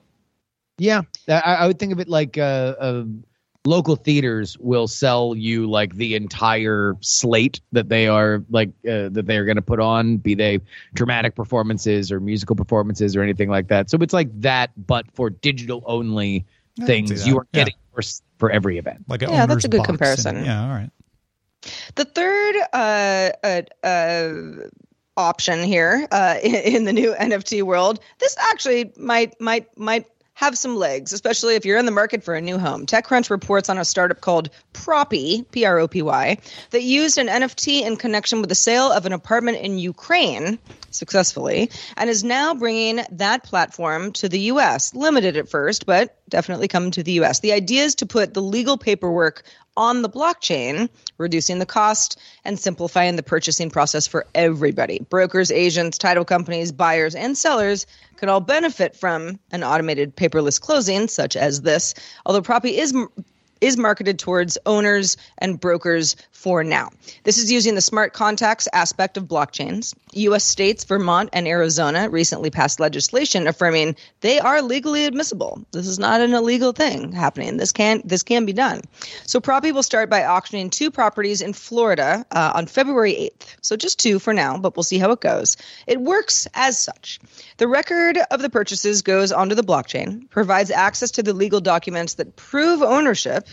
Yeah, 0.77 1.01
I, 1.27 1.39
I 1.39 1.67
would 1.67 1.77
think 1.77 1.91
of 1.91 1.99
it 1.99 2.07
like 2.07 2.37
uh, 2.37 3.03
local 3.65 3.95
theaters 3.95 4.57
will 4.59 4.87
sell 4.87 5.35
you 5.35 5.69
like 5.69 5.95
the 5.95 6.15
entire 6.15 6.95
slate 7.01 7.59
that 7.71 7.89
they 7.89 8.07
are 8.07 8.43
like 8.49 8.69
uh, 8.87 9.09
that 9.09 9.25
they 9.25 9.37
are 9.37 9.45
going 9.45 9.57
to 9.57 9.61
put 9.61 9.79
on, 9.79 10.17
be 10.17 10.33
they 10.33 10.59
dramatic 10.93 11.35
performances 11.35 12.11
or 12.11 12.19
musical 12.19 12.55
performances 12.55 13.15
or 13.15 13.21
anything 13.21 13.49
like 13.49 13.67
that. 13.67 13.89
So 13.89 13.97
it's 14.01 14.13
like 14.13 14.29
that, 14.41 14.71
but 14.87 15.11
for 15.11 15.29
digital 15.29 15.83
only 15.85 16.45
can 16.77 16.85
things 16.87 17.27
you 17.27 17.37
are 17.37 17.47
Yeah. 17.53 17.65
getting 17.65 17.73
for, 17.93 18.01
for 18.37 18.49
every 18.51 18.77
event. 18.77 19.05
Like 19.07 19.21
Yeah, 19.21 19.45
that's 19.45 19.65
a 19.65 19.69
good 19.69 19.83
comparison. 19.83 20.37
And- 20.37 20.45
yeah, 20.45 20.63
all 20.63 20.69
right. 20.69 20.89
The 21.95 22.05
third 22.05 22.55
uh, 22.71 23.31
uh, 23.43 23.85
uh, 23.85 24.69
option 25.17 25.61
here 25.63 26.07
uh, 26.11 26.37
in, 26.41 26.55
in 26.75 26.83
the 26.85 26.93
new 26.93 27.13
NFT 27.13 27.63
world, 27.63 27.99
this 28.19 28.37
actually 28.39 28.93
might 28.97 29.39
might 29.41 29.77
might 29.77 30.05
have 30.39 30.57
some 30.57 30.77
legs, 30.77 31.11
especially 31.11 31.55
if 31.55 31.65
you're 31.65 31.77
in 31.77 31.85
the 31.85 31.91
market 31.91 32.23
for 32.23 32.33
a 32.33 32.39
new 32.39 32.57
home. 32.57 32.85
TechCrunch 32.85 33.29
reports 33.29 33.67
on 33.67 33.77
a 33.77 33.83
startup 33.83 34.21
called 34.21 34.49
Propy, 34.71 35.43
P 35.51 35.65
R 35.65 35.79
O 35.79 35.87
P 35.89 36.01
Y, 36.01 36.37
that 36.69 36.81
used 36.81 37.17
an 37.17 37.27
NFT 37.27 37.81
in 37.81 37.97
connection 37.97 38.39
with 38.39 38.47
the 38.47 38.55
sale 38.55 38.89
of 38.89 39.05
an 39.05 39.11
apartment 39.11 39.57
in 39.57 39.77
Ukraine 39.77 40.57
successfully 40.91 41.69
and 41.97 42.09
is 42.09 42.23
now 42.23 42.53
bringing 42.53 43.01
that 43.11 43.43
platform 43.43 44.13
to 44.13 44.29
the 44.29 44.39
US. 44.51 44.95
Limited 44.95 45.35
at 45.35 45.49
first, 45.49 45.85
but 45.85 46.17
definitely 46.29 46.69
coming 46.69 46.91
to 46.91 47.03
the 47.03 47.19
US. 47.23 47.41
The 47.41 47.51
idea 47.51 47.83
is 47.83 47.95
to 47.95 48.05
put 48.05 48.33
the 48.33 48.41
legal 48.41 48.77
paperwork 48.77 49.43
on 49.79 50.01
the 50.01 50.09
blockchain, 50.09 50.89
reducing 51.17 51.57
the 51.57 51.65
cost 51.65 52.19
and 52.43 52.59
simplifying 52.59 53.15
the 53.15 53.23
purchasing 53.23 53.69
process 53.69 54.05
for 54.05 54.27
everybody. 54.35 54.99
Brokers, 55.09 55.51
agents, 55.51 55.97
title 55.97 56.25
companies, 56.25 56.73
buyers, 56.73 57.15
and 57.15 57.37
sellers 57.37 57.87
can 58.17 58.27
all 58.27 58.41
benefit 58.41 58.93
from 58.93 59.39
an 59.51 59.63
automated 59.63 60.17
paperless 60.17 60.59
closing 60.59 61.07
such 61.07 61.37
as 61.37 61.61
this. 61.61 61.93
Although 62.25 62.41
Propy 62.41 62.77
is 62.77 62.93
is 63.61 63.77
marketed 63.77 64.19
towards 64.19 64.57
owners 64.65 65.17
and 65.37 65.59
brokers 65.59 66.15
for 66.31 66.63
now. 66.63 66.89
This 67.23 67.37
is 67.37 67.51
using 67.51 67.75
the 67.75 67.81
smart 67.81 68.13
contracts 68.13 68.67
aspect 68.71 69.17
of 69.17 69.25
blockchains. 69.25 69.93
US 70.13 70.43
states, 70.43 70.85
Vermont, 70.85 71.29
and 71.33 71.47
Arizona 71.47 72.09
recently 72.09 72.49
passed 72.49 72.79
legislation 72.79 73.47
affirming 73.47 73.97
they 74.21 74.39
are 74.39 74.61
legally 74.61 75.05
admissible. 75.05 75.65
This 75.71 75.87
is 75.87 75.99
not 75.99 76.21
an 76.21 76.33
illegal 76.33 76.71
thing 76.71 77.11
happening. 77.11 77.57
This 77.57 77.73
can 77.73 78.01
this 78.05 78.23
can 78.23 78.45
be 78.45 78.53
done. 78.53 78.81
So 79.25 79.41
Propy 79.41 79.73
will 79.73 79.83
start 79.83 80.09
by 80.09 80.23
auctioning 80.23 80.69
two 80.69 80.91
properties 80.91 81.41
in 81.41 81.53
Florida 81.53 82.25
uh, 82.31 82.53
on 82.55 82.67
February 82.67 83.13
8th. 83.13 83.55
So 83.61 83.75
just 83.75 83.99
two 83.99 84.19
for 84.19 84.33
now, 84.33 84.57
but 84.57 84.77
we'll 84.77 84.83
see 84.83 84.97
how 84.97 85.11
it 85.11 85.19
goes. 85.19 85.57
It 85.87 85.99
works 85.99 86.47
as 86.53 86.77
such. 86.77 87.19
The 87.57 87.67
record 87.67 88.17
of 88.31 88.41
the 88.41 88.49
purchases 88.49 89.01
goes 89.01 89.31
onto 89.31 89.55
the 89.55 89.63
blockchain, 89.63 90.29
provides 90.29 90.71
access 90.71 91.11
to 91.11 91.23
the 91.23 91.33
legal 91.33 91.59
documents 91.59 92.15
that 92.15 92.35
prove 92.37 92.81
ownership 92.81 93.47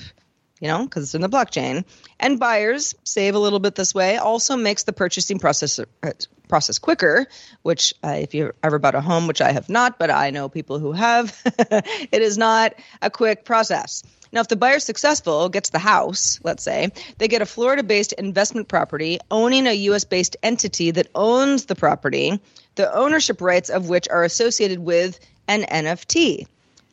you 0.60 0.68
know, 0.68 0.84
because 0.84 1.04
it's 1.04 1.14
in 1.14 1.20
the 1.20 1.28
blockchain. 1.28 1.84
And 2.18 2.38
buyers 2.40 2.94
save 3.04 3.34
a 3.34 3.38
little 3.38 3.58
bit 3.58 3.74
this 3.74 3.94
way. 3.94 4.16
Also 4.16 4.56
makes 4.56 4.84
the 4.84 4.92
purchasing 4.92 5.38
process 5.38 5.78
uh, 5.78 6.12
process 6.48 6.78
quicker. 6.78 7.26
Which, 7.62 7.94
uh, 8.02 8.16
if 8.20 8.34
you 8.34 8.52
ever 8.62 8.78
bought 8.78 8.94
a 8.94 9.00
home, 9.00 9.26
which 9.26 9.40
I 9.40 9.52
have 9.52 9.68
not, 9.68 9.98
but 9.98 10.10
I 10.10 10.30
know 10.30 10.48
people 10.48 10.78
who 10.78 10.92
have, 10.92 11.38
it 11.44 12.22
is 12.22 12.38
not 12.38 12.74
a 13.02 13.10
quick 13.10 13.44
process. 13.44 14.02
Now, 14.32 14.40
if 14.40 14.48
the 14.48 14.56
buyer 14.56 14.80
successful 14.80 15.48
gets 15.48 15.70
the 15.70 15.78
house, 15.78 16.40
let's 16.42 16.62
say, 16.62 16.90
they 17.18 17.28
get 17.28 17.42
a 17.42 17.46
Florida 17.46 17.82
based 17.82 18.12
investment 18.12 18.68
property 18.68 19.18
owning 19.30 19.66
a 19.66 19.72
US 19.72 20.04
based 20.04 20.36
entity 20.42 20.90
that 20.90 21.08
owns 21.14 21.66
the 21.66 21.74
property, 21.74 22.40
the 22.74 22.92
ownership 22.92 23.40
rights 23.40 23.70
of 23.70 23.88
which 23.88 24.08
are 24.08 24.24
associated 24.24 24.78
with 24.78 25.18
an 25.48 25.62
NFT. 25.62 26.46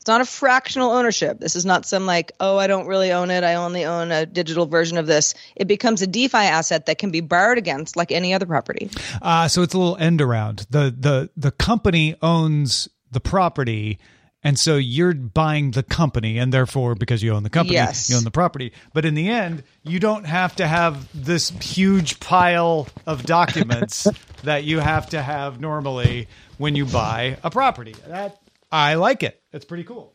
It's 0.04 0.10
not 0.10 0.20
a 0.20 0.26
fractional 0.26 0.92
ownership. 0.92 1.40
This 1.40 1.56
is 1.56 1.66
not 1.66 1.86
some 1.86 2.06
like, 2.06 2.34
oh, 2.42 2.58
I 2.58 2.68
don't 2.68 2.88
really 2.88 3.14
own 3.14 3.32
it. 3.32 3.46
I 3.46 3.56
only 3.56 3.86
own 3.86 4.12
a 4.12 4.26
digital 4.26 4.66
version 4.66 4.98
of 4.98 5.08
this. 5.08 5.34
It 5.56 5.66
becomes 5.66 6.02
a 6.02 6.08
DeFi 6.08 6.40
asset 6.40 6.88
that 6.88 6.98
can 6.98 7.10
be 7.10 7.22
borrowed 7.22 7.58
against 7.58 7.96
like 7.96 8.12
any 8.12 8.34
other 8.34 8.46
property. 8.46 8.90
Uh, 9.22 9.48
so 9.48 9.62
it's 9.62 9.74
a 9.74 9.78
little 9.78 9.96
end 9.96 10.20
around. 10.22 10.66
The 10.70 10.94
the 11.00 11.30
the 11.38 11.52
company 11.52 12.18
owns 12.22 12.90
the 13.12 13.22
property. 13.22 13.98
And 14.44 14.60
so 14.60 14.76
you're 14.76 15.14
buying 15.14 15.72
the 15.72 15.84
company, 15.84 16.38
and 16.38 16.52
therefore, 16.52 16.96
because 16.96 17.24
you 17.24 17.32
own 17.32 17.44
the 17.44 17.50
company, 17.50 17.76
Yes. 17.76 18.10
you 18.10 18.18
own 18.18 18.26
the 18.26 18.30
property. 18.32 18.74
But 18.94 19.06
in 19.06 19.14
the 19.16 19.30
end, 19.30 19.64
you 19.84 20.02
don't 20.02 20.26
have 20.26 20.54
to 20.58 20.68
have 20.68 21.08
this 21.14 21.50
huge 21.62 22.20
pile 22.20 22.90
of 23.08 23.24
documents 23.24 24.06
that 24.44 24.66
you 24.66 24.80
have 24.80 25.12
to 25.12 25.22
have 25.22 25.62
normally 25.62 26.28
when 26.58 26.76
you 26.76 26.86
buy 26.86 27.38
a 27.42 27.50
property. 27.50 27.96
That 28.06 28.43
I 28.74 28.96
like 28.96 29.22
it. 29.22 29.40
It's 29.54 29.66
pretty 29.66 29.84
cool. 29.84 30.14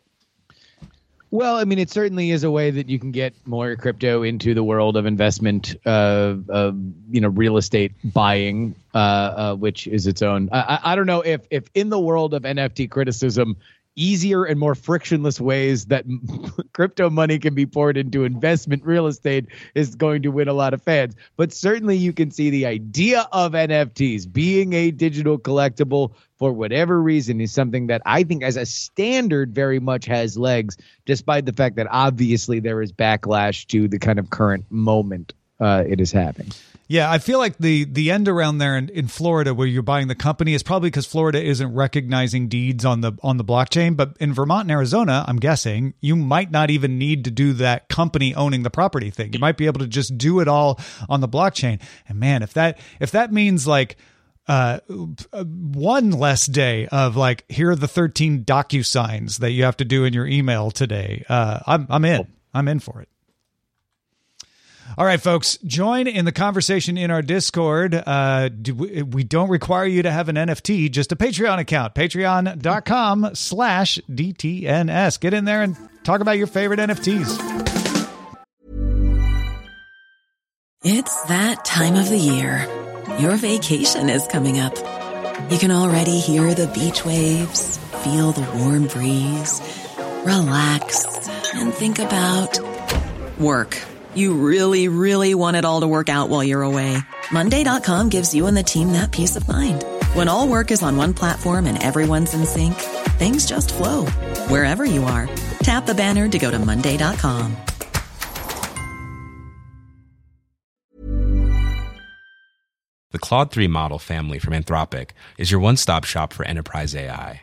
Well, 1.31 1.57
I 1.57 1.65
mean, 1.65 1.79
it 1.79 1.91
certainly 1.91 2.33
is 2.33 2.43
a 2.43 2.51
way 2.51 2.73
that 2.73 2.89
you 2.89 2.99
can 2.99 3.13
get 3.13 3.33
more 3.47 3.77
crypto 3.77 4.25
into 4.25 4.53
the 4.53 4.65
world 4.65 4.97
of 4.97 5.07
investment, 5.07 5.77
uh, 5.87 6.35
uh 6.49 6.73
you 7.11 7.21
know, 7.21 7.29
real 7.29 7.57
estate 7.57 7.93
buying, 8.03 8.75
uh, 8.95 8.99
uh, 8.99 9.55
which 9.55 9.87
is 9.87 10.09
its 10.09 10.23
own. 10.23 10.49
I- 10.51 10.81
I 10.83 10.97
don't 10.97 11.07
know 11.07 11.21
if 11.21 11.43
if 11.51 11.71
in 11.75 11.89
the 11.91 12.01
world 12.01 12.35
of 12.35 12.43
NFT 12.43 12.91
criticism, 12.91 13.59
easier 13.99 14.45
and 14.45 14.59
more 14.59 14.75
frictionless 14.75 15.41
ways 15.41 15.87
that 15.87 16.05
crypto 16.73 17.11
money 17.11 17.39
can 17.39 17.55
be 17.55 17.67
poured 17.67 17.97
into 17.97 18.25
investment 18.25 18.85
real 18.85 19.07
estate 19.07 19.47
is 19.75 19.95
going 19.95 20.23
to 20.23 20.29
win 20.29 20.49
a 20.49 20.53
lot 20.53 20.73
of 20.73 20.83
fans. 20.83 21.15
But 21.37 21.53
certainly, 21.53 21.97
you 21.97 22.13
can 22.13 22.31
see 22.31 22.51
the 22.51 22.67
idea 22.67 23.29
of 23.33 23.53
NFTs 23.53 24.33
being 24.33 24.73
a 24.73 24.91
digital 24.91 25.39
collectible 25.39 26.13
for 26.39 26.53
whatever 26.53 27.03
reason 27.03 27.41
is 27.41 27.53
something 27.53 27.89
that 27.89 28.01
I 28.07 28.23
think 28.23 28.45
as 28.45 28.57
a 28.57 28.65
standard 28.65 29.55
very 29.55 29.81
much 29.81 30.07
has 30.07 30.39
legs, 30.39 30.77
despite 31.05 31.47
the 31.47 31.53
fact 31.53 31.77
that 31.77 31.89
obviously 31.91 32.61
there 32.61 32.81
is 32.81 32.93
backlash 32.93 33.67
to 33.69 33.89
the 33.89 33.99
kind 33.99 34.19
of 34.19 34.31
current 34.31 34.65
moment 34.71 35.33
uh, 35.61 35.85
it 35.87 36.01
is 36.01 36.13
having. 36.13 36.51
Yeah, 36.91 37.11
I 37.11 37.19
feel 37.19 37.39
like 37.39 37.59
the 37.59 37.85
the 37.85 38.11
end 38.11 38.29
around 38.29 38.59
there 38.59 38.75
in, 38.75 38.89
in 38.89 39.09
Florida 39.09 39.53
where 39.53 39.67
you're 39.67 39.83
buying 39.83 40.09
the 40.09 40.15
company 40.15 40.55
is 40.55 40.63
probably 40.63 40.89
because 40.89 41.05
Florida 41.05 41.43
isn't 41.43 41.75
recognizing 41.75 42.49
deeds 42.49 42.83
on 42.87 43.03
the 43.03 43.13
on 43.23 43.37
the 43.37 43.45
blockchain. 43.45 43.95
But 43.95 44.17
in 44.21 44.33
Vermont 44.33 44.63
and 44.63 44.71
Arizona, 44.71 45.23
I'm 45.29 45.37
guessing 45.37 45.93
you 46.01 46.17
might 46.17 46.51
not 46.51 46.71
even 46.71 46.97
need 46.97 47.25
to 47.25 47.31
do 47.31 47.53
that 47.55 47.91
company 47.91 48.35
owning 48.35 48.63
the 48.63 48.71
property 48.71 49.11
thing. 49.11 49.35
You 49.35 49.39
might 49.39 49.59
be 49.59 49.67
able 49.67 49.81
to 49.81 49.87
just 49.87 50.17
do 50.17 50.41
it 50.41 50.49
all 50.49 50.81
on 51.11 51.21
the 51.21 51.29
blockchain. 51.29 51.79
And 52.09 52.19
man, 52.19 52.43
if 52.43 52.55
that 52.55 52.79
if 53.01 53.11
that 53.11 53.35
means 53.35 53.67
like 53.67 53.97
uh, 54.47 54.81
one 54.89 56.11
less 56.11 56.47
day 56.47 56.87
of 56.87 57.17
like 57.17 57.45
here 57.51 57.71
are 57.71 57.77
the 57.77 57.87
13 57.87 58.47
docu 58.47 58.83
signs 58.83 59.41
that 59.41 59.51
you 59.51 59.65
have 59.65 59.77
to 59.77 59.85
do 59.85 60.05
in 60.05 60.15
your 60.15 60.27
email 60.27 60.71
today. 60.71 61.23
Uh, 61.29 61.61
I'm 61.67 61.87
I'm 61.91 62.07
in. 62.07 62.27
I'm 62.55 62.67
in 62.67 62.81
for 62.81 63.03
it. 63.03 63.11
All 64.97 65.05
right, 65.05 65.20
folks, 65.20 65.59
join 65.59 66.07
in 66.07 66.24
the 66.24 66.32
conversation 66.32 66.97
in 66.97 67.11
our 67.11 67.22
Discord. 67.22 67.95
Uh, 67.95 68.49
do 68.49 68.74
we, 68.74 69.03
we 69.03 69.24
don't 69.24 69.49
require 69.49 69.84
you 69.84 70.03
to 70.03 70.11
have 70.11 70.28
an 70.28 70.36
NFT, 70.36 70.91
just 70.91 71.12
a 71.12 71.16
Patreon 71.16 71.59
account, 71.59 71.95
patreon.com 71.95 73.30
slash 73.34 73.99
DTNS. 74.11 75.20
Get 75.20 75.34
in 75.34 75.45
there 75.45 75.62
and 75.62 75.76
talk 76.05 76.20
about 76.20 76.39
your 76.39 76.47
favorite 76.47 76.80
NFTs. 76.80 77.59
It's 80.84 81.22
that 81.24 81.64
time 81.64 81.97
of 81.97 82.09
the 82.09 82.16
year. 82.16 82.66
Your 83.18 83.36
vacation 83.36 84.09
is 84.09 84.26
coming 84.28 84.59
up. 84.59 84.76
You 85.51 85.59
can 85.59 85.70
already 85.70 86.18
hear 86.18 86.55
the 86.55 86.66
beach 86.68 87.05
waves, 87.05 87.78
feel 88.05 88.32
the 88.32 88.49
warm 88.59 88.86
breeze, 88.86 89.61
relax, 90.24 91.05
and 91.55 91.74
think 91.74 91.99
about 91.99 92.59
work. 93.39 93.76
You 94.19 94.35
really, 94.35 94.89
really 94.89 95.33
want 95.37 95.57
it 95.57 95.64
all 95.64 95.83
to 95.83 95.87
work 95.87 96.09
out 96.09 96.29
while 96.29 96.43
you're 96.43 96.62
away. 96.62 96.99
Monday.com 97.31 98.09
gives 98.09 98.35
you 98.35 98.49
and 98.49 98.57
the 98.57 98.64
team 98.64 98.91
that 98.95 99.12
peace 99.12 99.37
of 99.37 99.47
mind. 99.47 99.85
When 100.14 100.27
all 100.27 100.49
work 100.49 100.73
is 100.73 100.83
on 100.83 100.97
one 100.97 101.14
platform 101.14 101.66
and 101.66 101.81
everyone's 101.81 102.35
in 102.35 102.45
sync, 102.45 102.75
things 103.21 103.47
just 103.47 103.73
flow 103.73 104.07
wherever 104.51 104.85
you 104.85 105.05
are. 105.05 105.29
Tap 105.61 105.87
the 105.87 105.95
banner 105.95 106.29
to 106.29 106.39
go 106.39 106.51
to 106.51 106.59
Monday.com. 106.59 107.57
The 113.12 113.21
Claude 113.21 113.53
3 113.53 113.69
model 113.69 114.01
family 114.01 114.41
from 114.41 114.53
Anthropic 114.53 115.11
is 115.39 115.53
your 115.53 115.61
one 115.61 115.77
stop 115.77 116.03
shop 116.03 116.33
for 116.33 116.45
enterprise 116.45 116.97
AI. 116.97 117.43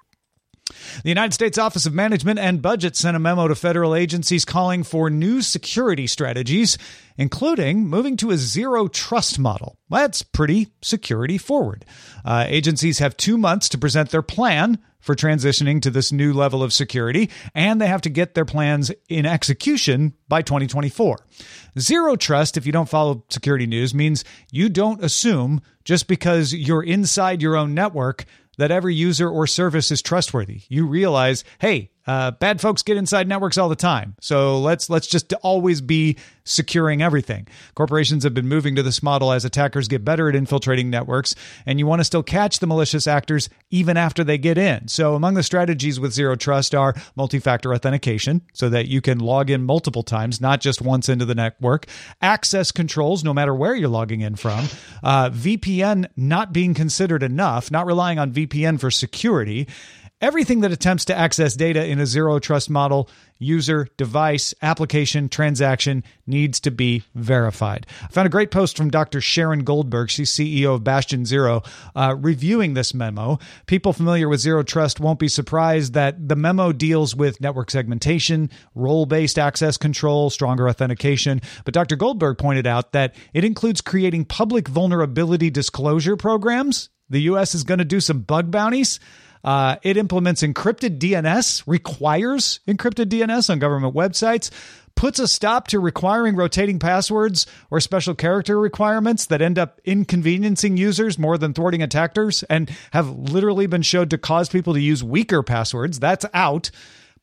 The 1.03 1.09
United 1.09 1.33
States 1.33 1.57
Office 1.57 1.85
of 1.85 1.93
Management 1.93 2.39
and 2.39 2.61
Budget 2.61 2.95
sent 2.95 3.15
a 3.15 3.19
memo 3.19 3.47
to 3.47 3.55
federal 3.55 3.95
agencies 3.95 4.45
calling 4.45 4.83
for 4.83 5.09
new 5.09 5.41
security 5.41 6.07
strategies, 6.07 6.77
including 7.17 7.87
moving 7.87 8.17
to 8.17 8.31
a 8.31 8.37
zero 8.37 8.87
trust 8.87 9.39
model. 9.39 9.77
That's 9.89 10.21
pretty 10.21 10.69
security 10.81 11.37
forward. 11.37 11.85
Uh, 12.23 12.45
agencies 12.47 12.99
have 12.99 13.17
two 13.17 13.37
months 13.37 13.69
to 13.69 13.77
present 13.77 14.09
their 14.09 14.21
plan 14.21 14.79
for 15.01 15.15
transitioning 15.15 15.81
to 15.81 15.89
this 15.89 16.11
new 16.11 16.31
level 16.31 16.63
of 16.63 16.71
security, 16.71 17.29
and 17.53 17.81
they 17.81 17.87
have 17.87 18.01
to 18.01 18.09
get 18.09 18.35
their 18.35 18.45
plans 18.45 18.91
in 19.09 19.25
execution 19.25 20.13
by 20.29 20.41
2024. 20.41 21.17
Zero 21.77 22.15
trust, 22.15 22.55
if 22.55 22.65
you 22.65 22.71
don't 22.71 22.87
follow 22.87 23.25
security 23.29 23.65
news, 23.65 23.93
means 23.93 24.23
you 24.51 24.69
don't 24.69 25.03
assume 25.03 25.61
just 25.83 26.07
because 26.07 26.53
you're 26.53 26.83
inside 26.83 27.41
your 27.41 27.57
own 27.57 27.73
network 27.73 28.25
that 28.61 28.69
every 28.69 28.93
user 28.93 29.27
or 29.27 29.47
service 29.47 29.89
is 29.89 30.03
trustworthy. 30.03 30.61
You 30.69 30.85
realize, 30.85 31.43
hey, 31.59 31.89
uh, 32.07 32.31
bad 32.31 32.59
folks 32.59 32.81
get 32.81 32.97
inside 32.97 33.27
networks 33.27 33.57
all 33.57 33.69
the 33.69 33.75
time. 33.75 34.15
So 34.21 34.59
let's 34.59 34.89
let's 34.89 35.07
just 35.07 35.33
always 35.43 35.81
be 35.81 36.17
securing 36.43 37.01
everything. 37.01 37.47
Corporations 37.75 38.23
have 38.23 38.33
been 38.33 38.47
moving 38.47 38.75
to 38.75 38.83
this 38.83 39.03
model 39.03 39.31
as 39.31 39.45
attackers 39.45 39.87
get 39.87 40.03
better 40.03 40.27
at 40.27 40.35
infiltrating 40.35 40.89
networks, 40.89 41.35
and 41.65 41.77
you 41.77 41.85
want 41.85 41.99
to 41.99 42.03
still 42.03 42.23
catch 42.23 42.59
the 42.59 42.67
malicious 42.67 43.05
actors 43.05 43.49
even 43.69 43.97
after 43.97 44.23
they 44.23 44.37
get 44.37 44.57
in. 44.57 44.87
So 44.87 45.15
among 45.15 45.35
the 45.35 45.43
strategies 45.43 45.99
with 45.99 46.13
zero 46.13 46.35
trust 46.35 46.73
are 46.73 46.95
multi-factor 47.15 47.73
authentication, 47.73 48.41
so 48.53 48.69
that 48.69 48.87
you 48.87 49.01
can 49.01 49.19
log 49.19 49.49
in 49.49 49.63
multiple 49.63 50.03
times, 50.03 50.41
not 50.41 50.61
just 50.61 50.81
once 50.81 51.09
into 51.09 51.25
the 51.25 51.35
network. 51.35 51.85
Access 52.21 52.71
controls, 52.71 53.23
no 53.23 53.33
matter 53.33 53.53
where 53.53 53.75
you're 53.75 53.89
logging 53.89 54.21
in 54.21 54.35
from. 54.35 54.65
Uh, 55.03 55.29
VPN 55.29 56.07
not 56.15 56.51
being 56.51 56.73
considered 56.73 57.23
enough, 57.23 57.69
not 57.69 57.85
relying 57.85 58.17
on 58.17 58.31
VPN 58.31 58.79
for 58.79 58.89
security 58.89 59.67
Everything 60.21 60.59
that 60.59 60.71
attempts 60.71 61.05
to 61.05 61.17
access 61.17 61.55
data 61.55 61.83
in 61.83 61.99
a 61.99 62.05
zero 62.05 62.37
trust 62.37 62.69
model, 62.69 63.09
user, 63.39 63.87
device, 63.97 64.53
application, 64.61 65.27
transaction, 65.27 66.03
needs 66.27 66.59
to 66.59 66.69
be 66.69 67.01
verified. 67.15 67.87
I 68.03 68.07
found 68.07 68.27
a 68.27 68.29
great 68.29 68.51
post 68.51 68.77
from 68.77 68.91
Dr. 68.91 69.19
Sharon 69.19 69.63
Goldberg. 69.63 70.11
She's 70.11 70.31
CEO 70.31 70.75
of 70.75 70.83
Bastion 70.83 71.25
Zero, 71.25 71.63
uh, 71.95 72.15
reviewing 72.19 72.75
this 72.75 72.93
memo. 72.93 73.39
People 73.65 73.93
familiar 73.93 74.29
with 74.29 74.41
zero 74.41 74.61
trust 74.61 74.99
won't 74.99 75.17
be 75.17 75.27
surprised 75.27 75.93
that 75.95 76.29
the 76.29 76.35
memo 76.35 76.71
deals 76.71 77.15
with 77.15 77.41
network 77.41 77.71
segmentation, 77.71 78.51
role 78.75 79.07
based 79.07 79.39
access 79.39 79.75
control, 79.75 80.29
stronger 80.29 80.69
authentication. 80.69 81.41
But 81.65 81.73
Dr. 81.73 81.95
Goldberg 81.95 82.37
pointed 82.37 82.67
out 82.67 82.91
that 82.91 83.15
it 83.33 83.43
includes 83.43 83.81
creating 83.81 84.25
public 84.25 84.67
vulnerability 84.67 85.49
disclosure 85.49 86.15
programs. 86.15 86.89
The 87.09 87.21
U.S. 87.21 87.55
is 87.55 87.63
going 87.63 87.79
to 87.79 87.85
do 87.85 87.99
some 87.99 88.21
bug 88.21 88.51
bounties. 88.51 88.99
Uh, 89.43 89.77
it 89.83 89.97
implements 89.97 90.43
encrypted 90.43 90.99
DNS, 90.99 91.63
requires 91.65 92.59
encrypted 92.67 93.05
DNS 93.05 93.49
on 93.49 93.59
government 93.59 93.95
websites, 93.95 94.51
puts 94.95 95.19
a 95.19 95.27
stop 95.27 95.67
to 95.67 95.79
requiring 95.79 96.35
rotating 96.35 96.77
passwords 96.77 97.47
or 97.69 97.79
special 97.79 98.13
character 98.13 98.59
requirements 98.59 99.25
that 99.25 99.41
end 99.41 99.57
up 99.57 99.79
inconveniencing 99.83 100.77
users 100.77 101.17
more 101.17 101.37
than 101.37 101.53
thwarting 101.53 101.81
attackers 101.81 102.43
and 102.43 102.69
have 102.91 103.09
literally 103.09 103.67
been 103.67 103.81
shown 103.81 104.09
to 104.09 104.17
cause 104.17 104.49
people 104.49 104.73
to 104.73 104.79
use 104.79 105.03
weaker 105.03 105.41
passwords. 105.41 105.99
That's 105.99 106.25
out. 106.33 106.69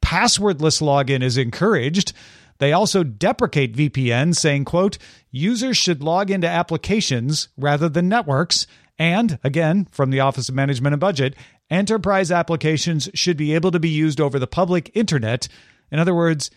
Passwordless 0.03 0.81
login 0.81 1.23
is 1.23 1.37
encouraged. 1.37 2.13
They 2.59 2.73
also 2.73 3.05
deprecate 3.05 3.77
VPN, 3.77 4.35
saying, 4.35 4.65
quote, 4.65 4.99
users 5.31 5.77
should 5.77 6.03
log 6.03 6.31
into 6.31 6.49
applications 6.49 7.49
rather 7.57 7.89
than 7.89 8.09
networks. 8.09 8.67
And 8.99 9.39
again, 9.45 9.87
from 9.93 10.11
the 10.11 10.21
Office 10.21 10.49
of 10.49 10.57
Management 10.57 10.95
and 10.95 11.01
Budget, 11.01 11.37
enterprise 11.71 12.31
applications 12.31 13.09
should 13.15 13.37
be 13.37 13.55
able 13.55 13.71
to 13.71 13.81
be 13.81 13.89
used 13.89 14.21
over 14.21 14.39
the 14.39 14.47
public 14.47 14.91
internet. 14.95 15.49
In 15.91 15.99
other 15.99 16.15
words, 16.15 16.51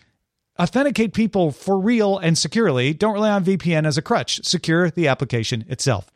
authenticate 0.58 1.14
people 1.14 1.50
for 1.50 1.78
real 1.78 2.18
and 2.18 2.36
securely. 2.36 2.92
Don't 2.92 3.14
rely 3.14 3.30
on 3.30 3.44
VPN 3.44 3.86
as 3.86 3.98
a 3.98 4.02
crutch. 4.02 4.44
Secure 4.44 4.90
the 4.90 5.08
application 5.08 5.64
itself. 5.68 6.10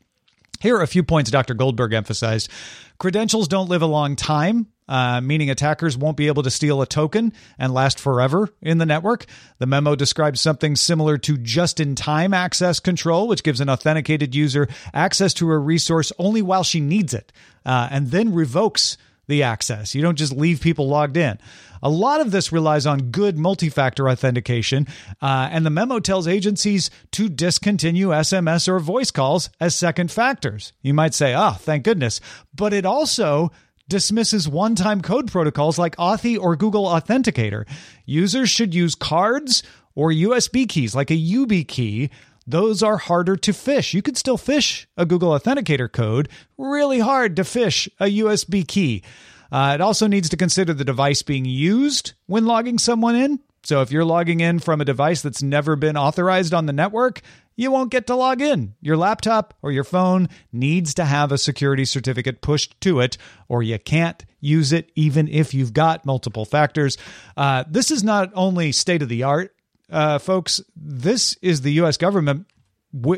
Here 0.60 0.76
are 0.76 0.82
a 0.82 0.86
few 0.86 1.02
points 1.02 1.30
Dr. 1.30 1.54
Goldberg 1.54 1.92
emphasized. 1.92 2.50
Credentials 2.98 3.48
don't 3.48 3.68
live 3.68 3.82
a 3.82 3.86
long 3.86 4.16
time. 4.16 4.68
Uh, 4.88 5.20
meaning 5.20 5.50
attackers 5.50 5.96
won't 5.96 6.16
be 6.16 6.28
able 6.28 6.42
to 6.42 6.50
steal 6.50 6.80
a 6.80 6.86
token 6.86 7.32
and 7.58 7.74
last 7.74 7.98
forever 7.98 8.48
in 8.62 8.78
the 8.78 8.86
network. 8.86 9.26
The 9.58 9.66
memo 9.66 9.96
describes 9.96 10.40
something 10.40 10.76
similar 10.76 11.18
to 11.18 11.36
just 11.36 11.80
in 11.80 11.94
time 11.96 12.32
access 12.32 12.78
control, 12.78 13.26
which 13.26 13.42
gives 13.42 13.60
an 13.60 13.68
authenticated 13.68 14.34
user 14.34 14.68
access 14.94 15.34
to 15.34 15.50
a 15.50 15.58
resource 15.58 16.12
only 16.18 16.42
while 16.42 16.62
she 16.62 16.80
needs 16.80 17.14
it 17.14 17.32
uh, 17.64 17.88
and 17.90 18.10
then 18.10 18.32
revokes 18.32 18.96
the 19.28 19.42
access. 19.42 19.94
You 19.94 20.02
don't 20.02 20.18
just 20.18 20.32
leave 20.32 20.60
people 20.60 20.88
logged 20.88 21.16
in. 21.16 21.38
A 21.82 21.90
lot 21.90 22.20
of 22.20 22.30
this 22.30 22.52
relies 22.52 22.86
on 22.86 23.10
good 23.10 23.36
multi 23.36 23.68
factor 23.68 24.08
authentication, 24.08 24.86
uh, 25.20 25.48
and 25.50 25.66
the 25.66 25.70
memo 25.70 25.98
tells 25.98 26.26
agencies 26.26 26.90
to 27.12 27.28
discontinue 27.28 28.08
SMS 28.08 28.68
or 28.68 28.78
voice 28.78 29.10
calls 29.10 29.50
as 29.60 29.74
second 29.74 30.10
factors. 30.10 30.72
You 30.80 30.94
might 30.94 31.14
say, 31.14 31.34
oh, 31.34 31.52
thank 31.52 31.84
goodness. 31.84 32.20
But 32.54 32.72
it 32.72 32.86
also 32.86 33.52
dismisses 33.88 34.48
one 34.48 34.74
time 34.74 35.00
code 35.00 35.30
protocols 35.30 35.78
like 35.78 35.96
Authy 35.96 36.38
or 36.38 36.56
Google 36.56 36.86
Authenticator. 36.86 37.66
Users 38.04 38.50
should 38.50 38.74
use 38.74 38.94
cards 38.94 39.62
or 39.94 40.10
USB 40.10 40.68
keys 40.68 40.94
like 40.94 41.10
a 41.10 41.14
YubiKey. 41.14 42.10
Those 42.46 42.82
are 42.82 42.96
harder 42.96 43.36
to 43.36 43.52
phish. 43.52 43.94
You 43.94 44.02
could 44.02 44.16
still 44.16 44.38
phish 44.38 44.86
a 44.96 45.04
Google 45.04 45.30
Authenticator 45.30 45.90
code, 45.90 46.28
really 46.56 47.00
hard 47.00 47.36
to 47.36 47.42
phish 47.42 47.88
a 47.98 48.06
USB 48.18 48.66
key. 48.66 49.02
Uh, 49.50 49.72
it 49.74 49.80
also 49.80 50.06
needs 50.06 50.28
to 50.28 50.36
consider 50.36 50.74
the 50.74 50.84
device 50.84 51.22
being 51.22 51.44
used 51.44 52.12
when 52.26 52.46
logging 52.46 52.78
someone 52.78 53.16
in. 53.16 53.40
So 53.62 53.82
if 53.82 53.90
you're 53.90 54.04
logging 54.04 54.40
in 54.40 54.60
from 54.60 54.80
a 54.80 54.84
device 54.84 55.22
that's 55.22 55.42
never 55.42 55.74
been 55.74 55.96
authorized 55.96 56.54
on 56.54 56.66
the 56.66 56.72
network, 56.72 57.20
you 57.56 57.70
won't 57.70 57.90
get 57.90 58.06
to 58.06 58.14
log 58.14 58.40
in. 58.40 58.74
Your 58.80 58.96
laptop 58.96 59.54
or 59.62 59.72
your 59.72 59.84
phone 59.84 60.28
needs 60.52 60.94
to 60.94 61.04
have 61.04 61.32
a 61.32 61.38
security 61.38 61.84
certificate 61.84 62.42
pushed 62.42 62.80
to 62.82 63.00
it, 63.00 63.16
or 63.48 63.62
you 63.62 63.78
can't 63.78 64.24
use 64.40 64.72
it 64.72 64.92
even 64.94 65.26
if 65.28 65.54
you've 65.54 65.72
got 65.72 66.06
multiple 66.06 66.44
factors. 66.44 66.96
Uh, 67.36 67.64
this 67.68 67.90
is 67.90 68.04
not 68.04 68.30
only 68.34 68.72
state 68.72 69.02
of 69.02 69.08
the 69.08 69.22
art, 69.22 69.54
uh, 69.90 70.18
folks. 70.18 70.60
This 70.76 71.36
is 71.42 71.62
the 71.62 71.72
U.S. 71.74 71.96
government 71.96 72.46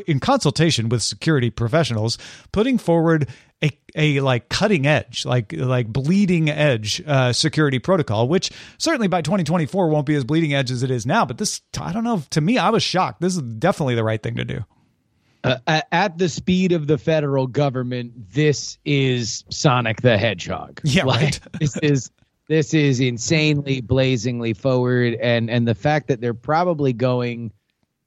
in 0.07 0.19
consultation 0.19 0.89
with 0.89 1.01
security 1.01 1.49
professionals 1.49 2.17
putting 2.51 2.77
forward 2.77 3.29
a, 3.63 3.71
a 3.95 4.19
like 4.21 4.49
cutting 4.49 4.87
edge 4.87 5.25
like 5.25 5.53
like 5.53 5.87
bleeding 5.87 6.49
edge 6.49 7.01
uh, 7.05 7.33
security 7.33 7.79
protocol 7.79 8.27
which 8.27 8.51
certainly 8.77 9.07
by 9.07 9.21
2024 9.21 9.89
won't 9.89 10.05
be 10.05 10.15
as 10.15 10.23
bleeding 10.23 10.53
edge 10.53 10.71
as 10.71 10.83
it 10.83 10.91
is 10.91 11.05
now 11.05 11.25
but 11.25 11.37
this 11.37 11.61
i 11.79 11.91
don't 11.91 12.03
know 12.03 12.23
to 12.29 12.41
me 12.41 12.57
i 12.57 12.69
was 12.69 12.83
shocked. 12.83 13.21
This 13.21 13.35
is 13.35 13.41
definitely 13.41 13.95
the 13.95 14.03
right 14.03 14.21
thing 14.21 14.35
to 14.35 14.45
do. 14.45 14.65
Uh, 15.41 15.81
at 15.91 16.17
the 16.17 16.27
speed 16.27 16.73
of 16.73 16.87
the 16.87 16.97
federal 16.97 17.47
government 17.47 18.11
this 18.33 18.77
is 18.83 19.45
sonic 19.49 20.01
the 20.01 20.17
hedgehog. 20.17 20.81
Yeah 20.83 21.05
like, 21.05 21.21
right 21.21 21.39
this 21.59 21.77
is 21.77 22.11
this 22.47 22.73
is 22.73 22.99
insanely 22.99 23.79
blazingly 23.79 24.53
forward 24.53 25.15
and 25.15 25.49
and 25.49 25.67
the 25.67 25.75
fact 25.75 26.07
that 26.07 26.19
they're 26.19 26.33
probably 26.33 26.93
going 26.93 27.51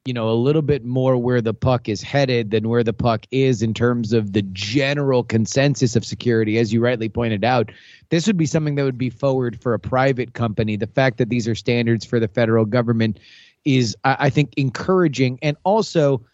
you 0.05 0.13
know, 0.13 0.29
a 0.29 0.35
little 0.35 0.63
bit 0.63 0.85
more 0.85 1.17
where 1.17 1.41
the 1.41 1.55
puck 1.55 1.89
is 1.89 2.03
headed 2.03 2.51
than 2.51 2.69
where 2.69 2.83
the 2.83 2.93
puck 2.93 3.25
is 3.31 3.63
in 3.63 3.73
terms 3.73 4.13
of 4.13 4.33
the 4.33 4.43
general 4.43 5.23
consensus 5.23 5.95
of 5.95 6.05
security. 6.05 6.59
As 6.59 6.73
you 6.73 6.83
rightly 6.83 7.09
pointed 7.09 7.45
out, 7.45 7.71
this 8.09 8.27
would 8.27 8.37
be 8.37 8.47
something 8.47 8.75
that 8.75 8.83
would 8.83 8.99
be 8.99 9.11
forward 9.11 9.61
for 9.61 9.75
a 9.75 9.79
private 9.79 10.35
company. 10.35 10.77
The 10.77 10.89
fact 10.89 11.19
that 11.19 11.29
these 11.29 11.47
are 11.47 11.55
standards 11.55 12.05
for 12.05 12.19
the 12.19 12.27
federal 12.27 12.65
government 12.65 13.21
is, 13.65 13.97
I 14.03 14.29
think, 14.29 14.55
encouraging. 14.57 15.39
And 15.41 15.57
also, 15.63 16.25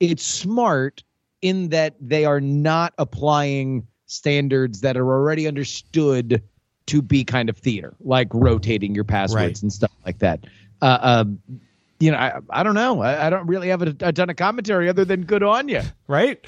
it's 0.00 0.26
smart 0.26 1.04
in 1.42 1.68
that 1.68 1.94
they 2.00 2.24
are 2.24 2.40
not 2.40 2.92
applying 2.98 3.86
standards 4.06 4.80
that 4.80 4.96
are 4.96 5.08
already 5.08 5.46
understood 5.46 6.42
to 6.86 7.02
be 7.02 7.22
kind 7.22 7.48
of 7.48 7.56
theater, 7.56 7.94
like 8.00 8.26
rotating 8.32 8.96
your 8.96 9.04
passwords 9.04 9.36
right. 9.36 9.62
and 9.62 9.72
stuff 9.72 9.92
like 10.04 10.18
that. 10.18 10.44
Uh, 10.80 10.98
uh, 11.00 11.24
you 12.02 12.10
know, 12.10 12.18
I, 12.18 12.40
I 12.50 12.62
don't 12.62 12.74
know. 12.74 13.00
I, 13.00 13.26
I 13.26 13.30
don't 13.30 13.46
really 13.46 13.68
have 13.68 13.82
a, 13.82 13.94
a 14.00 14.12
ton 14.12 14.28
of 14.28 14.36
commentary 14.36 14.88
other 14.88 15.04
than 15.04 15.24
good 15.24 15.42
on 15.42 15.68
you. 15.68 15.82
Right. 16.08 16.44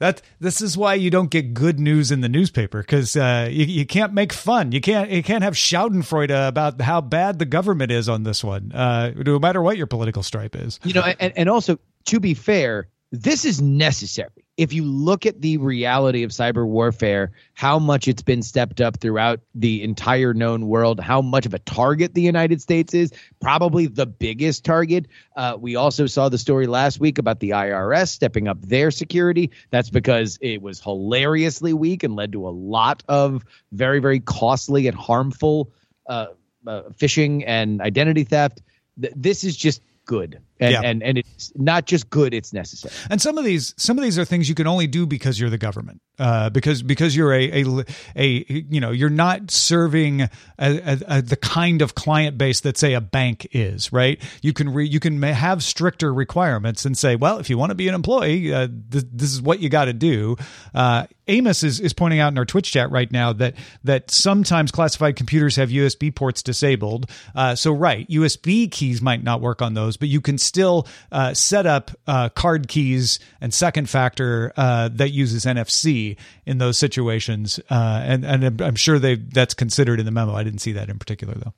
that 0.00 0.22
this 0.38 0.60
is 0.60 0.76
why 0.76 0.94
you 0.94 1.10
don't 1.10 1.30
get 1.30 1.54
good 1.54 1.80
news 1.80 2.10
in 2.10 2.20
the 2.20 2.28
newspaper 2.28 2.82
because 2.82 3.16
uh, 3.16 3.48
you, 3.50 3.64
you 3.64 3.86
can't 3.86 4.12
make 4.12 4.32
fun. 4.32 4.72
You 4.72 4.80
can't 4.80 5.10
you 5.10 5.22
can't 5.22 5.42
have 5.42 5.54
Schadenfreude 5.54 6.48
about 6.48 6.80
how 6.80 7.00
bad 7.00 7.38
the 7.38 7.46
government 7.46 7.90
is 7.90 8.08
on 8.08 8.22
this 8.22 8.44
one, 8.44 8.70
uh, 8.72 9.12
no 9.16 9.38
matter 9.38 9.62
what 9.62 9.76
your 9.76 9.86
political 9.86 10.22
stripe 10.22 10.54
is. 10.54 10.78
You 10.84 10.94
know, 10.94 11.02
and, 11.18 11.32
and 11.36 11.48
also 11.48 11.78
to 12.06 12.20
be 12.20 12.34
fair, 12.34 12.88
this 13.10 13.44
is 13.44 13.60
necessary. 13.60 14.44
If 14.58 14.72
you 14.72 14.84
look 14.84 15.24
at 15.24 15.40
the 15.40 15.56
reality 15.58 16.24
of 16.24 16.32
cyber 16.32 16.66
warfare, 16.66 17.30
how 17.54 17.78
much 17.78 18.08
it's 18.08 18.22
been 18.22 18.42
stepped 18.42 18.80
up 18.80 18.98
throughout 18.98 19.38
the 19.54 19.84
entire 19.84 20.34
known 20.34 20.66
world, 20.66 20.98
how 20.98 21.22
much 21.22 21.46
of 21.46 21.54
a 21.54 21.60
target 21.60 22.14
the 22.14 22.22
United 22.22 22.60
States 22.60 22.92
is, 22.92 23.12
probably 23.40 23.86
the 23.86 24.04
biggest 24.04 24.64
target. 24.64 25.06
Uh, 25.36 25.56
we 25.60 25.76
also 25.76 26.06
saw 26.06 26.28
the 26.28 26.38
story 26.38 26.66
last 26.66 26.98
week 26.98 27.18
about 27.18 27.38
the 27.38 27.50
IRS 27.50 28.08
stepping 28.08 28.48
up 28.48 28.60
their 28.62 28.90
security. 28.90 29.52
That's 29.70 29.90
because 29.90 30.40
it 30.42 30.60
was 30.60 30.80
hilariously 30.80 31.72
weak 31.72 32.02
and 32.02 32.16
led 32.16 32.32
to 32.32 32.48
a 32.48 32.50
lot 32.50 33.04
of 33.08 33.44
very, 33.70 34.00
very 34.00 34.18
costly 34.18 34.88
and 34.88 34.96
harmful 34.96 35.70
uh, 36.08 36.26
uh, 36.66 36.82
phishing 36.98 37.44
and 37.46 37.80
identity 37.80 38.24
theft. 38.24 38.60
Th- 39.00 39.14
this 39.16 39.44
is 39.44 39.56
just 39.56 39.82
good 40.04 40.40
and, 40.60 40.72
Yeah. 40.72 40.80
and 40.82 41.02
and 41.02 41.18
it's 41.18 41.52
not 41.56 41.86
just 41.86 42.10
good 42.10 42.34
it's 42.34 42.52
necessary 42.52 42.92
And 43.10 43.20
some 43.20 43.38
of 43.38 43.44
these 43.44 43.74
some 43.76 43.98
of 43.98 44.04
these 44.04 44.18
are 44.18 44.24
things 44.24 44.48
you 44.48 44.54
can 44.54 44.66
only 44.66 44.86
do 44.86 45.06
because 45.06 45.38
you're 45.38 45.50
the 45.50 45.58
government. 45.58 46.00
Uh, 46.18 46.50
because 46.50 46.82
because 46.82 47.14
you're 47.14 47.32
a, 47.32 47.62
a 47.62 47.84
a 48.16 48.44
you 48.48 48.80
know 48.80 48.90
you're 48.90 49.08
not 49.08 49.52
serving 49.52 50.22
a, 50.22 50.28
a, 50.58 50.98
a, 51.06 51.22
the 51.22 51.36
kind 51.36 51.80
of 51.80 51.94
client 51.94 52.36
base 52.36 52.60
that 52.62 52.76
say 52.76 52.94
a 52.94 53.00
bank 53.00 53.46
is 53.52 53.92
right. 53.92 54.20
You 54.42 54.52
can 54.52 54.68
re, 54.74 54.84
you 54.84 54.98
can 54.98 55.22
have 55.22 55.62
stricter 55.62 56.12
requirements 56.12 56.84
and 56.84 56.98
say, 56.98 57.14
well, 57.14 57.38
if 57.38 57.48
you 57.48 57.56
want 57.56 57.70
to 57.70 57.76
be 57.76 57.86
an 57.86 57.94
employee, 57.94 58.52
uh, 58.52 58.66
th- 58.90 59.04
this 59.12 59.32
is 59.32 59.40
what 59.40 59.60
you 59.60 59.68
got 59.68 59.84
to 59.84 59.92
do. 59.92 60.36
Uh, 60.74 61.06
Amos 61.28 61.62
is, 61.62 61.78
is 61.78 61.92
pointing 61.92 62.18
out 62.18 62.32
in 62.32 62.38
our 62.38 62.46
Twitch 62.46 62.72
chat 62.72 62.90
right 62.90 63.12
now 63.12 63.32
that 63.34 63.54
that 63.84 64.10
sometimes 64.10 64.72
classified 64.72 65.14
computers 65.14 65.54
have 65.54 65.68
USB 65.68 66.12
ports 66.12 66.42
disabled. 66.42 67.08
Uh, 67.36 67.54
so 67.54 67.70
right, 67.70 68.08
USB 68.08 68.68
keys 68.68 69.00
might 69.00 69.22
not 69.22 69.40
work 69.40 69.62
on 69.62 69.74
those, 69.74 69.96
but 69.96 70.08
you 70.08 70.20
can 70.20 70.36
still 70.48 70.88
uh, 71.12 71.34
set 71.34 71.66
up 71.66 71.90
uh, 72.08 72.28
card 72.30 72.66
keys 72.66 73.20
and 73.40 73.54
second 73.54 73.88
factor 73.88 74.52
uh, 74.56 74.88
that 74.94 75.10
uses 75.10 75.44
NFC 75.44 76.16
in 76.46 76.58
those 76.58 76.76
situations. 76.78 77.60
Uh, 77.70 78.02
and 78.04 78.24
and 78.24 78.60
I'm- 78.62 78.74
sure 78.74 78.98
they 78.98 79.14
that's 79.16 79.54
considered 79.54 80.00
in 80.00 80.06
the 80.06 80.12
memo. 80.12 80.34
I 80.34 80.42
didn't 80.42 80.60
see 80.60 80.72
that 80.72 80.88
in 80.88 80.98
particular 80.98 81.34
though. 81.34 81.52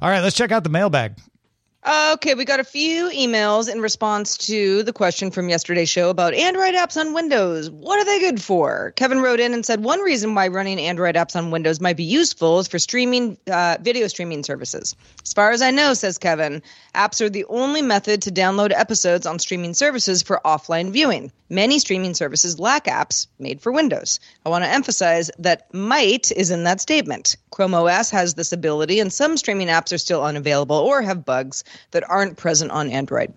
All 0.00 0.08
right, 0.08 0.20
let's 0.20 0.34
check 0.36 0.50
out 0.50 0.64
the 0.64 0.70
mailbag. 0.70 1.16
Okay, 1.84 2.34
we 2.34 2.44
got 2.44 2.60
a 2.60 2.64
few 2.64 3.10
emails 3.10 3.68
in 3.68 3.80
response 3.80 4.36
to 4.36 4.84
the 4.84 4.92
question 4.92 5.32
from 5.32 5.48
yesterday's 5.48 5.88
show 5.88 6.10
about 6.10 6.32
Android 6.32 6.74
apps 6.74 6.96
on 6.96 7.12
Windows. 7.12 7.70
What 7.70 7.98
are 7.98 8.04
they 8.04 8.20
good 8.20 8.40
for? 8.40 8.92
Kevin 8.94 9.20
wrote 9.20 9.40
in 9.40 9.52
and 9.52 9.66
said 9.66 9.82
one 9.82 9.98
reason 9.98 10.36
why 10.36 10.46
running 10.46 10.78
Android 10.78 11.16
apps 11.16 11.34
on 11.34 11.50
Windows 11.50 11.80
might 11.80 11.96
be 11.96 12.04
useful 12.04 12.60
is 12.60 12.68
for 12.68 12.78
streaming 12.78 13.36
uh, 13.50 13.78
video 13.80 14.06
streaming 14.06 14.44
services. 14.44 14.94
As 15.24 15.32
far 15.32 15.50
as 15.50 15.60
I 15.60 15.72
know, 15.72 15.92
says 15.94 16.18
Kevin, 16.18 16.62
apps 16.94 17.20
are 17.20 17.28
the 17.28 17.46
only 17.46 17.82
method 17.82 18.22
to 18.22 18.30
download 18.30 18.70
episodes 18.70 19.26
on 19.26 19.40
streaming 19.40 19.74
services 19.74 20.22
for 20.22 20.40
offline 20.44 20.92
viewing. 20.92 21.32
Many 21.50 21.80
streaming 21.80 22.14
services 22.14 22.60
lack 22.60 22.84
apps 22.84 23.26
made 23.40 23.60
for 23.60 23.72
Windows. 23.72 24.20
I 24.46 24.50
want 24.50 24.64
to 24.64 24.70
emphasize 24.70 25.32
that 25.40 25.74
might 25.74 26.30
is 26.30 26.52
in 26.52 26.62
that 26.64 26.80
statement. 26.80 27.36
Chrome 27.50 27.74
OS 27.74 28.10
has 28.10 28.34
this 28.34 28.52
ability, 28.52 29.00
and 29.00 29.12
some 29.12 29.36
streaming 29.36 29.68
apps 29.68 29.92
are 29.92 29.98
still 29.98 30.22
unavailable 30.22 30.76
or 30.76 31.02
have 31.02 31.26
bugs 31.26 31.64
that 31.92 32.08
aren't 32.08 32.36
present 32.36 32.70
on 32.70 32.90
Android. 32.90 33.32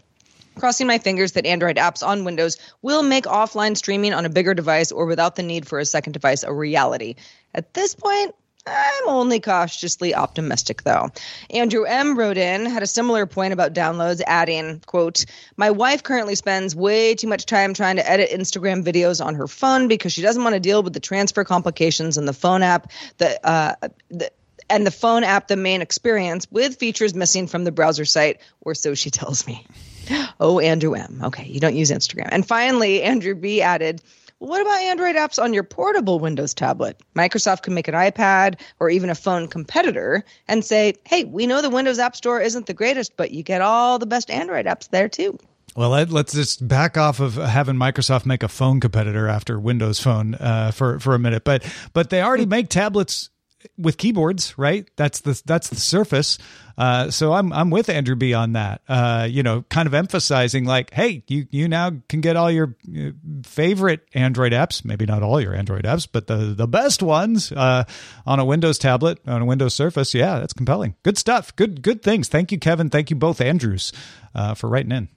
Crossing 0.55 0.87
my 0.87 0.97
fingers 0.97 1.33
that 1.33 1.45
Android 1.45 1.75
apps 1.75 2.05
on 2.05 2.23
Windows 2.23 2.57
will 2.81 3.03
make 3.03 3.25
offline 3.25 3.75
streaming 3.75 4.13
on 4.13 4.25
a 4.25 4.29
bigger 4.29 4.53
device 4.53 4.91
or 4.91 5.05
without 5.05 5.35
the 5.35 5.43
need 5.43 5.67
for 5.67 5.79
a 5.79 5.85
second 5.85 6.13
device 6.13 6.43
a 6.43 6.53
reality. 6.53 7.15
At 7.53 7.73
this 7.73 7.93
point, 7.93 8.33
I'm 8.67 9.09
only 9.09 9.39
cautiously 9.39 10.15
optimistic 10.15 10.83
though. 10.83 11.09
Andrew 11.51 11.83
M 11.83 12.17
wrote 12.17 12.37
in, 12.37 12.65
had 12.65 12.81
a 12.81 12.87
similar 12.87 13.25
point 13.25 13.53
about 13.53 13.73
downloads, 13.73 14.21
adding, 14.25 14.81
quote, 14.87 15.25
My 15.55 15.69
wife 15.69 16.01
currently 16.01 16.35
spends 16.35 16.75
way 16.75 17.13
too 17.13 17.27
much 17.27 17.45
time 17.45 17.73
trying 17.73 17.97
to 17.97 18.09
edit 18.09 18.31
Instagram 18.31 18.83
videos 18.83 19.23
on 19.23 19.35
her 19.35 19.47
phone 19.47 19.87
because 19.87 20.13
she 20.13 20.23
doesn't 20.23 20.43
want 20.43 20.55
to 20.55 20.59
deal 20.59 20.81
with 20.81 20.93
the 20.93 20.99
transfer 20.99 21.43
complications 21.43 22.17
in 22.17 22.25
the 22.25 22.33
phone 22.33 22.63
app 22.63 22.91
that 23.17 23.39
uh 23.43 23.75
the 24.09 24.31
and 24.69 24.85
the 24.85 24.91
phone 24.91 25.23
app 25.23 25.47
the 25.47 25.55
main 25.55 25.81
experience 25.81 26.47
with 26.51 26.77
features 26.77 27.13
missing 27.13 27.47
from 27.47 27.63
the 27.63 27.71
browser 27.71 28.05
site, 28.05 28.39
or 28.61 28.75
so 28.75 28.93
she 28.93 29.09
tells 29.09 29.45
me. 29.47 29.65
Oh, 30.39 30.59
Andrew 30.59 30.93
M. 30.93 31.21
Okay, 31.23 31.45
you 31.45 31.59
don't 31.59 31.75
use 31.75 31.89
Instagram. 31.89 32.27
And 32.29 32.45
finally, 32.45 33.01
Andrew 33.01 33.33
B 33.33 33.61
added, 33.61 34.03
what 34.39 34.61
about 34.61 34.79
Android 34.79 35.15
apps 35.15 35.41
on 35.41 35.53
your 35.53 35.63
portable 35.63 36.19
Windows 36.19 36.53
tablet? 36.53 37.01
Microsoft 37.15 37.63
can 37.63 37.73
make 37.73 37.87
an 37.87 37.95
iPad 37.95 38.59
or 38.79 38.89
even 38.89 39.09
a 39.09 39.15
phone 39.15 39.47
competitor 39.47 40.23
and 40.47 40.63
say, 40.63 40.93
hey, 41.05 41.23
we 41.23 41.47
know 41.47 41.61
the 41.61 41.69
Windows 41.69 41.99
App 41.99 42.15
Store 42.15 42.41
isn't 42.41 42.65
the 42.65 42.73
greatest, 42.73 43.15
but 43.15 43.31
you 43.31 43.43
get 43.43 43.61
all 43.61 43.97
the 43.97 44.05
best 44.05 44.29
Android 44.29 44.65
apps 44.65 44.89
there 44.89 45.07
too. 45.07 45.39
Well, 45.75 45.89
let, 45.89 46.09
let's 46.09 46.33
just 46.33 46.67
back 46.67 46.97
off 46.97 47.19
of 47.19 47.35
having 47.35 47.75
Microsoft 47.75 48.25
make 48.25 48.43
a 48.43 48.47
phone 48.47 48.79
competitor 48.79 49.27
after 49.27 49.59
Windows 49.59 49.99
Phone 49.99 50.35
uh, 50.35 50.71
for 50.71 50.99
for 50.99 51.15
a 51.15 51.19
minute. 51.19 51.43
But 51.43 51.69
but 51.91 52.09
they 52.09 52.21
already 52.21 52.45
make 52.45 52.69
tablets 52.69 53.29
with 53.77 53.97
keyboards, 53.97 54.57
right? 54.57 54.89
That's 54.95 55.21
the 55.21 55.41
that's 55.45 55.69
the 55.69 55.75
Surface. 55.75 56.37
Uh, 56.77 57.09
so 57.09 57.33
I'm 57.33 57.53
I'm 57.53 57.69
with 57.69 57.89
Andrew 57.89 58.15
B 58.15 58.33
on 58.33 58.53
that. 58.53 58.81
Uh, 58.87 59.27
you 59.29 59.43
know, 59.43 59.63
kind 59.69 59.87
of 59.87 59.93
emphasizing 59.93 60.65
like, 60.65 60.93
hey, 60.93 61.23
you 61.27 61.47
you 61.49 61.67
now 61.67 61.91
can 62.09 62.21
get 62.21 62.35
all 62.35 62.51
your 62.51 62.75
uh, 62.95 63.11
favorite 63.43 64.01
Android 64.13 64.51
apps, 64.51 64.83
maybe 64.83 65.05
not 65.05 65.23
all 65.23 65.39
your 65.39 65.53
Android 65.53 65.83
apps, 65.83 66.07
but 66.11 66.27
the 66.27 66.53
the 66.55 66.67
best 66.67 67.01
ones 67.01 67.51
uh, 67.51 67.85
on 68.25 68.39
a 68.39 68.45
Windows 68.45 68.77
tablet 68.77 69.19
on 69.27 69.41
a 69.41 69.45
Windows 69.45 69.73
Surface. 69.73 70.13
Yeah, 70.13 70.39
that's 70.39 70.53
compelling. 70.53 70.95
Good 71.03 71.17
stuff. 71.17 71.55
Good 71.55 71.81
good 71.81 72.01
things. 72.01 72.27
Thank 72.27 72.51
you, 72.51 72.59
Kevin. 72.59 72.89
Thank 72.89 73.09
you 73.09 73.15
both, 73.15 73.41
Andrews, 73.41 73.93
uh, 74.33 74.53
for 74.53 74.69
writing 74.69 74.91
in. 74.91 75.09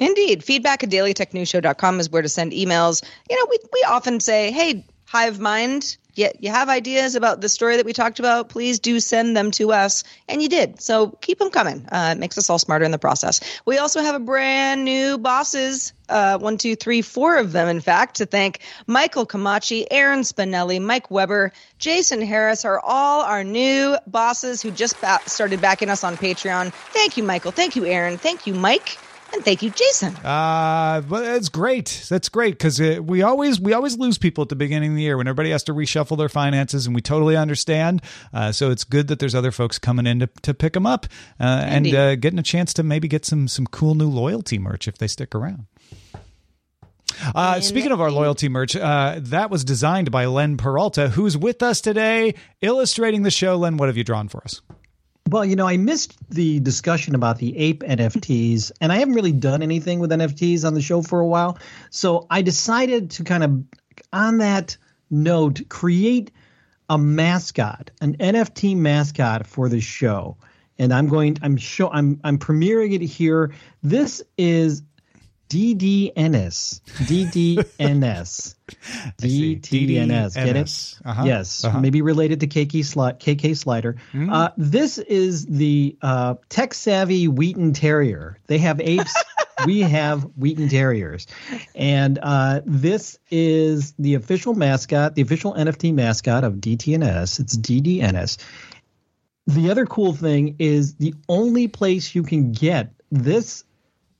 Indeed. 0.00 0.44
Feedback 0.44 0.84
at 0.84 0.90
dailytechnewsshow.com 0.90 2.00
is 2.00 2.10
where 2.10 2.22
to 2.22 2.28
send 2.28 2.52
emails. 2.52 3.04
You 3.28 3.36
know, 3.36 3.46
we, 3.50 3.58
we 3.72 3.84
often 3.88 4.20
say, 4.20 4.52
hey, 4.52 4.86
Hive 5.08 5.40
Mind, 5.40 5.96
you, 6.16 6.28
you 6.38 6.50
have 6.50 6.68
ideas 6.68 7.14
about 7.14 7.40
the 7.40 7.48
story 7.48 7.78
that 7.78 7.86
we 7.86 7.94
talked 7.94 8.18
about, 8.18 8.50
please 8.50 8.78
do 8.78 9.00
send 9.00 9.34
them 9.34 9.52
to 9.52 9.72
us. 9.72 10.04
And 10.28 10.42
you 10.42 10.50
did. 10.50 10.82
So 10.82 11.08
keep 11.08 11.38
them 11.38 11.48
coming. 11.48 11.86
Uh, 11.90 12.10
it 12.14 12.18
makes 12.18 12.36
us 12.36 12.50
all 12.50 12.58
smarter 12.58 12.84
in 12.84 12.90
the 12.90 12.98
process. 12.98 13.40
We 13.64 13.78
also 13.78 14.02
have 14.02 14.16
a 14.16 14.18
brand 14.18 14.84
new 14.84 15.16
bosses, 15.16 15.94
uh, 16.10 16.36
one, 16.36 16.58
two, 16.58 16.76
three, 16.76 17.00
four 17.00 17.38
of 17.38 17.52
them, 17.52 17.68
in 17.68 17.80
fact, 17.80 18.16
to 18.16 18.26
thank 18.26 18.60
Michael 18.86 19.24
Camachi, 19.24 19.86
Aaron 19.90 20.20
Spinelli, 20.20 20.78
Mike 20.78 21.10
Weber, 21.10 21.52
Jason 21.78 22.20
Harris 22.20 22.66
are 22.66 22.78
all 22.78 23.22
our 23.22 23.44
new 23.44 23.96
bosses 24.06 24.60
who 24.60 24.70
just 24.70 25.00
ba- 25.00 25.20
started 25.24 25.62
backing 25.62 25.88
us 25.88 26.04
on 26.04 26.18
Patreon. 26.18 26.70
Thank 26.92 27.16
you, 27.16 27.22
Michael. 27.22 27.52
Thank 27.52 27.76
you, 27.76 27.86
Aaron. 27.86 28.18
Thank 28.18 28.46
you, 28.46 28.52
Mike. 28.52 28.98
And 29.32 29.44
thank 29.44 29.62
you, 29.62 29.70
Jason. 29.70 30.14
Uh, 30.16 31.02
but 31.06 31.20
that's 31.22 31.48
great. 31.48 32.06
That's 32.08 32.28
great 32.28 32.54
because 32.54 32.80
we 32.80 33.22
always 33.22 33.60
we 33.60 33.72
always 33.72 33.98
lose 33.98 34.16
people 34.16 34.42
at 34.42 34.48
the 34.48 34.56
beginning 34.56 34.90
of 34.90 34.96
the 34.96 35.02
year 35.02 35.16
when 35.16 35.28
everybody 35.28 35.50
has 35.50 35.62
to 35.64 35.74
reshuffle 35.74 36.16
their 36.16 36.28
finances, 36.28 36.86
and 36.86 36.94
we 36.94 37.02
totally 37.02 37.36
understand. 37.36 38.02
Uh, 38.32 38.52
so 38.52 38.70
it's 38.70 38.84
good 38.84 39.08
that 39.08 39.18
there's 39.18 39.34
other 39.34 39.52
folks 39.52 39.78
coming 39.78 40.06
in 40.06 40.20
to, 40.20 40.26
to 40.42 40.54
pick 40.54 40.72
them 40.72 40.86
up 40.86 41.06
uh, 41.38 41.64
and 41.66 41.94
uh, 41.94 42.16
getting 42.16 42.38
a 42.38 42.42
chance 42.42 42.72
to 42.74 42.82
maybe 42.82 43.06
get 43.06 43.24
some 43.24 43.48
some 43.48 43.66
cool 43.66 43.94
new 43.94 44.08
loyalty 44.08 44.58
merch 44.58 44.88
if 44.88 44.96
they 44.98 45.06
stick 45.06 45.34
around. 45.34 45.66
Uh, 47.34 47.60
speaking 47.60 47.90
of 47.90 48.00
our 48.00 48.10
loyalty 48.10 48.48
merch, 48.48 48.76
uh, 48.76 49.16
that 49.18 49.50
was 49.50 49.64
designed 49.64 50.10
by 50.10 50.26
Len 50.26 50.56
Peralta, 50.56 51.08
who's 51.08 51.36
with 51.36 51.62
us 51.62 51.80
today, 51.80 52.34
illustrating 52.60 53.22
the 53.22 53.30
show. 53.30 53.56
Len, 53.56 53.76
what 53.76 53.88
have 53.88 53.96
you 53.96 54.04
drawn 54.04 54.28
for 54.28 54.42
us? 54.44 54.60
Well, 55.30 55.44
you 55.44 55.56
know, 55.56 55.68
I 55.68 55.76
missed 55.76 56.16
the 56.30 56.58
discussion 56.60 57.14
about 57.14 57.36
the 57.36 57.54
ape 57.58 57.82
NFTs, 57.82 58.72
and 58.80 58.90
I 58.90 58.96
haven't 58.96 59.12
really 59.12 59.32
done 59.32 59.62
anything 59.62 59.98
with 59.98 60.10
NFTs 60.10 60.64
on 60.64 60.72
the 60.72 60.80
show 60.80 61.02
for 61.02 61.20
a 61.20 61.26
while. 61.26 61.58
So 61.90 62.26
I 62.30 62.40
decided 62.40 63.10
to 63.10 63.24
kind 63.24 63.44
of, 63.44 63.62
on 64.10 64.38
that 64.38 64.78
note, 65.10 65.68
create 65.68 66.30
a 66.88 66.96
mascot, 66.96 67.90
an 68.00 68.16
NFT 68.16 68.74
mascot 68.74 69.46
for 69.46 69.68
the 69.68 69.80
show. 69.80 70.38
And 70.78 70.94
I'm 70.94 71.08
going, 71.08 71.36
I'm 71.42 71.58
show, 71.58 71.90
I'm, 71.90 72.18
I'm 72.24 72.38
premiering 72.38 72.94
it 72.94 73.02
here. 73.02 73.52
This 73.82 74.22
is 74.38 74.82
DDNS, 75.48 76.80
DDNS, 77.08 78.54
DTNS. 79.18 80.34
Get 80.44 80.56
it? 80.56 80.98
Uh-huh. 81.04 81.24
Yes, 81.24 81.64
Uh-huh. 81.64 81.80
maybe 81.80 82.02
related 82.02 82.40
to 82.40 82.46
KK, 82.46 82.80
Sli- 82.80 83.18
KK 83.18 83.56
Slider. 83.56 83.96
Uh, 84.14 84.50
this 84.56 84.98
is 84.98 85.46
the 85.46 85.96
uh, 86.02 86.34
tech 86.48 86.74
savvy 86.74 87.28
Wheaten 87.28 87.72
Terrier. 87.72 88.38
They 88.46 88.58
have 88.58 88.80
apes. 88.80 89.14
we 89.66 89.80
have 89.80 90.22
Wheaten 90.36 90.68
Terriers. 90.68 91.26
And 91.74 92.18
uh, 92.22 92.60
this 92.66 93.18
is 93.30 93.92
the 93.98 94.14
official 94.14 94.54
mascot, 94.54 95.14
the 95.14 95.22
official 95.22 95.54
NFT 95.54 95.94
mascot 95.94 96.44
of 96.44 96.54
DTNS. 96.54 97.40
It's 97.40 97.56
DDNS. 97.56 98.36
The 99.46 99.70
other 99.70 99.86
cool 99.86 100.12
thing 100.12 100.56
is 100.58 100.94
the 100.96 101.14
only 101.28 101.68
place 101.68 102.14
you 102.14 102.22
can 102.22 102.52
get 102.52 102.92
this 103.10 103.64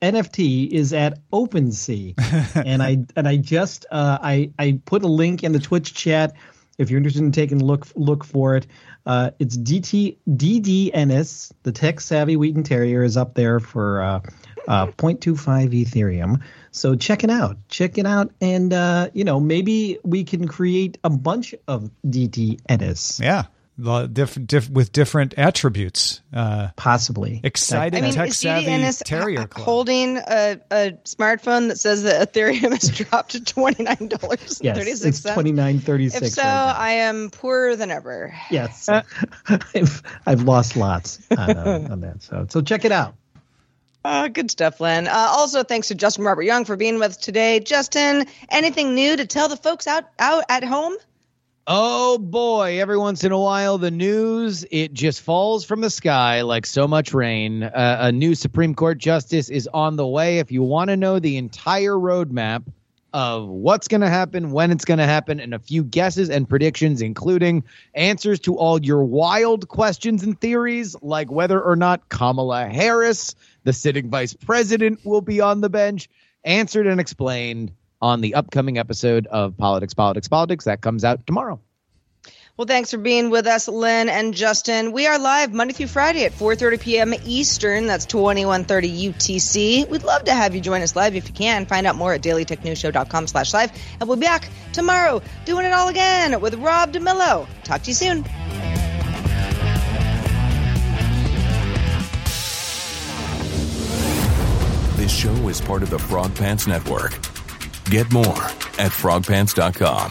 NFT 0.00 0.70
is 0.70 0.92
at 0.92 1.18
OpenSea, 1.30 2.14
and 2.66 2.82
I 2.82 2.98
and 3.16 3.26
I 3.26 3.36
just 3.36 3.86
uh, 3.90 4.18
I 4.20 4.52
I 4.58 4.80
put 4.84 5.02
a 5.02 5.08
link 5.08 5.42
in 5.42 5.52
the 5.52 5.58
Twitch 5.58 5.94
chat 5.94 6.34
if 6.78 6.90
you're 6.90 6.98
interested 6.98 7.22
in 7.22 7.32
taking 7.32 7.60
a 7.60 7.64
look 7.64 7.86
look 7.96 8.24
for 8.24 8.56
it. 8.56 8.66
Uh, 9.04 9.30
it's 9.38 9.56
DT 9.56 10.18
DDNS, 10.28 11.52
the 11.62 11.72
tech 11.72 12.00
savvy 12.00 12.36
Wheaten 12.36 12.62
Terrier, 12.62 13.02
is 13.02 13.16
up 13.16 13.34
there 13.34 13.58
for 13.58 14.02
uh, 14.02 14.20
uh, 14.68 14.86
0.25 14.86 15.86
Ethereum. 15.86 16.42
So 16.70 16.94
check 16.94 17.24
it 17.24 17.30
out, 17.30 17.56
check 17.68 17.98
it 17.98 18.06
out, 18.06 18.32
and 18.40 18.72
uh, 18.72 19.10
you 19.14 19.24
know 19.24 19.40
maybe 19.40 19.98
we 20.04 20.24
can 20.24 20.46
create 20.46 20.98
a 21.02 21.10
bunch 21.10 21.54
of 21.66 21.90
DTNS. 22.06 23.20
Yeah. 23.20 23.46
The 23.80 24.08
diff, 24.08 24.36
diff, 24.44 24.68
with 24.68 24.90
different 24.90 25.34
attributes. 25.38 26.20
Uh, 26.32 26.70
Possibly. 26.74 27.40
excited 27.44 27.96
I 27.96 28.00
mean, 28.00 28.12
tech 28.12 28.30
is 28.30 28.36
savvy 28.38 28.66
DDNS 28.66 29.04
terrier 29.04 29.46
club. 29.46 29.64
holding 29.64 30.16
a, 30.16 30.58
a 30.70 30.92
smartphone 31.04 31.68
that 31.68 31.78
says 31.78 32.02
that 32.02 32.32
Ethereum 32.32 32.70
has 32.80 32.90
dropped 32.90 33.32
to 33.32 33.44
twenty 33.44 33.84
nine 33.84 34.08
dollars 34.08 34.60
Yes, 34.60 34.76
thirty 34.78 34.90
six 34.90 35.04
it's 35.04 35.18
cents? 35.20 35.34
twenty 35.34 35.52
nine 35.52 35.78
thirty 35.78 36.08
six. 36.08 36.26
If 36.26 36.32
so, 36.32 36.42
I 36.42 36.90
am 36.90 37.30
poorer 37.30 37.76
than 37.76 37.92
ever. 37.92 38.34
yes, 38.50 38.88
I've 39.48 40.02
I've 40.26 40.42
lost 40.42 40.76
lots 40.76 41.20
on, 41.30 41.38
uh, 41.38 41.88
on 41.90 42.00
that. 42.00 42.22
So 42.22 42.46
so 42.48 42.60
check 42.60 42.84
it 42.84 42.90
out. 42.92 43.14
Uh, 44.04 44.26
good 44.28 44.50
stuff, 44.50 44.80
Len. 44.80 45.06
Uh, 45.06 45.12
also, 45.12 45.62
thanks 45.62 45.88
to 45.88 45.94
Justin 45.94 46.24
Robert 46.24 46.42
Young 46.42 46.64
for 46.64 46.76
being 46.76 46.98
with 46.98 47.10
us 47.10 47.16
today. 47.16 47.60
Justin, 47.60 48.26
anything 48.48 48.94
new 48.94 49.16
to 49.16 49.26
tell 49.26 49.48
the 49.48 49.56
folks 49.56 49.86
out 49.86 50.04
out 50.18 50.44
at 50.48 50.64
home? 50.64 50.94
Oh 51.70 52.16
boy, 52.16 52.80
every 52.80 52.96
once 52.96 53.24
in 53.24 53.32
a 53.32 53.38
while, 53.38 53.76
the 53.76 53.90
news, 53.90 54.64
it 54.70 54.94
just 54.94 55.20
falls 55.20 55.66
from 55.66 55.82
the 55.82 55.90
sky 55.90 56.40
like 56.40 56.64
so 56.64 56.88
much 56.88 57.12
rain. 57.12 57.62
Uh, 57.62 57.98
a 58.00 58.10
new 58.10 58.34
Supreme 58.34 58.74
Court 58.74 58.96
justice 58.96 59.50
is 59.50 59.68
on 59.74 59.96
the 59.96 60.06
way. 60.06 60.38
If 60.38 60.50
you 60.50 60.62
want 60.62 60.88
to 60.88 60.96
know 60.96 61.18
the 61.18 61.36
entire 61.36 61.92
roadmap 61.92 62.64
of 63.12 63.48
what's 63.48 63.86
going 63.86 64.00
to 64.00 64.08
happen, 64.08 64.50
when 64.50 64.70
it's 64.70 64.86
going 64.86 64.96
to 64.96 65.04
happen, 65.04 65.40
and 65.40 65.52
a 65.52 65.58
few 65.58 65.84
guesses 65.84 66.30
and 66.30 66.48
predictions, 66.48 67.02
including 67.02 67.64
answers 67.92 68.40
to 68.40 68.56
all 68.56 68.82
your 68.82 69.04
wild 69.04 69.68
questions 69.68 70.22
and 70.22 70.40
theories, 70.40 70.96
like 71.02 71.30
whether 71.30 71.60
or 71.60 71.76
not 71.76 72.08
Kamala 72.08 72.64
Harris, 72.64 73.34
the 73.64 73.74
sitting 73.74 74.08
vice 74.08 74.32
president, 74.32 75.04
will 75.04 75.20
be 75.20 75.42
on 75.42 75.60
the 75.60 75.68
bench, 75.68 76.08
answered 76.44 76.86
and 76.86 76.98
explained 76.98 77.72
on 78.00 78.20
the 78.20 78.34
upcoming 78.34 78.78
episode 78.78 79.26
of 79.26 79.56
Politics, 79.56 79.94
Politics, 79.94 80.28
Politics 80.28 80.64
that 80.64 80.80
comes 80.80 81.04
out 81.04 81.26
tomorrow. 81.26 81.60
Well, 82.56 82.66
thanks 82.66 82.90
for 82.90 82.98
being 82.98 83.30
with 83.30 83.46
us, 83.46 83.68
Len 83.68 84.08
and 84.08 84.34
Justin. 84.34 84.90
We 84.90 85.06
are 85.06 85.16
live 85.16 85.52
Monday 85.52 85.74
through 85.74 85.86
Friday 85.86 86.24
at 86.24 86.32
4:30 86.32 86.80
p.m. 86.80 87.14
Eastern. 87.24 87.86
That's 87.86 88.04
21:30 88.04 89.12
UTC. 89.12 89.88
We'd 89.88 90.02
love 90.02 90.24
to 90.24 90.34
have 90.34 90.56
you 90.56 90.60
join 90.60 90.82
us 90.82 90.96
live 90.96 91.14
if 91.14 91.28
you 91.28 91.34
can. 91.34 91.66
Find 91.66 91.86
out 91.86 91.94
more 91.94 92.14
at 92.14 92.22
dailytechnewsshow.com/live, 92.22 93.72
and 94.00 94.08
we'll 94.08 94.16
be 94.16 94.26
back 94.26 94.48
tomorrow 94.72 95.22
doing 95.44 95.66
it 95.66 95.72
all 95.72 95.86
again 95.86 96.40
with 96.40 96.54
Rob 96.54 96.92
DeMillo. 96.92 97.46
Talk 97.62 97.82
to 97.82 97.90
you 97.90 97.94
soon. 97.94 98.24
This 104.96 105.12
show 105.16 105.48
is 105.48 105.60
part 105.60 105.84
of 105.84 105.90
the 105.90 105.98
Frog 106.00 106.34
Pants 106.34 106.66
Network. 106.66 107.37
Get 107.90 108.12
more 108.12 108.24
at 108.78 108.92
frogpants.com. 108.92 110.10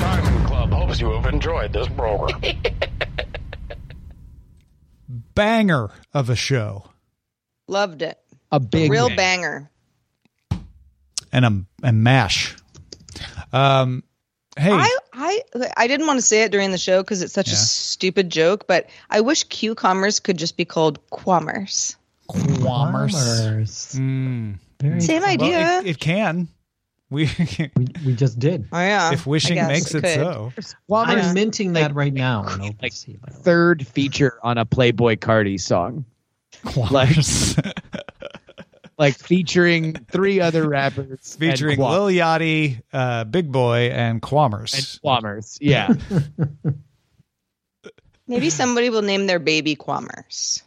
Diamond 0.00 0.46
Club 0.46 0.70
hopes 0.72 1.00
you 1.00 1.10
have 1.10 1.26
enjoyed 1.32 1.72
this 1.72 1.88
program. 1.88 2.40
Banger 5.34 5.90
of 6.14 6.30
a 6.30 6.36
show 6.36 6.88
Loved 7.68 8.02
it. 8.02 8.18
A 8.50 8.60
big 8.60 8.90
Real 8.90 9.08
man. 9.08 9.16
banger. 9.16 9.70
and 11.32 11.44
a, 11.44 11.64
a 11.88 11.92
mash. 11.92 12.54
Um, 13.52 14.02
hey, 14.58 14.72
I, 14.72 14.98
I 15.12 15.40
I 15.76 15.86
didn't 15.86 16.06
want 16.06 16.18
to 16.18 16.22
say 16.22 16.42
it 16.42 16.52
during 16.52 16.70
the 16.70 16.76
show 16.78 17.02
because 17.02 17.22
it's 17.22 17.32
such 17.32 17.48
Yeah. 17.48 17.54
a 17.54 17.56
stupid 17.56 18.28
joke, 18.30 18.66
but 18.66 18.90
I 19.08 19.20
wish 19.20 19.44
Q 19.44 19.74
commerce 19.74 20.20
could 20.20 20.36
just 20.38 20.56
be 20.58 20.64
called 20.66 20.98
Quammers. 21.10 21.96
Quammers. 22.28 23.94
Mm. 23.96 24.58
Very 24.82 25.00
Same 25.00 25.22
cool. 25.22 25.30
idea. 25.30 25.58
Well, 25.58 25.80
it, 25.80 25.86
it 25.86 25.98
can. 26.00 26.48
We, 27.08 27.26
We, 27.76 27.86
we 28.04 28.14
just 28.14 28.38
did. 28.38 28.66
oh 28.72 28.80
yeah. 28.80 29.12
if 29.12 29.26
wishing 29.26 29.56
makes 29.66 29.94
it, 29.94 30.02
could. 30.02 30.14
so. 30.14 30.52
I'm 30.92 31.34
minting 31.34 31.74
that 31.74 31.94
right 31.94 32.12
now. 32.12 32.42
on 32.44 32.58
like 32.60 32.78
OpenSea, 32.78 33.20
by 33.20 33.30
the 33.30 33.38
way. 33.38 33.42
Third 33.44 33.86
feature 33.86 34.38
on 34.42 34.58
a 34.58 34.66
Playboi 34.66 35.18
Carti 35.18 35.60
song, 35.60 36.04
Quammers. 36.64 37.58
like 38.98 39.14
featuring 39.16 39.94
three 40.10 40.40
other 40.40 40.68
rappers, 40.68 41.36
Featuring 41.36 41.80
and 41.80 41.90
Lil 41.90 42.06
Yachty, 42.06 42.82
uh, 42.92 43.24
Big 43.24 43.52
Boy, 43.52 43.90
and 43.92 44.20
Quammers. 44.20 44.74
and 44.74 45.00
Quammers. 45.04 45.58
Yeah, 45.60 45.94
Maybe 48.26 48.50
somebody 48.50 48.88
will 48.90 49.02
name 49.02 49.26
their 49.26 49.38
baby 49.38 49.76
Quammers. 49.76 50.62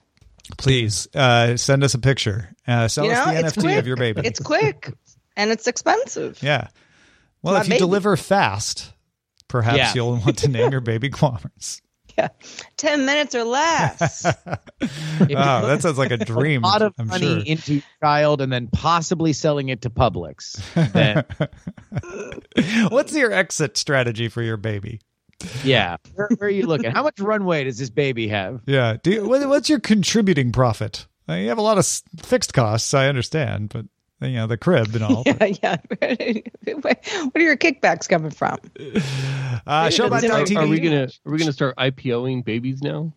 Please 0.57 1.07
uh, 1.15 1.57
send 1.57 1.83
us 1.83 1.93
a 1.93 1.99
picture. 1.99 2.53
Uh, 2.67 2.87
sell 2.87 3.05
you 3.05 3.11
know, 3.11 3.21
us 3.23 3.53
the 3.53 3.59
NFT 3.59 3.61
quick. 3.63 3.77
of 3.79 3.87
your 3.87 3.97
baby. 3.97 4.21
It's 4.25 4.39
quick 4.39 4.93
and 5.35 5.51
it's 5.51 5.67
expensive. 5.67 6.41
yeah. 6.41 6.67
Well, 7.41 7.53
My 7.55 7.59
if 7.61 7.67
you 7.67 7.71
baby. 7.71 7.79
deliver 7.79 8.17
fast, 8.17 8.91
perhaps 9.47 9.77
Yeah. 9.77 9.91
you'll 9.95 10.11
want 10.17 10.37
to 10.39 10.47
name 10.47 10.71
your 10.71 10.81
baby 10.81 11.09
Quammers. 11.09 11.81
Yeah. 12.17 12.29
10 12.77 13.05
minutes 13.05 13.35
or 13.35 13.43
less. 13.43 14.25
oh, 14.81 14.87
that 14.87 15.79
sounds 15.81 15.97
like 15.97 16.11
a 16.11 16.17
dream. 16.17 16.63
a 16.63 16.67
lot 16.67 16.81
of 16.81 16.93
I'm 16.97 17.07
money 17.07 17.25
sure. 17.25 17.43
into 17.45 17.81
child, 18.01 18.39
and 18.39 18.49
then 18.53 18.67
possibly 18.67 19.33
selling 19.33 19.67
it 19.67 19.81
to 19.81 19.89
Publix. 19.89 20.55
Then, 20.93 21.25
What's 22.89 23.13
your 23.13 23.33
exit 23.33 23.75
strategy 23.75 24.29
for 24.29 24.41
your 24.41 24.55
baby? 24.55 25.01
Yeah, 25.63 25.97
where, 26.15 26.29
where 26.37 26.47
are 26.47 26.51
you 26.51 26.65
looking? 26.65 26.91
How 26.91 27.03
much 27.03 27.19
runway 27.19 27.63
does 27.63 27.77
this 27.77 27.89
baby 27.89 28.27
have? 28.27 28.61
Yeah. 28.65 28.97
Do 29.01 29.11
you, 29.11 29.27
what, 29.27 29.47
what's 29.47 29.69
your 29.69 29.79
contributing 29.79 30.51
profit? 30.51 31.07
Uh, 31.27 31.33
you 31.33 31.49
have 31.49 31.57
a 31.57 31.61
lot 31.63 31.77
of 31.77 31.85
fixed 32.23 32.53
costs, 32.53 32.93
I 32.93 33.07
understand, 33.07 33.69
but 33.69 33.85
you 34.21 34.35
know 34.35 34.47
the 34.47 34.57
crib 34.57 34.93
and 34.95 35.03
all. 35.03 35.23
yeah, 35.25 35.47
yeah. 35.61 35.77
Where 35.99 36.95
are 37.35 37.41
your 37.41 37.57
kickbacks 37.57 38.07
coming 38.07 38.31
from? 38.31 38.57
Uh, 39.67 39.89
Maybe 39.91 40.09
that's 40.09 40.51
Are, 40.51 40.59
are 40.59 40.67
we 40.67 40.79
gonna 40.79 41.09
are 41.25 41.31
we 41.31 41.37
gonna 41.37 41.53
start 41.53 41.75
IPOing 41.77 42.45
babies 42.45 42.81
now? 42.81 43.13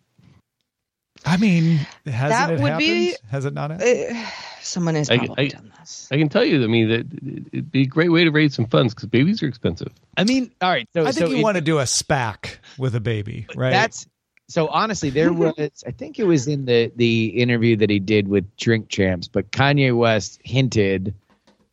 I 1.29 1.37
mean, 1.37 1.77
hasn't 2.05 2.29
That 2.29 2.49
it 2.51 2.59
would 2.59 2.71
happened? 2.71 2.79
be- 2.79 3.15
Has 3.29 3.45
it 3.45 3.53
not? 3.53 3.71
happened? 3.71 4.15
Uh, 4.17 4.29
someone 4.61 4.95
has 4.95 5.09
I- 5.09 5.17
probably 5.19 5.45
I- 5.45 5.47
done 5.49 5.71
this. 5.79 6.07
I 6.11 6.17
can 6.17 6.29
tell 6.29 6.43
you. 6.43 6.63
I 6.63 6.67
mean, 6.67 6.89
that 6.89 7.05
it'd 7.53 7.71
be 7.71 7.83
a 7.83 7.85
great 7.85 8.09
way 8.11 8.23
to 8.23 8.31
raise 8.31 8.55
some 8.55 8.65
funds 8.67 8.93
because 8.93 9.09
babies 9.09 9.41
are 9.43 9.47
expensive. 9.47 9.91
I 10.17 10.23
mean, 10.23 10.51
all 10.61 10.69
right. 10.69 10.87
So 10.93 11.01
I 11.01 11.11
think 11.11 11.27
so 11.27 11.31
you 11.31 11.37
it- 11.37 11.43
want 11.43 11.55
to 11.55 11.61
do 11.61 11.79
a 11.79 11.83
SPAC 11.83 12.57
with 12.77 12.95
a 12.95 12.99
baby, 12.99 13.45
right? 13.55 13.71
That's 13.71 14.07
so 14.47 14.67
honestly, 14.67 15.09
there 15.11 15.31
was 15.33 15.53
I 15.85 15.91
think 15.91 16.17
it 16.19 16.25
was 16.25 16.47
in 16.47 16.65
the 16.65 16.91
the 16.95 17.27
interview 17.27 17.75
that 17.77 17.89
he 17.89 17.99
did 17.99 18.27
with 18.27 18.45
Drink 18.57 18.89
Champs, 18.89 19.27
but 19.27 19.51
Kanye 19.51 19.95
West 19.95 20.39
hinted 20.43 21.13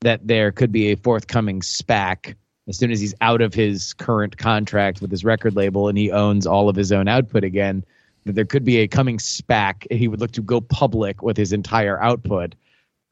that 0.01 0.27
there 0.27 0.53
could 0.53 0.71
be 0.73 0.93
a 0.93 0.97
forthcoming 0.97 1.61
SPAC 1.63 2.35
as 2.69 2.77
soon 2.77 2.91
as 2.91 3.01
he's 3.01 3.15
out 3.21 3.41
of 3.41 3.55
his 3.55 3.95
current 3.95 4.37
contract 4.37 5.01
with 5.01 5.11
his 5.11 5.25
record 5.25 5.57
label 5.57 5.89
and 5.89 5.97
he 5.97 6.11
owns 6.13 6.47
all 6.47 6.69
of 6.69 6.77
his 6.77 6.93
own 6.93 7.09
output 7.09 7.45
again. 7.45 7.85
That 8.27 8.35
there 8.35 8.45
could 8.45 8.65
be 8.65 8.79
a 8.79 8.89
coming 8.89 9.19
SPAC. 9.19 9.91
He 9.91 10.09
would 10.09 10.21
look 10.21 10.33
to 10.33 10.43
go 10.43 10.61
public 10.61 11.23
with 11.23 11.37
his 11.37 11.53
entire 11.53 12.01
output 12.03 12.55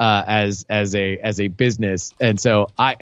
uh, 0.00 0.24
as 0.26 0.66
as 0.68 0.94
a 0.94 1.18
as 1.18 1.40
a 1.40 1.48
business, 1.48 2.12
and 2.20 2.38
so 2.38 2.68
I 2.78 2.96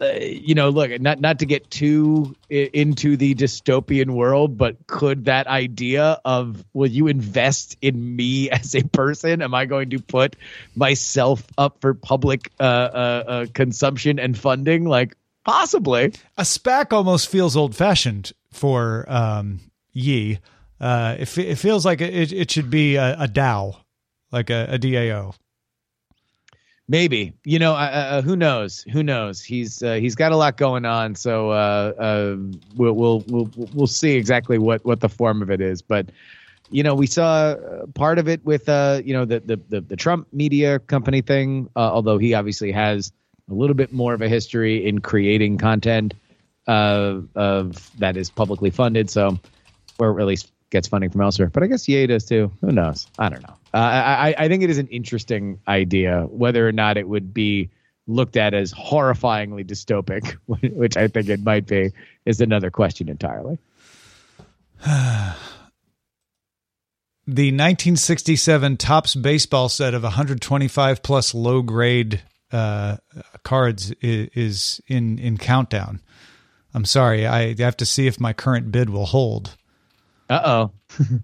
uh, 0.00 0.06
you 0.20 0.56
know, 0.56 0.70
look, 0.70 1.00
not 1.00 1.20
not 1.20 1.38
to 1.38 1.46
get 1.46 1.70
too 1.70 2.34
into 2.50 3.16
the 3.16 3.34
dystopian 3.34 4.10
world, 4.10 4.58
but 4.58 4.76
could 4.88 5.24
that 5.26 5.46
idea 5.46 6.20
of 6.24 6.64
will 6.72 6.90
you 6.90 7.06
invest 7.06 7.76
in 7.80 8.16
me 8.16 8.50
as 8.50 8.74
a 8.74 8.82
person? 8.88 9.40
Am 9.40 9.54
I 9.54 9.66
going 9.66 9.90
to 9.90 10.00
put 10.00 10.36
myself 10.74 11.46
up 11.58 11.80
for 11.80 11.94
public 11.94 12.50
uh, 12.58 12.62
uh, 12.62 13.24
uh, 13.26 13.46
consumption 13.54 14.18
and 14.18 14.36
funding? 14.36 14.84
Like 14.84 15.16
possibly. 15.44 16.12
a 16.36 16.42
SPAC 16.42 16.92
almost 16.92 17.28
feels 17.28 17.56
old 17.56 17.76
fashioned 17.76 18.32
for 18.50 19.04
um, 19.08 19.60
Ye. 19.92 20.40
Uh, 20.84 21.16
it, 21.18 21.38
it 21.38 21.56
feels 21.56 21.86
like 21.86 22.02
it, 22.02 22.30
it 22.30 22.50
should 22.50 22.68
be 22.68 22.96
a, 22.96 23.14
a 23.20 23.26
DAO, 23.26 23.74
like 24.30 24.50
a, 24.50 24.66
a 24.72 24.78
DAO. 24.78 25.34
Maybe 26.86 27.32
you 27.42 27.58
know, 27.58 27.72
uh, 27.72 28.20
who 28.20 28.36
knows? 28.36 28.82
Who 28.92 29.02
knows? 29.02 29.42
He's 29.42 29.82
uh, 29.82 29.94
he's 29.94 30.14
got 30.14 30.32
a 30.32 30.36
lot 30.36 30.58
going 30.58 30.84
on, 30.84 31.14
so 31.14 31.48
uh, 31.48 31.94
uh, 31.98 32.36
we'll, 32.76 32.92
we'll 32.92 33.24
we'll 33.28 33.50
we'll 33.72 33.86
see 33.86 34.10
exactly 34.10 34.58
what 34.58 34.84
what 34.84 35.00
the 35.00 35.08
form 35.08 35.40
of 35.40 35.50
it 35.50 35.62
is. 35.62 35.80
But 35.80 36.10
you 36.68 36.82
know, 36.82 36.94
we 36.94 37.06
saw 37.06 37.52
uh, 37.52 37.86
part 37.94 38.18
of 38.18 38.28
it 38.28 38.44
with 38.44 38.68
uh, 38.68 39.00
you 39.02 39.14
know 39.14 39.24
the 39.24 39.40
the 39.40 39.56
the, 39.70 39.80
the 39.80 39.96
Trump 39.96 40.28
media 40.34 40.80
company 40.80 41.22
thing. 41.22 41.70
Although 41.76 42.18
he 42.18 42.34
obviously 42.34 42.72
has 42.72 43.10
a 43.50 43.54
little 43.54 43.72
bit 43.74 43.90
more 43.90 44.12
of 44.12 44.20
a 44.20 44.28
history 44.28 44.86
in 44.86 44.98
creating 44.98 45.56
content 45.56 46.12
of 46.66 47.30
that 47.98 48.18
is 48.18 48.28
publicly 48.28 48.68
funded, 48.68 49.08
so 49.08 49.38
or 49.98 50.20
at 50.20 50.26
least 50.26 50.50
gets 50.74 50.88
funding 50.88 51.08
from 51.08 51.20
elsewhere. 51.20 51.48
But 51.48 51.62
I 51.62 51.68
guess 51.68 51.88
EA 51.88 52.08
does 52.08 52.24
too. 52.24 52.50
Who 52.60 52.72
knows? 52.72 53.06
I 53.16 53.28
don't 53.28 53.42
know. 53.42 53.54
Uh, 53.72 53.78
I, 53.78 54.34
I 54.36 54.48
think 54.48 54.64
it 54.64 54.70
is 54.70 54.78
an 54.78 54.88
interesting 54.88 55.60
idea. 55.68 56.22
Whether 56.22 56.68
or 56.68 56.72
not 56.72 56.98
it 56.98 57.08
would 57.08 57.32
be 57.32 57.70
looked 58.08 58.36
at 58.36 58.54
as 58.54 58.72
horrifyingly 58.74 59.64
dystopic, 59.64 60.32
which 60.46 60.96
I 60.96 61.06
think 61.06 61.28
it 61.28 61.42
might 61.44 61.66
be, 61.66 61.92
is 62.26 62.40
another 62.40 62.72
question 62.72 63.08
entirely. 63.08 63.58
the 64.84 65.32
1967 67.26 68.76
Topps 68.76 69.14
baseball 69.14 69.68
set 69.68 69.94
of 69.94 70.02
125 70.02 71.02
plus 71.04 71.34
low 71.34 71.62
grade 71.62 72.20
uh, 72.50 72.96
cards 73.44 73.92
is, 74.02 74.28
is 74.34 74.80
in 74.88 75.18
in 75.20 75.38
countdown. 75.38 76.00
I'm 76.74 76.84
sorry, 76.84 77.26
I 77.26 77.54
have 77.58 77.76
to 77.76 77.86
see 77.86 78.08
if 78.08 78.18
my 78.18 78.32
current 78.32 78.72
bid 78.72 78.90
will 78.90 79.06
hold. 79.06 79.56
Uh 80.30 80.40
oh. 80.44 80.70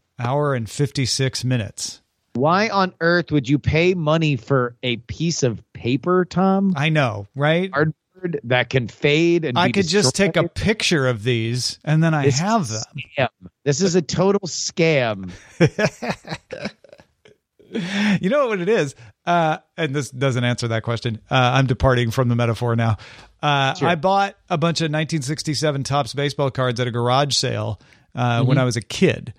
Hour 0.19 0.55
and 0.55 0.69
56 0.69 1.45
minutes. 1.45 2.03
Why 2.35 2.69
on 2.69 2.95
earth 3.01 3.33
would 3.33 3.49
you 3.49 3.59
pay 3.59 3.95
money 3.95 4.37
for 4.37 4.77
a 4.83 4.97
piece 4.99 5.43
of 5.43 5.63
paper, 5.73 6.25
Tom? 6.25 6.75
I 6.77 6.91
know, 6.91 7.27
right? 7.35 7.73
Cardboard 7.73 8.41
that 8.45 8.71
can 8.71 8.87
fade 8.89 9.45
and 9.45 9.59
I 9.59 9.67
be 9.69 9.73
could 9.73 9.89
just 9.89 10.15
take 10.15 10.37
a 10.37 10.49
picture 10.49 11.09
of 11.09 11.23
these 11.25 11.79
and 11.85 12.03
then 12.05 12.15
I 12.15 12.27
This 12.27 12.39
have 12.39 12.69
them. 12.69 12.83
scam. 13.19 13.29
This 13.65 13.81
is 13.81 13.95
a 13.97 14.03
total 14.03 14.41
scam. 14.41 15.31
you 18.21 18.31
know 18.31 18.49
what 18.49 18.61
it 18.61 18.69
is? 18.69 18.95
Uh, 19.25 19.59
and 19.77 19.95
this 19.95 20.11
doesn't 20.11 20.45
answer 20.45 20.69
that 20.69 20.83
question. 20.83 21.21
Uh, 21.31 21.35
I'm 21.55 21.67
departing 21.67 22.11
from 22.11 22.29
the 22.29 22.37
metaphor 22.37 22.77
now. 22.77 22.97
Uh, 23.43 23.75
Sure. 23.75 23.89
I 23.89 23.95
bought 23.95 24.37
a 24.49 24.59
bunch 24.59 24.81
of 24.81 24.87
1967 24.87 25.85
Topps 25.85 26.15
baseball 26.15 26.51
cards 26.51 26.81
at 26.81 26.87
a 26.87 26.91
garage 26.91 27.35
sale 27.35 27.81
uh, 28.15 28.43
when 28.45 28.57
Mhm. 28.57 28.61
I 28.61 28.65
was 28.65 28.77
a 28.77 28.83
kid. 28.83 29.33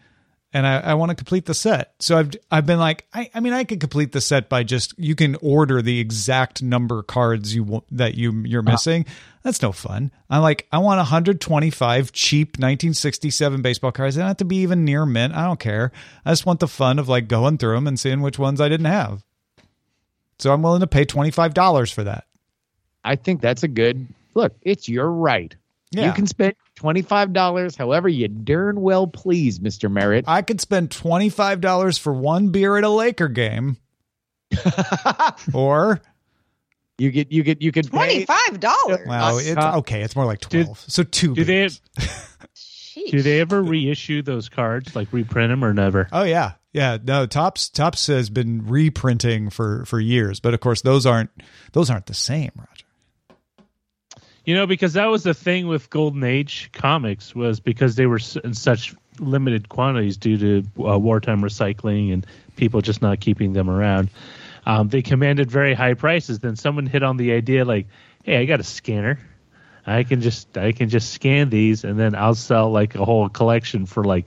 And 0.54 0.68
I, 0.68 0.80
I 0.82 0.94
want 0.96 1.12
to 1.12 1.16
complete 1.16 1.46
the 1.46 1.54
set. 1.54 1.94
So 2.02 2.18
I've 2.18 2.32
I've 2.52 2.66
been 2.66 2.78
like, 2.78 3.08
I, 3.14 3.30
I 3.34 3.40
mean, 3.40 3.54
I 3.54 3.64
could 3.64 3.80
complete 3.80 4.12
the 4.12 4.20
set 4.20 4.50
by 4.50 4.64
just 4.64 4.94
you 5.00 5.16
can 5.16 5.38
order 5.42 5.82
the 5.82 5.98
exact 6.02 6.62
number 6.62 7.04
cards 7.04 7.56
you 7.56 7.64
want 7.64 7.86
that 7.92 8.16
you 8.16 8.34
you're 8.46 8.62
missing. 8.62 9.06
That's 9.44 9.62
no 9.62 9.72
fun. 9.72 10.12
I'm 10.30 10.42
like, 10.42 10.68
I 10.70 10.80
want 10.80 10.98
125 10.98 12.12
cheap 12.12 12.50
1967 12.60 13.62
baseball 13.62 13.94
cards. 13.94 14.16
They 14.16 14.22
don't 14.22 14.28
have 14.28 14.38
to 14.38 14.46
be 14.46 14.58
even 14.58 14.84
near 14.84 15.06
mint. 15.06 15.34
I 15.34 15.46
don't 15.46 15.58
care. 15.60 15.94
I 16.26 16.32
just 16.34 16.46
want 16.46 16.60
the 16.60 16.68
fun 16.68 17.00
of 17.00 17.08
like 17.08 17.30
going 17.30 17.58
through 17.58 17.76
them 17.76 17.88
and 17.88 17.98
seeing 17.98 18.20
which 18.20 18.38
ones 18.38 18.60
I 18.60 18.68
didn't 18.68 18.88
have. 18.88 19.24
So 20.38 20.52
I'm 20.52 20.62
willing 20.62 20.82
to 20.82 20.88
pay 20.88 21.06
twenty 21.06 21.32
five 21.32 21.54
dollars 21.54 21.92
for 21.94 22.04
that. 22.04 22.26
I 23.06 23.16
think 23.16 23.40
that's 23.40 23.64
a 23.64 23.70
good 23.70 24.06
look. 24.34 24.54
It's 24.64 24.90
your 24.90 25.10
right. 25.10 25.56
Yeah. 25.92 26.08
You 26.08 26.14
can 26.14 26.26
spend 26.28 26.56
twenty 26.76 27.02
five 27.02 27.34
dollars 27.34 27.76
however 27.76 28.08
you 28.10 28.28
darn 28.30 28.80
well 28.82 29.08
please, 29.08 29.60
Mister 29.60 29.90
Merritt. 29.90 30.26
I 30.28 30.42
could 30.42 30.62
spend 30.62 30.90
twenty 30.92 31.30
five 31.30 31.60
dollars 31.62 31.98
for 31.98 32.14
one 32.14 32.50
beer 32.50 32.78
at 32.78 32.84
a 32.84 32.90
Laker 32.90 33.28
game, 33.28 33.78
or 35.54 36.02
You 36.98 37.12
get 37.12 37.32
you 37.32 37.44
get 37.44 37.62
you 37.62 37.72
could 37.72 37.88
twenty 37.88 38.26
five 38.26 38.60
dollars. 38.60 39.06
well, 39.08 39.38
it's 39.40 39.58
Uh, 39.58 39.78
okay. 39.80 40.02
It's 40.02 40.16
more 40.16 40.26
like 40.26 40.40
Did- 40.50 40.66
twelve. 40.66 40.84
so 40.88 41.04
two. 41.04 41.36
Do 41.36 41.44
they 41.44 41.54
beers. 41.54 41.82
do 43.10 43.22
they 43.22 43.40
ever 43.42 43.62
reissue 43.62 44.22
those 44.22 44.50
cards, 44.50 44.96
like 44.96 45.12
reprint 45.12 45.50
them, 45.52 45.64
or 45.64 45.74
never? 45.74 46.08
Oh 46.12 46.24
yeah, 46.24 46.54
yeah. 46.74 46.98
No, 47.04 47.26
Topps 47.26 47.70
Topps 47.70 48.08
has 48.08 48.30
been 48.30 48.66
reprinting 48.68 49.50
for 49.50 49.84
for 49.86 50.00
years, 50.00 50.40
but 50.40 50.54
of 50.54 50.60
course 50.60 50.82
those 50.82 51.06
aren't 51.06 51.32
those 51.74 51.90
aren't 51.90 52.06
the 52.06 52.14
same, 52.14 52.52
Roger. 52.56 52.86
You 54.52 54.58
know, 54.58 54.68
because 54.68 54.92
that 54.94 55.06
was 55.06 55.24
the 55.24 55.34
thing 55.34 55.68
with 55.68 55.90
Golden 55.90 56.26
Age 56.26 56.72
comics 56.74 57.34
was 57.34 57.62
because 57.62 57.96
they 57.96 58.06
were 58.06 58.20
in 58.44 58.54
such 58.54 58.94
limited 59.18 59.70
quantities 59.70 60.18
due 60.18 60.38
to 60.38 60.90
uh, 60.90 61.00
wartime 61.00 61.40
recycling 61.42 62.12
and 62.12 62.28
people 62.58 62.82
just 62.82 63.02
not 63.02 63.22
keeping 63.22 63.54
them 63.54 63.70
around. 63.70 64.10
Um, 64.66 64.90
they 64.90 65.04
commanded 65.04 65.50
very 65.50 65.74
high 65.74 65.94
prices. 65.94 66.40
Then 66.40 66.58
someone 66.58 66.86
hit 66.86 67.02
on 67.02 67.16
the 67.16 67.32
idea 67.32 67.64
like, 67.64 67.88
"Hey, 68.26 68.40
I 68.40 68.44
got 68.44 68.60
a 68.60 68.64
scanner. 68.66 69.20
I 69.88 70.04
can 70.04 70.20
just 70.20 70.58
I 70.58 70.74
can 70.74 70.90
just 70.90 71.14
scan 71.14 71.50
these, 71.50 71.86
and 71.86 71.98
then 71.98 72.14
I'll 72.14 72.36
sell 72.36 72.72
like 72.72 72.96
a 72.96 73.06
whole 73.06 73.30
collection 73.30 73.86
for 73.86 74.04
like 74.04 74.26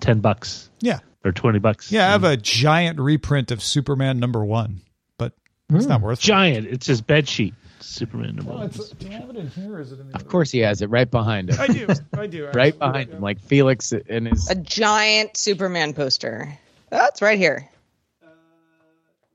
ten 0.00 0.18
bucks 0.18 0.70
Yeah, 0.80 0.98
or 1.24 1.30
twenty 1.30 1.60
bucks." 1.60 1.92
yeah. 1.92 2.08
I 2.08 2.10
have 2.10 2.24
a 2.24 2.36
giant 2.36 2.98
reprint 2.98 3.52
of 3.52 3.62
Superman 3.62 4.18
number 4.18 4.44
one, 4.44 4.80
but 5.18 5.34
it's 5.70 5.86
not 5.86 6.00
worth. 6.00 6.18
it. 6.18 6.22
giant. 6.22 6.66
It's 6.66 6.88
his 6.88 7.00
bed 7.00 7.28
sheet. 7.28 7.54
Superman 7.82 8.36
number 8.36 8.52
one. 8.52 8.68
do 8.68 8.84
you 9.06 9.12
have 9.12 9.30
it 9.30 9.36
in 9.36 9.48
here? 9.48 9.74
Or 9.74 9.80
is 9.80 9.92
it 9.92 10.00
in 10.00 10.08
the 10.08 10.14
Of 10.14 10.28
course, 10.28 10.50
he 10.50 10.60
has 10.60 10.82
it 10.82 10.90
right 10.90 11.10
behind 11.10 11.50
him. 11.50 11.60
I 11.60 11.66
do. 11.66 11.86
I 12.16 12.26
do. 12.26 12.46
right 12.54 12.78
behind 12.78 13.10
him, 13.10 13.20
like 13.20 13.40
Felix 13.40 13.92
and 13.92 14.28
his. 14.28 14.50
A 14.50 14.54
giant 14.54 15.36
Superman 15.36 15.92
poster. 15.94 16.58
That's 16.90 17.22
right 17.22 17.38
here. 17.38 17.68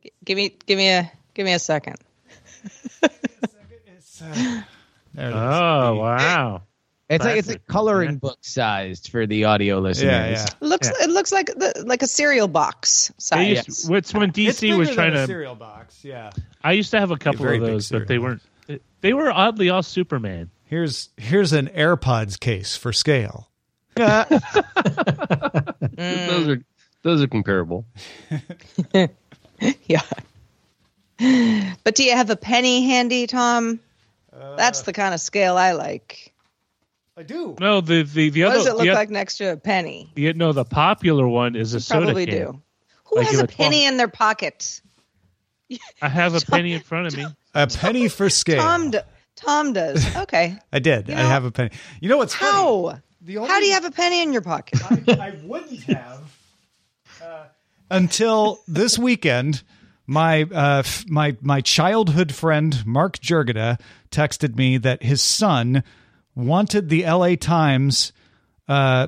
G- 0.04 0.12
Give 0.24 0.38
me, 0.38 0.56
give 0.66 0.78
me 0.78 0.90
a, 0.90 1.12
give 1.34 1.46
me 1.46 1.54
a 1.54 1.60
second. 1.60 1.98
Uh, 4.20 4.62
there 5.14 5.28
it 5.28 5.30
is. 5.30 5.34
Oh 5.36 5.96
wow! 5.96 6.62
It's 7.10 7.24
like 7.24 7.38
it's 7.38 7.50
a 7.50 7.58
coloring 7.60 8.12
Yeah. 8.12 8.18
book 8.18 8.40
sized 8.42 9.10
for 9.12 9.26
the 9.26 9.46
audio 9.46 9.80
listeners. 9.80 10.12
Yeah, 10.12 10.30
yeah. 10.30 10.46
Looks, 10.60 10.90
it 10.90 11.10
looks 11.10 11.32
like 11.32 11.48
the, 11.48 11.84
like 11.86 12.02
a 12.04 12.08
cereal 12.08 12.50
box 12.50 13.14
size. 13.18 13.66
used, 13.68 13.90
What's 13.90 14.14
when 14.14 14.32
DC 14.34 14.60
bigger 14.62 14.78
was 14.78 14.88
than 14.90 14.96
trying 14.96 15.14
a 15.14 15.22
to 15.22 15.26
cereal 15.26 15.56
box. 15.56 16.04
Yeah. 16.04 16.32
I 16.64 16.74
used 16.74 16.92
to 16.92 17.00
have 17.00 17.12
a 17.12 17.18
couple 17.18 17.46
very 17.46 17.58
of 17.58 17.64
those, 17.64 17.90
but 17.90 18.08
they 18.08 18.20
weren't. 18.20 18.42
They 19.00 19.14
were 19.14 19.32
oddly 19.32 19.70
all 19.70 19.84
Superman. 19.84 20.50
Here's 20.66 21.10
here's 21.16 21.54
an 21.54 21.68
AirPods 21.68 22.38
case 22.40 22.76
for 22.76 22.92
scale. 22.92 23.50
Those 25.98 26.48
are 26.48 26.64
those 27.04 27.22
are 27.24 27.28
comparable. 27.28 27.86
yeah. 29.86 30.02
But 31.84 31.96
do 31.96 32.04
you 32.04 32.12
have 32.12 32.30
a 32.30 32.36
penny 32.36 32.86
handy, 32.86 33.28
Tom? 33.28 33.80
That's 34.58 34.82
the 34.82 34.92
uh, 34.92 34.94
kind 34.94 35.14
of 35.14 35.20
scale 35.22 35.58
I 35.58 35.72
like. 35.72 36.34
I 37.18 37.24
do. 37.24 37.56
No, 37.60 37.82
the 37.82 38.04
the 38.04 38.30
the 38.30 38.44
What 38.44 38.50
other 38.50 38.58
does 38.60 38.68
it 38.68 38.76
look 38.76 38.86
the, 38.86 38.94
like 38.94 39.10
next 39.10 39.38
to 39.38 39.52
a 39.54 39.58
penny? 39.58 40.12
the- 40.16 40.34
no, 40.34 40.54
the 40.54 40.66
popular 40.66 41.28
one 41.28 41.56
is 41.56 41.74
a 41.74 41.80
soda 41.80 42.06
Probably 42.06 42.26
can. 42.28 42.36
do. 42.36 42.62
Who 43.06 43.16
Like 43.18 43.28
has 43.30 43.40
a 43.40 43.48
penny 43.48 43.86
in 43.86 43.98
their 43.98 44.08
pocket? 44.08 44.82
I 46.02 46.10
have 46.10 46.36
a 46.36 46.42
penny 46.52 46.74
in 46.74 46.82
front 46.82 47.08
of 47.08 47.18
me. 47.18 47.26
A 47.56 47.68
penny 47.68 48.08
for 48.08 48.30
scale. 48.30 48.62
Tom, 48.62 48.92
d- 48.92 49.00
Tom 49.36 49.74
does. 49.74 50.06
Okay. 50.18 50.58
I 50.72 50.80
did. 50.80 51.08
You 51.08 51.16
I 51.16 51.20
have 51.22 51.46
a 51.46 51.52
penny. 51.52 51.72
You 52.02 52.10
know 52.10 52.18
what's 52.18 52.36
funny? 52.36 52.52
How? 52.52 53.00
The 53.22 53.38
only 53.40 53.50
How 53.50 53.60
do 53.60 53.66
you 53.66 53.74
have 53.74 53.86
a 53.86 53.92
penny 53.92 54.22
in 54.22 54.32
your 54.32 54.42
pocket? 54.44 54.80
I 55.20 55.36
wouldn't 55.44 55.82
have 55.84 56.22
uh, 57.24 57.46
until 57.90 58.60
this 58.68 58.98
weekend. 59.00 59.64
My 60.06 60.44
uh, 60.44 60.80
f- 60.86 61.04
my 61.10 61.36
my 61.42 61.60
childhood 61.62 62.34
friend 62.34 62.86
Mark 62.86 63.18
Jurgada 63.20 63.80
texted 64.12 64.56
me 64.56 64.78
that 64.78 65.04
his 65.04 65.22
son 65.22 65.84
wanted 66.38 66.90
the 66.90 67.06
L.A. 67.06 67.36
Times 67.36 68.14
uh, 68.68 69.08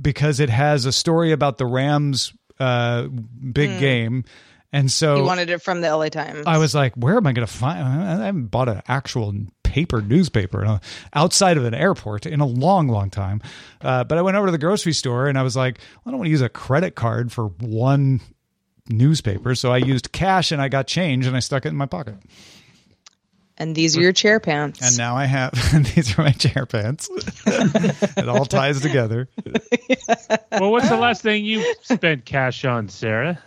because 0.00 0.40
it 0.40 0.50
has 0.50 0.84
a 0.84 0.92
story 0.92 1.32
about 1.32 1.58
the 1.58 1.66
Rams' 1.66 2.32
uh, 2.60 3.06
big 3.06 3.78
game, 3.80 4.24
and 4.72 4.90
so 4.90 5.16
He 5.16 5.22
wanted 5.22 5.50
it 5.50 5.62
from 5.62 5.80
the 5.80 5.88
LA 5.94 6.08
Times. 6.08 6.44
I 6.46 6.58
was 6.58 6.74
like, 6.74 6.94
where 6.94 7.16
am 7.16 7.26
I 7.26 7.32
going 7.32 7.46
to 7.46 7.52
find? 7.52 7.80
I 7.80 8.26
haven't 8.26 8.46
bought 8.46 8.68
an 8.68 8.82
actual 8.86 9.34
paper 9.62 10.02
newspaper 10.02 10.64
uh, 10.64 10.78
outside 11.14 11.56
of 11.56 11.64
an 11.64 11.74
airport 11.74 12.26
in 12.26 12.40
a 12.40 12.46
long, 12.46 12.88
long 12.88 13.10
time. 13.10 13.40
Uh, 13.80 14.04
but 14.04 14.18
I 14.18 14.22
went 14.22 14.36
over 14.36 14.46
to 14.46 14.52
the 14.52 14.58
grocery 14.58 14.92
store 14.92 15.26
and 15.26 15.38
I 15.38 15.42
was 15.42 15.56
like, 15.56 15.78
I 16.04 16.10
don't 16.10 16.18
want 16.18 16.26
to 16.26 16.30
use 16.30 16.40
a 16.42 16.48
credit 16.48 16.94
card 16.94 17.30
for 17.32 17.48
one 17.60 18.20
newspaper. 18.88 19.54
So 19.54 19.70
I 19.70 19.76
used 19.78 20.12
cash 20.12 20.52
and 20.52 20.60
I 20.60 20.68
got 20.68 20.86
change 20.86 21.26
and 21.26 21.36
I 21.36 21.40
stuck 21.40 21.64
it 21.66 21.68
in 21.68 21.76
my 21.76 21.86
pocket. 21.86 22.16
And 23.58 23.74
these 23.74 23.96
are 23.96 24.00
your 24.00 24.12
chair 24.12 24.38
pants. 24.40 24.80
And 24.80 24.96
now 24.96 25.16
I 25.16 25.26
have 25.26 25.52
these 25.94 26.18
are 26.18 26.22
my 26.22 26.30
chair 26.30 26.64
pants. 26.64 27.10
it 27.46 28.28
all 28.28 28.46
ties 28.46 28.80
together. 28.80 29.28
Well, 30.50 30.72
what's 30.72 30.88
the 30.88 30.96
last 30.96 31.22
thing 31.22 31.44
you 31.44 31.74
spent 31.82 32.24
cash 32.24 32.64
on, 32.64 32.88
Sarah? 32.88 33.38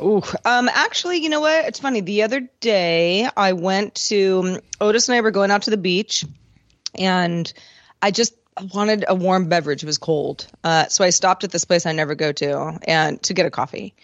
Ooh, 0.00 0.22
um, 0.44 0.68
actually, 0.68 1.18
you 1.18 1.28
know 1.28 1.40
what? 1.40 1.64
It's 1.64 1.78
funny. 1.78 2.00
The 2.00 2.24
other 2.24 2.40
day, 2.60 3.28
I 3.36 3.52
went 3.54 3.94
to 4.08 4.60
Otis 4.80 5.08
and 5.08 5.16
I 5.16 5.20
were 5.22 5.30
going 5.30 5.50
out 5.50 5.62
to 5.62 5.70
the 5.70 5.78
beach, 5.78 6.24
and 6.98 7.50
I 8.02 8.10
just 8.10 8.34
wanted 8.74 9.04
a 9.08 9.14
warm 9.14 9.48
beverage. 9.48 9.82
It 9.82 9.86
was 9.86 9.98
cold, 9.98 10.46
uh, 10.62 10.88
so 10.88 11.04
I 11.04 11.10
stopped 11.10 11.44
at 11.44 11.52
this 11.52 11.64
place 11.64 11.86
I 11.86 11.92
never 11.92 12.14
go 12.14 12.32
to 12.32 12.78
and 12.86 13.22
to 13.22 13.32
get 13.32 13.46
a 13.46 13.50
coffee, 13.50 13.94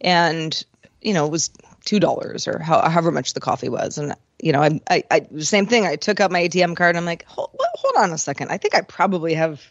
and 0.00 0.64
you 1.02 1.12
know 1.12 1.26
it 1.26 1.32
was 1.32 1.50
two 1.84 2.00
dollars 2.00 2.48
or 2.48 2.58
how, 2.58 2.88
however 2.88 3.10
much 3.10 3.34
the 3.34 3.40
coffee 3.40 3.68
was, 3.68 3.98
and 3.98 4.14
you 4.42 4.52
know 4.52 4.60
I, 4.62 4.80
I, 4.90 5.04
I 5.10 5.26
same 5.38 5.66
thing. 5.66 5.86
I 5.86 5.96
took 5.96 6.20
out 6.20 6.30
my 6.30 6.42
ATM 6.46 6.76
card 6.76 6.90
and 6.90 6.98
I'm 6.98 7.06
like, 7.06 7.24
hold, 7.24 7.50
hold 7.74 7.94
on 7.96 8.12
a 8.12 8.18
second. 8.18 8.50
I 8.50 8.58
think 8.58 8.74
I 8.74 8.82
probably 8.82 9.32
have 9.34 9.62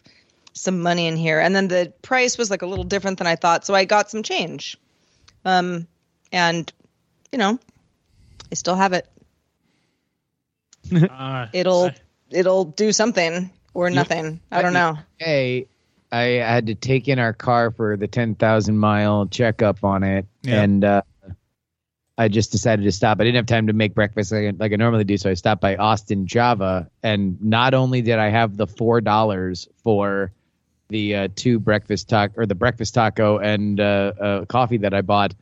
some 0.54 0.80
money 0.80 1.06
in 1.06 1.16
here, 1.16 1.38
and 1.38 1.54
then 1.54 1.68
the 1.68 1.92
price 2.02 2.36
was 2.36 2.50
like 2.50 2.62
a 2.62 2.66
little 2.66 2.84
different 2.84 3.18
than 3.18 3.28
I 3.28 3.36
thought, 3.36 3.64
so 3.64 3.74
I 3.74 3.84
got 3.84 4.10
some 4.10 4.24
change. 4.24 4.76
Um, 5.44 5.86
and 6.32 6.72
you 7.30 7.38
know, 7.38 7.60
I 8.50 8.54
still 8.54 8.74
have 8.74 8.92
it. 8.92 9.08
Uh, 10.92 11.46
It'll 11.52 11.90
it'll 12.30 12.64
do 12.64 12.92
something 12.92 13.50
or 13.72 13.88
nothing. 13.88 14.40
I 14.50 14.62
don't 14.62 14.72
know. 14.72 14.98
Hey, 15.18 15.68
I 16.10 16.22
had 16.22 16.66
to 16.66 16.74
take 16.74 17.08
in 17.08 17.18
our 17.18 17.32
car 17.32 17.70
for 17.70 17.96
the 17.96 18.06
10,000 18.06 18.76
mile 18.76 19.26
checkup 19.26 19.82
on 19.82 20.02
it. 20.02 20.26
Yeah. 20.42 20.62
And 20.62 20.84
uh, 20.84 21.02
I 22.18 22.28
just 22.28 22.52
decided 22.52 22.82
to 22.82 22.92
stop. 22.92 23.20
I 23.20 23.24
didn't 23.24 23.36
have 23.36 23.46
time 23.46 23.68
to 23.68 23.72
make 23.72 23.94
breakfast 23.94 24.32
like 24.32 24.44
I, 24.44 24.50
like 24.56 24.72
I 24.72 24.76
normally 24.76 25.04
do. 25.04 25.16
So 25.16 25.30
I 25.30 25.34
stopped 25.34 25.60
by 25.60 25.76
Austin 25.76 26.26
Java. 26.26 26.88
And 27.02 27.42
not 27.42 27.74
only 27.74 28.02
did 28.02 28.18
I 28.18 28.28
have 28.28 28.56
the 28.56 28.66
$4 28.66 29.68
for 29.82 30.32
the 30.88 31.16
uh, 31.16 31.28
two 31.34 31.58
breakfast 31.58 32.08
taco 32.08 32.34
or 32.36 32.46
the 32.46 32.54
breakfast 32.54 32.94
taco 32.94 33.38
and 33.38 33.80
uh, 33.80 34.12
uh, 34.20 34.44
coffee 34.44 34.78
that 34.78 34.92
I 34.92 35.00
bought, 35.00 35.34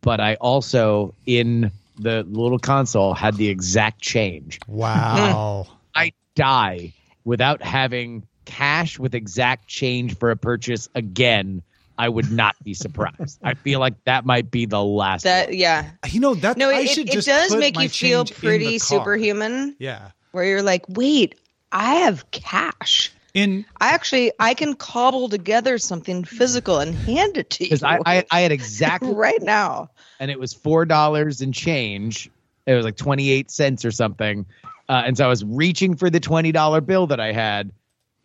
but 0.00 0.20
I 0.20 0.36
also 0.36 1.14
in 1.26 1.70
the 1.96 2.24
little 2.24 2.58
console 2.58 3.14
had 3.14 3.36
the 3.36 3.48
exact 3.48 4.00
change. 4.00 4.58
Wow. 4.66 5.66
I 5.94 6.12
die 6.34 6.94
without 7.24 7.62
having 7.62 8.26
cash 8.44 8.98
with 8.98 9.14
exact 9.14 9.68
change 9.68 10.16
for 10.16 10.30
a 10.30 10.36
purchase 10.36 10.88
again, 10.94 11.62
I 11.96 12.08
would 12.08 12.30
not 12.30 12.56
be 12.62 12.74
surprised. 12.74 13.38
I 13.42 13.54
feel 13.54 13.80
like 13.80 14.02
that 14.04 14.24
might 14.24 14.50
be 14.50 14.66
the 14.66 14.82
last. 14.82 15.22
That 15.22 15.48
one. 15.48 15.58
yeah. 15.58 15.90
you 16.08 16.20
know 16.20 16.34
that 16.34 16.56
No, 16.56 16.70
I 16.70 16.80
it, 16.80 16.90
should 16.90 17.08
it 17.08 17.12
just 17.12 17.28
does 17.28 17.54
make 17.54 17.78
you 17.78 17.88
feel 17.88 18.24
pretty 18.24 18.78
superhuman. 18.78 19.76
Yeah. 19.78 20.10
Where 20.32 20.44
you're 20.44 20.62
like, 20.62 20.84
wait, 20.88 21.36
I 21.70 21.96
have 21.96 22.30
cash. 22.30 23.12
In 23.34 23.64
I 23.80 23.90
actually 23.90 24.30
I 24.38 24.54
can 24.54 24.74
cobble 24.74 25.28
together 25.28 25.76
something 25.78 26.22
physical 26.22 26.78
and 26.78 26.94
hand 26.94 27.36
it 27.36 27.50
to 27.50 27.64
you. 27.64 27.70
because 27.70 27.82
I, 27.82 27.98
I 28.06 28.24
I 28.30 28.40
had 28.42 28.52
exactly 28.52 29.12
right 29.14 29.42
now. 29.42 29.90
and 30.20 30.30
it 30.30 30.38
was 30.38 30.52
four 30.52 30.84
dollars 30.84 31.40
and 31.40 31.52
change. 31.52 32.30
It 32.66 32.74
was 32.74 32.84
like 32.84 32.96
twenty 32.96 33.30
eight 33.30 33.50
cents 33.50 33.84
or 33.84 33.90
something, 33.90 34.46
uh, 34.88 35.02
and 35.04 35.16
so 35.16 35.24
I 35.24 35.28
was 35.28 35.44
reaching 35.44 35.96
for 35.96 36.10
the 36.10 36.20
twenty 36.20 36.52
dollar 36.52 36.80
bill 36.80 37.08
that 37.08 37.18
I 37.18 37.32
had, 37.32 37.72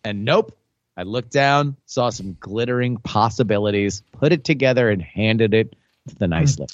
and 0.04 0.26
nope. 0.26 0.56
I 1.00 1.04
looked 1.04 1.32
down, 1.32 1.78
saw 1.86 2.10
some 2.10 2.36
glittering 2.42 2.98
possibilities, 2.98 4.04
put 4.12 4.34
it 4.34 4.44
together, 4.44 4.90
and 4.90 5.02
handed 5.02 5.54
it 5.54 5.74
to 6.10 6.16
the 6.16 6.28
nice 6.28 6.60
lady. 6.60 6.74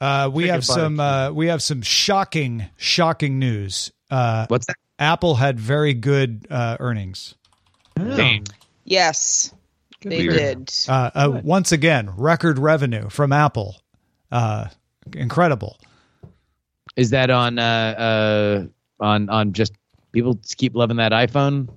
uh, 0.00 0.30
we 0.32 0.44
Take 0.44 0.52
have 0.52 0.64
some 0.64 1.00
uh, 1.00 1.32
we 1.32 1.48
have 1.48 1.60
some 1.60 1.82
shocking 1.82 2.66
shocking 2.76 3.40
news. 3.40 3.90
Uh, 4.12 4.46
What's 4.46 4.66
that? 4.66 4.76
Apple 5.00 5.34
had 5.34 5.58
very 5.58 5.92
good 5.92 6.46
uh, 6.48 6.76
earnings. 6.78 7.34
Dang. 7.96 8.46
Yes. 8.84 9.52
they 10.02 10.28
Weird. 10.28 10.66
did. 10.66 10.72
Uh, 10.88 11.10
uh, 11.16 11.40
once 11.42 11.72
again, 11.72 12.10
record 12.16 12.60
revenue 12.60 13.08
from 13.08 13.32
Apple. 13.32 13.74
Uh, 14.30 14.68
incredible. 15.12 15.78
Is 16.94 17.10
that 17.10 17.30
on 17.30 17.58
uh 17.58 17.64
uh 19.00 19.02
on 19.04 19.28
on 19.30 19.52
just 19.52 19.72
people 20.12 20.34
just 20.34 20.56
keep 20.58 20.76
loving 20.76 20.98
that 20.98 21.10
iPhone? 21.10 21.70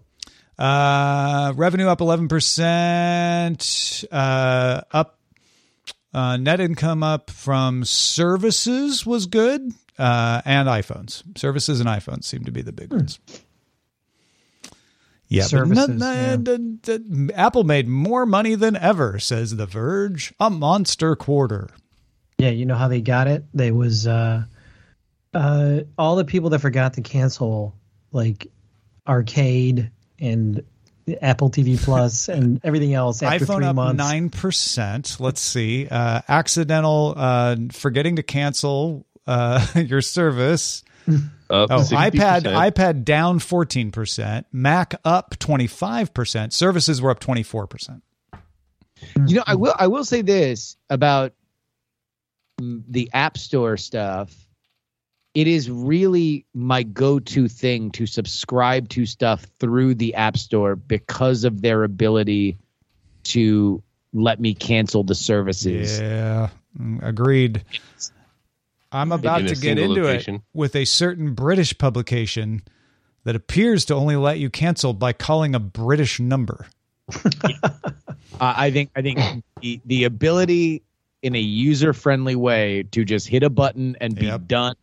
Uh, 0.57 1.53
revenue 1.55 1.87
up 1.87 1.99
11%, 1.99 4.05
uh, 4.11 4.81
up, 4.91 5.19
uh, 6.13 6.37
net 6.37 6.59
income 6.59 7.03
up 7.03 7.29
from 7.29 7.85
services 7.85 9.05
was 9.05 9.27
good, 9.27 9.71
uh, 9.99 10.41
and 10.45 10.67
iPhones. 10.67 11.21
Services 11.37 11.79
and 11.79 11.87
iPhones 11.87 12.23
seem 12.23 12.43
to 12.45 12.51
be 12.51 12.63
the 12.63 12.71
big 12.71 12.91
ones. 12.91 13.19
Yeah, 15.27 15.43
but 15.43 15.49
Services, 15.49 15.99
no- 15.99 16.77
yeah. 16.85 16.97
Apple 17.35 17.65
made 17.65 17.87
more 17.87 18.25
money 18.25 18.55
than 18.55 18.75
ever, 18.77 19.19
says 19.19 19.57
The 19.57 19.65
Verge. 19.65 20.33
A 20.39 20.49
monster 20.49 21.15
quarter. 21.15 21.69
Yeah, 22.37 22.49
you 22.51 22.65
know 22.65 22.75
how 22.75 22.87
they 22.87 23.01
got 23.01 23.27
it? 23.27 23.43
They 23.53 23.71
was 23.71 24.07
uh 24.07 24.43
uh 25.33 25.79
all 25.97 26.15
the 26.15 26.23
people 26.23 26.51
that 26.51 26.59
forgot 26.59 26.93
to 26.93 27.01
cancel 27.01 27.75
like 28.11 28.47
arcade 29.07 29.91
and 30.19 30.63
Apple 31.21 31.49
TV 31.49 31.81
Plus 31.81 32.27
and 32.29 32.59
everything 32.63 32.93
else 32.93 33.23
after 33.23 33.45
iPhone 33.45 33.55
three 33.57 33.65
up 33.65 33.75
months. 33.75 33.97
nine 33.97 34.29
percent. 34.29 35.17
Let's 35.19 35.41
see. 35.41 35.87
Uh, 35.89 36.21
accidental 36.27 37.13
uh, 37.15 37.55
forgetting 37.71 38.17
to 38.17 38.23
cancel 38.23 39.05
uh, 39.25 39.65
your 39.75 40.01
service. 40.01 40.83
Up 41.49 41.71
Oh, 41.71 41.77
60%. 41.77 42.11
iPad 42.11 42.41
iPad 42.71 43.03
down 43.05 43.39
fourteen 43.39 43.91
percent. 43.91 44.45
Mac 44.51 44.95
up 45.05 45.39
twenty 45.39 45.67
five 45.67 46.13
percent. 46.13 46.51
Services 46.53 47.01
were 47.01 47.09
up 47.11 47.19
twenty 47.19 47.43
four 47.43 47.67
percent. 47.67 48.03
You 49.25 49.35
know, 49.37 49.43
I 49.47 49.55
will 49.55 49.73
I 49.77 49.87
will 49.87 50.03
say 50.03 50.21
this 50.23 50.75
about 50.89 51.31
the 52.59 53.09
App 53.13 53.37
Store 53.37 53.77
stuff. 53.77 54.33
It 55.37 55.47
is 55.47 55.69
really 55.69 56.47
my 56.55 56.81
go-to 56.81 57.47
thing 57.47 57.91
to 57.91 58.07
subscribe 58.07 58.89
to 58.89 59.05
stuff 59.05 59.45
through 59.59 59.93
the 59.93 60.15
App 60.15 60.35
Store 60.35 60.75
because 60.75 61.43
of 61.43 61.61
their 61.61 61.83
ability 61.83 62.57
to 63.25 63.83
let 64.13 64.39
me 64.39 64.55
cancel 64.55 65.03
the 65.03 65.13
services. 65.13 65.99
Yeah, 65.99 66.49
mm, 66.75 67.03
agreed. 67.07 67.63
I'm 68.91 69.11
about 69.11 69.41
In 69.41 69.47
to 69.47 69.55
get 69.55 69.77
into 69.77 70.01
location. 70.01 70.35
it 70.37 70.41
with 70.55 70.75
a 70.75 70.85
certain 70.85 71.35
British 71.35 71.77
publication 71.77 72.63
that 73.23 73.35
appears 73.35 73.85
to 73.85 73.93
only 73.93 74.15
let 74.15 74.39
you 74.39 74.49
cancel 74.49 74.93
by 74.93 75.13
calling 75.13 75.53
a 75.53 75.59
British 75.59 76.19
number. 76.19 76.65
Uh, 78.39 78.53
I 78.57 78.69
think 78.71 78.91
I 78.95 79.01
think 79.03 79.19
the, 79.61 79.81
the 79.85 80.03
ability 80.03 80.83
in 81.23 81.35
a 81.35 81.39
user 81.39 81.93
friendly 81.93 82.35
way 82.35 82.83
to 82.91 83.03
just 83.05 83.27
hit 83.27 83.41
a 83.43 83.49
button 83.49 83.97
and 84.01 84.15
be 84.15 84.25
Yep. 84.27 84.47
done. 84.47 84.75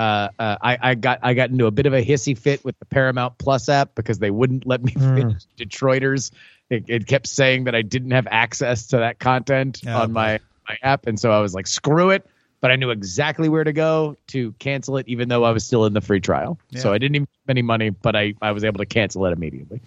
Uh, 0.00 0.30
uh, 0.38 0.56
I, 0.62 0.78
I 0.80 0.94
got 0.94 1.18
I 1.22 1.34
got 1.34 1.50
into 1.50 1.66
a 1.66 1.70
bit 1.70 1.84
of 1.84 1.92
a 1.92 2.02
hissy 2.02 2.36
fit 2.36 2.64
with 2.64 2.78
the 2.78 2.86
Paramount 2.86 3.36
Plus 3.36 3.68
app 3.68 3.94
because 3.94 4.18
they 4.18 4.30
wouldn't 4.30 4.66
let 4.66 4.82
me 4.82 4.92
Mm. 5.00 5.44
Detroiters. 5.58 6.30
It, 6.70 6.84
it 6.88 7.06
kept 7.06 7.26
saying 7.26 7.64
that 7.64 7.74
I 7.74 7.82
didn't 7.82 8.12
have 8.12 8.26
access 8.30 8.86
to 8.88 8.98
that 8.98 9.18
content 9.18 9.82
on 10.00 10.12
my 10.12 10.40
my 10.66 10.78
app, 10.82 11.06
and 11.06 11.20
so 11.20 11.30
I 11.30 11.40
was 11.40 11.54
like, 11.54 11.66
screw 11.66 12.10
it. 12.10 12.26
But 12.62 12.70
I 12.70 12.76
knew 12.76 12.90
exactly 12.90 13.48
where 13.50 13.64
to 13.64 13.72
go 13.74 14.16
to 14.28 14.52
cancel 14.52 14.96
it, 14.96 15.06
even 15.08 15.28
though 15.28 15.44
I 15.44 15.50
was 15.50 15.66
still 15.66 15.84
in 15.84 15.92
the 15.92 16.00
free 16.00 16.20
trial. 16.20 16.58
So 16.80 16.92
I 16.92 16.98
didn't 16.98 17.16
even 17.16 17.28
have 17.46 17.50
any 17.50 17.62
money, 17.62 17.90
but 17.90 18.14
I, 18.16 18.34
I 18.40 18.52
was 18.52 18.64
able 18.64 18.78
to 18.78 18.86
cancel 18.86 19.26
it 19.26 19.32
immediately. 19.32 19.80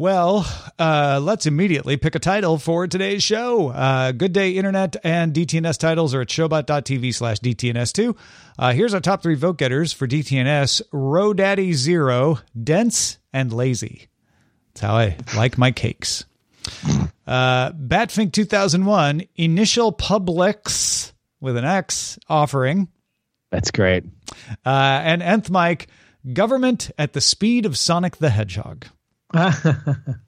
Well, 0.00 0.46
uh, 0.78 1.20
let's 1.22 1.44
immediately 1.44 1.98
pick 1.98 2.14
a 2.14 2.18
title 2.18 2.56
for 2.56 2.86
today's 2.86 3.22
show. 3.22 3.68
Uh, 3.68 4.12
Good 4.12 4.32
Day 4.32 4.52
Internet 4.52 4.96
and 5.04 5.34
DTNS 5.34 5.76
titles 5.76 6.14
are 6.14 6.22
at 6.22 6.28
showbot.tv 6.28 7.14
slash 7.14 7.38
DTNS2. 7.40 8.16
Uh, 8.58 8.72
here's 8.72 8.94
our 8.94 9.00
top 9.00 9.22
three 9.22 9.34
vote 9.34 9.58
getters 9.58 9.92
for 9.92 10.08
DTNS 10.08 10.80
Rodaddy 10.90 11.74
Zero, 11.74 12.38
Dense, 12.64 13.18
and 13.34 13.52
Lazy. 13.52 14.08
That's 14.68 14.80
how 14.80 14.96
I 14.96 15.18
like 15.36 15.58
my 15.58 15.70
cakes. 15.70 16.24
Uh, 17.26 17.72
Batfink 17.72 18.32
2001, 18.32 19.24
Initial 19.36 19.92
Publix 19.92 21.12
with 21.42 21.58
an 21.58 21.66
X 21.66 22.18
offering. 22.26 22.88
That's 23.50 23.70
great. 23.70 24.04
Uh, 24.64 25.00
and 25.04 25.22
Nth 25.22 25.50
Mike, 25.50 25.88
Government 26.32 26.90
at 26.96 27.12
the 27.12 27.20
Speed 27.20 27.66
of 27.66 27.76
Sonic 27.76 28.16
the 28.16 28.30
Hedgehog. 28.30 28.86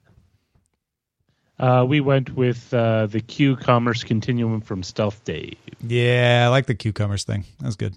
Uh, 1.59 1.85
we 1.87 2.01
went 2.01 2.35
with 2.35 2.73
uh, 2.73 3.05
the 3.05 3.21
Q 3.21 3.55
Commerce 3.55 4.03
Continuum 4.03 4.59
from 4.59 4.83
Stealth 4.83 5.23
Dave. 5.23 5.55
Yeah, 5.81 6.43
I 6.45 6.49
like 6.49 6.65
the 6.65 6.75
cucumbers 6.75 7.23
thing. 7.23 7.45
That 7.59 7.67
was 7.67 7.75
good. 7.75 7.95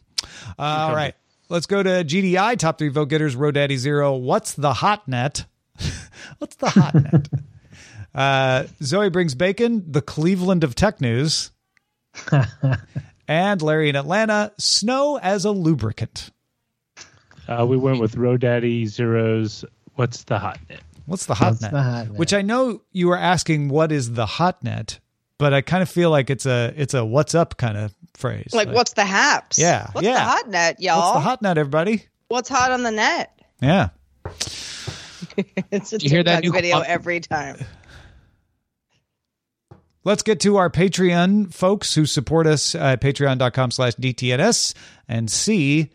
all 0.58 0.94
right. 0.94 1.14
Let's 1.48 1.66
go 1.66 1.82
to 1.82 2.04
GDI. 2.04 2.58
Top 2.58 2.78
three 2.78 2.90
vote 2.90 3.06
getters. 3.08 3.34
Rodaddy 3.34 3.76
Zero. 3.76 4.14
What's 4.14 4.52
the 4.54 4.72
hot 4.74 5.08
net? 5.08 5.46
What's 6.38 6.56
the 6.56 6.70
hot 6.70 6.94
net? 6.94 7.28
Uh, 8.14 8.66
Zoe 8.82 9.10
brings 9.10 9.34
bacon. 9.34 9.84
The 9.92 10.00
Cleveland 10.00 10.64
of 10.64 10.74
tech 10.74 11.02
news. 11.02 11.50
and 13.28 13.60
Larry 13.60 13.90
in 13.90 13.96
Atlanta. 13.96 14.52
Snow 14.58 15.18
as 15.18 15.44
a 15.44 15.50
lubricant. 15.50 16.30
Uh, 17.46 17.66
we 17.68 17.76
went 17.76 18.00
with 18.00 18.14
Rodaddy 18.14 18.86
Zero's 18.86 19.66
What's 19.96 20.24
the 20.24 20.38
Hot 20.38 20.58
Net? 20.70 20.80
What's 21.06 21.26
the 21.26 21.34
hot 21.34 21.52
What's 21.52 21.62
net? 21.62 21.72
the 21.72 21.82
hot 21.82 22.08
net? 22.10 22.18
Which 22.18 22.34
I 22.34 22.42
know 22.42 22.82
you 22.92 23.08
were 23.08 23.16
asking. 23.16 23.68
What 23.68 23.92
is 23.92 24.12
the 24.12 24.26
hot 24.26 24.62
net? 24.62 24.98
But 25.38 25.52
I 25.54 25.60
kind 25.60 25.82
of 25.82 25.88
feel 25.88 26.10
like 26.10 26.30
it's 26.30 26.46
a 26.46 26.72
it's 26.76 26.94
a 26.94 27.04
what's 27.04 27.34
up 27.34 27.56
kind 27.58 27.76
of 27.76 27.94
phrase. 28.14 28.50
Like, 28.52 28.68
what's 28.70 28.94
the 28.94 29.04
haps? 29.04 29.58
Yeah, 29.58 29.88
What's 29.92 30.06
yeah. 30.06 30.14
the 30.14 30.20
hot 30.20 30.48
net, 30.48 30.80
y'all? 30.80 30.98
what's 30.98 31.12
the 31.14 31.20
hot 31.20 31.42
net, 31.42 31.58
everybody? 31.58 32.04
What's 32.28 32.48
hot 32.48 32.72
on 32.72 32.82
the 32.82 32.90
net? 32.90 33.38
Yeah. 33.60 33.88
It's 35.70 35.92
a 35.92 35.98
You 35.98 36.08
hear 36.08 36.22
that 36.22 36.42
new 36.44 36.52
video 36.52 36.78
pop- 36.78 36.88
every 36.88 37.20
time. 37.20 37.56
Let's 40.04 40.22
get 40.22 40.40
to 40.40 40.56
our 40.56 40.70
Patreon 40.70 41.52
folks 41.52 41.94
who 41.94 42.06
support 42.06 42.46
us 42.46 42.74
at 42.74 43.00
patreon.com 43.00 43.70
slash 43.72 43.94
DTNS 43.96 44.74
and 45.08 45.30
see 45.30 45.90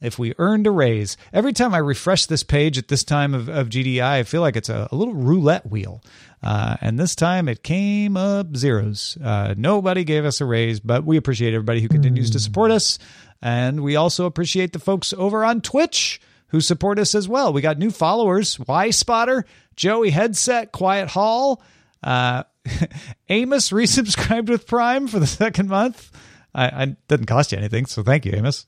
if 0.00 0.18
we 0.18 0.34
earned 0.38 0.66
a 0.66 0.70
raise. 0.70 1.16
Every 1.32 1.52
time 1.52 1.74
I 1.74 1.78
refresh 1.78 2.26
this 2.26 2.42
page 2.42 2.78
at 2.78 2.88
this 2.88 3.04
time 3.04 3.34
of, 3.34 3.48
of 3.48 3.68
GDI, 3.68 4.00
I 4.00 4.22
feel 4.22 4.40
like 4.40 4.56
it's 4.56 4.68
a, 4.68 4.88
a 4.90 4.96
little 4.96 5.14
roulette 5.14 5.70
wheel. 5.70 6.02
Uh, 6.42 6.76
and 6.80 6.98
this 6.98 7.14
time 7.14 7.48
it 7.48 7.62
came 7.62 8.16
up 8.16 8.56
zeros. 8.56 9.16
Uh, 9.22 9.54
nobody 9.56 10.04
gave 10.04 10.24
us 10.24 10.40
a 10.40 10.44
raise, 10.44 10.80
but 10.80 11.04
we 11.04 11.16
appreciate 11.16 11.54
everybody 11.54 11.80
who 11.80 11.88
continues 11.88 12.30
to 12.30 12.38
support 12.38 12.70
us. 12.70 12.98
And 13.42 13.82
we 13.82 13.96
also 13.96 14.26
appreciate 14.26 14.72
the 14.72 14.78
folks 14.78 15.12
over 15.12 15.44
on 15.44 15.60
Twitch 15.60 16.20
who 16.48 16.60
support 16.60 16.98
us 16.98 17.14
as 17.14 17.28
well. 17.28 17.52
We 17.52 17.60
got 17.60 17.78
new 17.78 17.90
followers 17.90 18.58
Y 18.60 18.90
Spotter, 18.90 19.44
Joey 19.74 20.10
Headset, 20.10 20.72
Quiet 20.72 21.08
Hall. 21.08 21.62
Uh, 22.02 22.44
Amos 23.28 23.70
resubscribed 23.70 24.48
with 24.48 24.66
Prime 24.66 25.08
for 25.08 25.18
the 25.18 25.26
second 25.26 25.68
month. 25.68 26.10
I, 26.54 26.82
I 26.82 26.96
didn't 27.08 27.26
cost 27.26 27.52
you 27.52 27.58
anything, 27.58 27.86
so 27.86 28.02
thank 28.02 28.24
you, 28.24 28.32
Amos. 28.34 28.66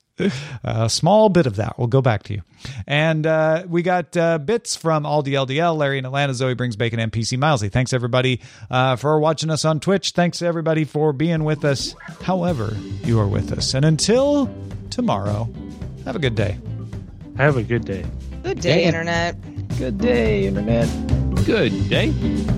A 0.64 0.88
small 0.88 1.28
bit 1.28 1.46
of 1.46 1.56
that 1.56 1.78
We'll 1.78 1.86
go 1.86 2.02
back 2.02 2.24
to 2.24 2.34
you. 2.34 2.42
And 2.86 3.26
uh, 3.26 3.64
we 3.68 3.82
got 3.82 4.16
uh, 4.16 4.38
bits 4.38 4.74
from 4.74 5.04
Aldi 5.04 5.28
LDL, 5.28 5.76
Larry 5.76 5.98
in 5.98 6.04
Atlanta, 6.04 6.34
Zoe 6.34 6.54
brings 6.54 6.76
bacon, 6.76 6.98
and 6.98 7.12
PC 7.12 7.38
Milesy. 7.38 7.70
Thanks 7.70 7.92
everybody 7.92 8.40
uh, 8.70 8.96
for 8.96 9.18
watching 9.20 9.50
us 9.50 9.64
on 9.64 9.80
Twitch. 9.80 10.10
Thanks 10.10 10.42
everybody 10.42 10.84
for 10.84 11.12
being 11.12 11.44
with 11.44 11.64
us, 11.64 11.94
however 12.22 12.76
you 13.04 13.20
are 13.20 13.28
with 13.28 13.52
us. 13.52 13.74
And 13.74 13.84
until 13.84 14.52
tomorrow, 14.90 15.48
have 16.04 16.16
a 16.16 16.18
good 16.18 16.34
day. 16.34 16.58
Have 17.36 17.56
a 17.56 17.62
good 17.62 17.84
day. 17.84 18.04
Good 18.42 18.60
day, 18.60 18.84
Internet. 18.84 19.36
Good 19.78 19.98
day, 19.98 20.46
Internet. 20.46 20.88
Good 21.44 21.88
day. 21.88 22.57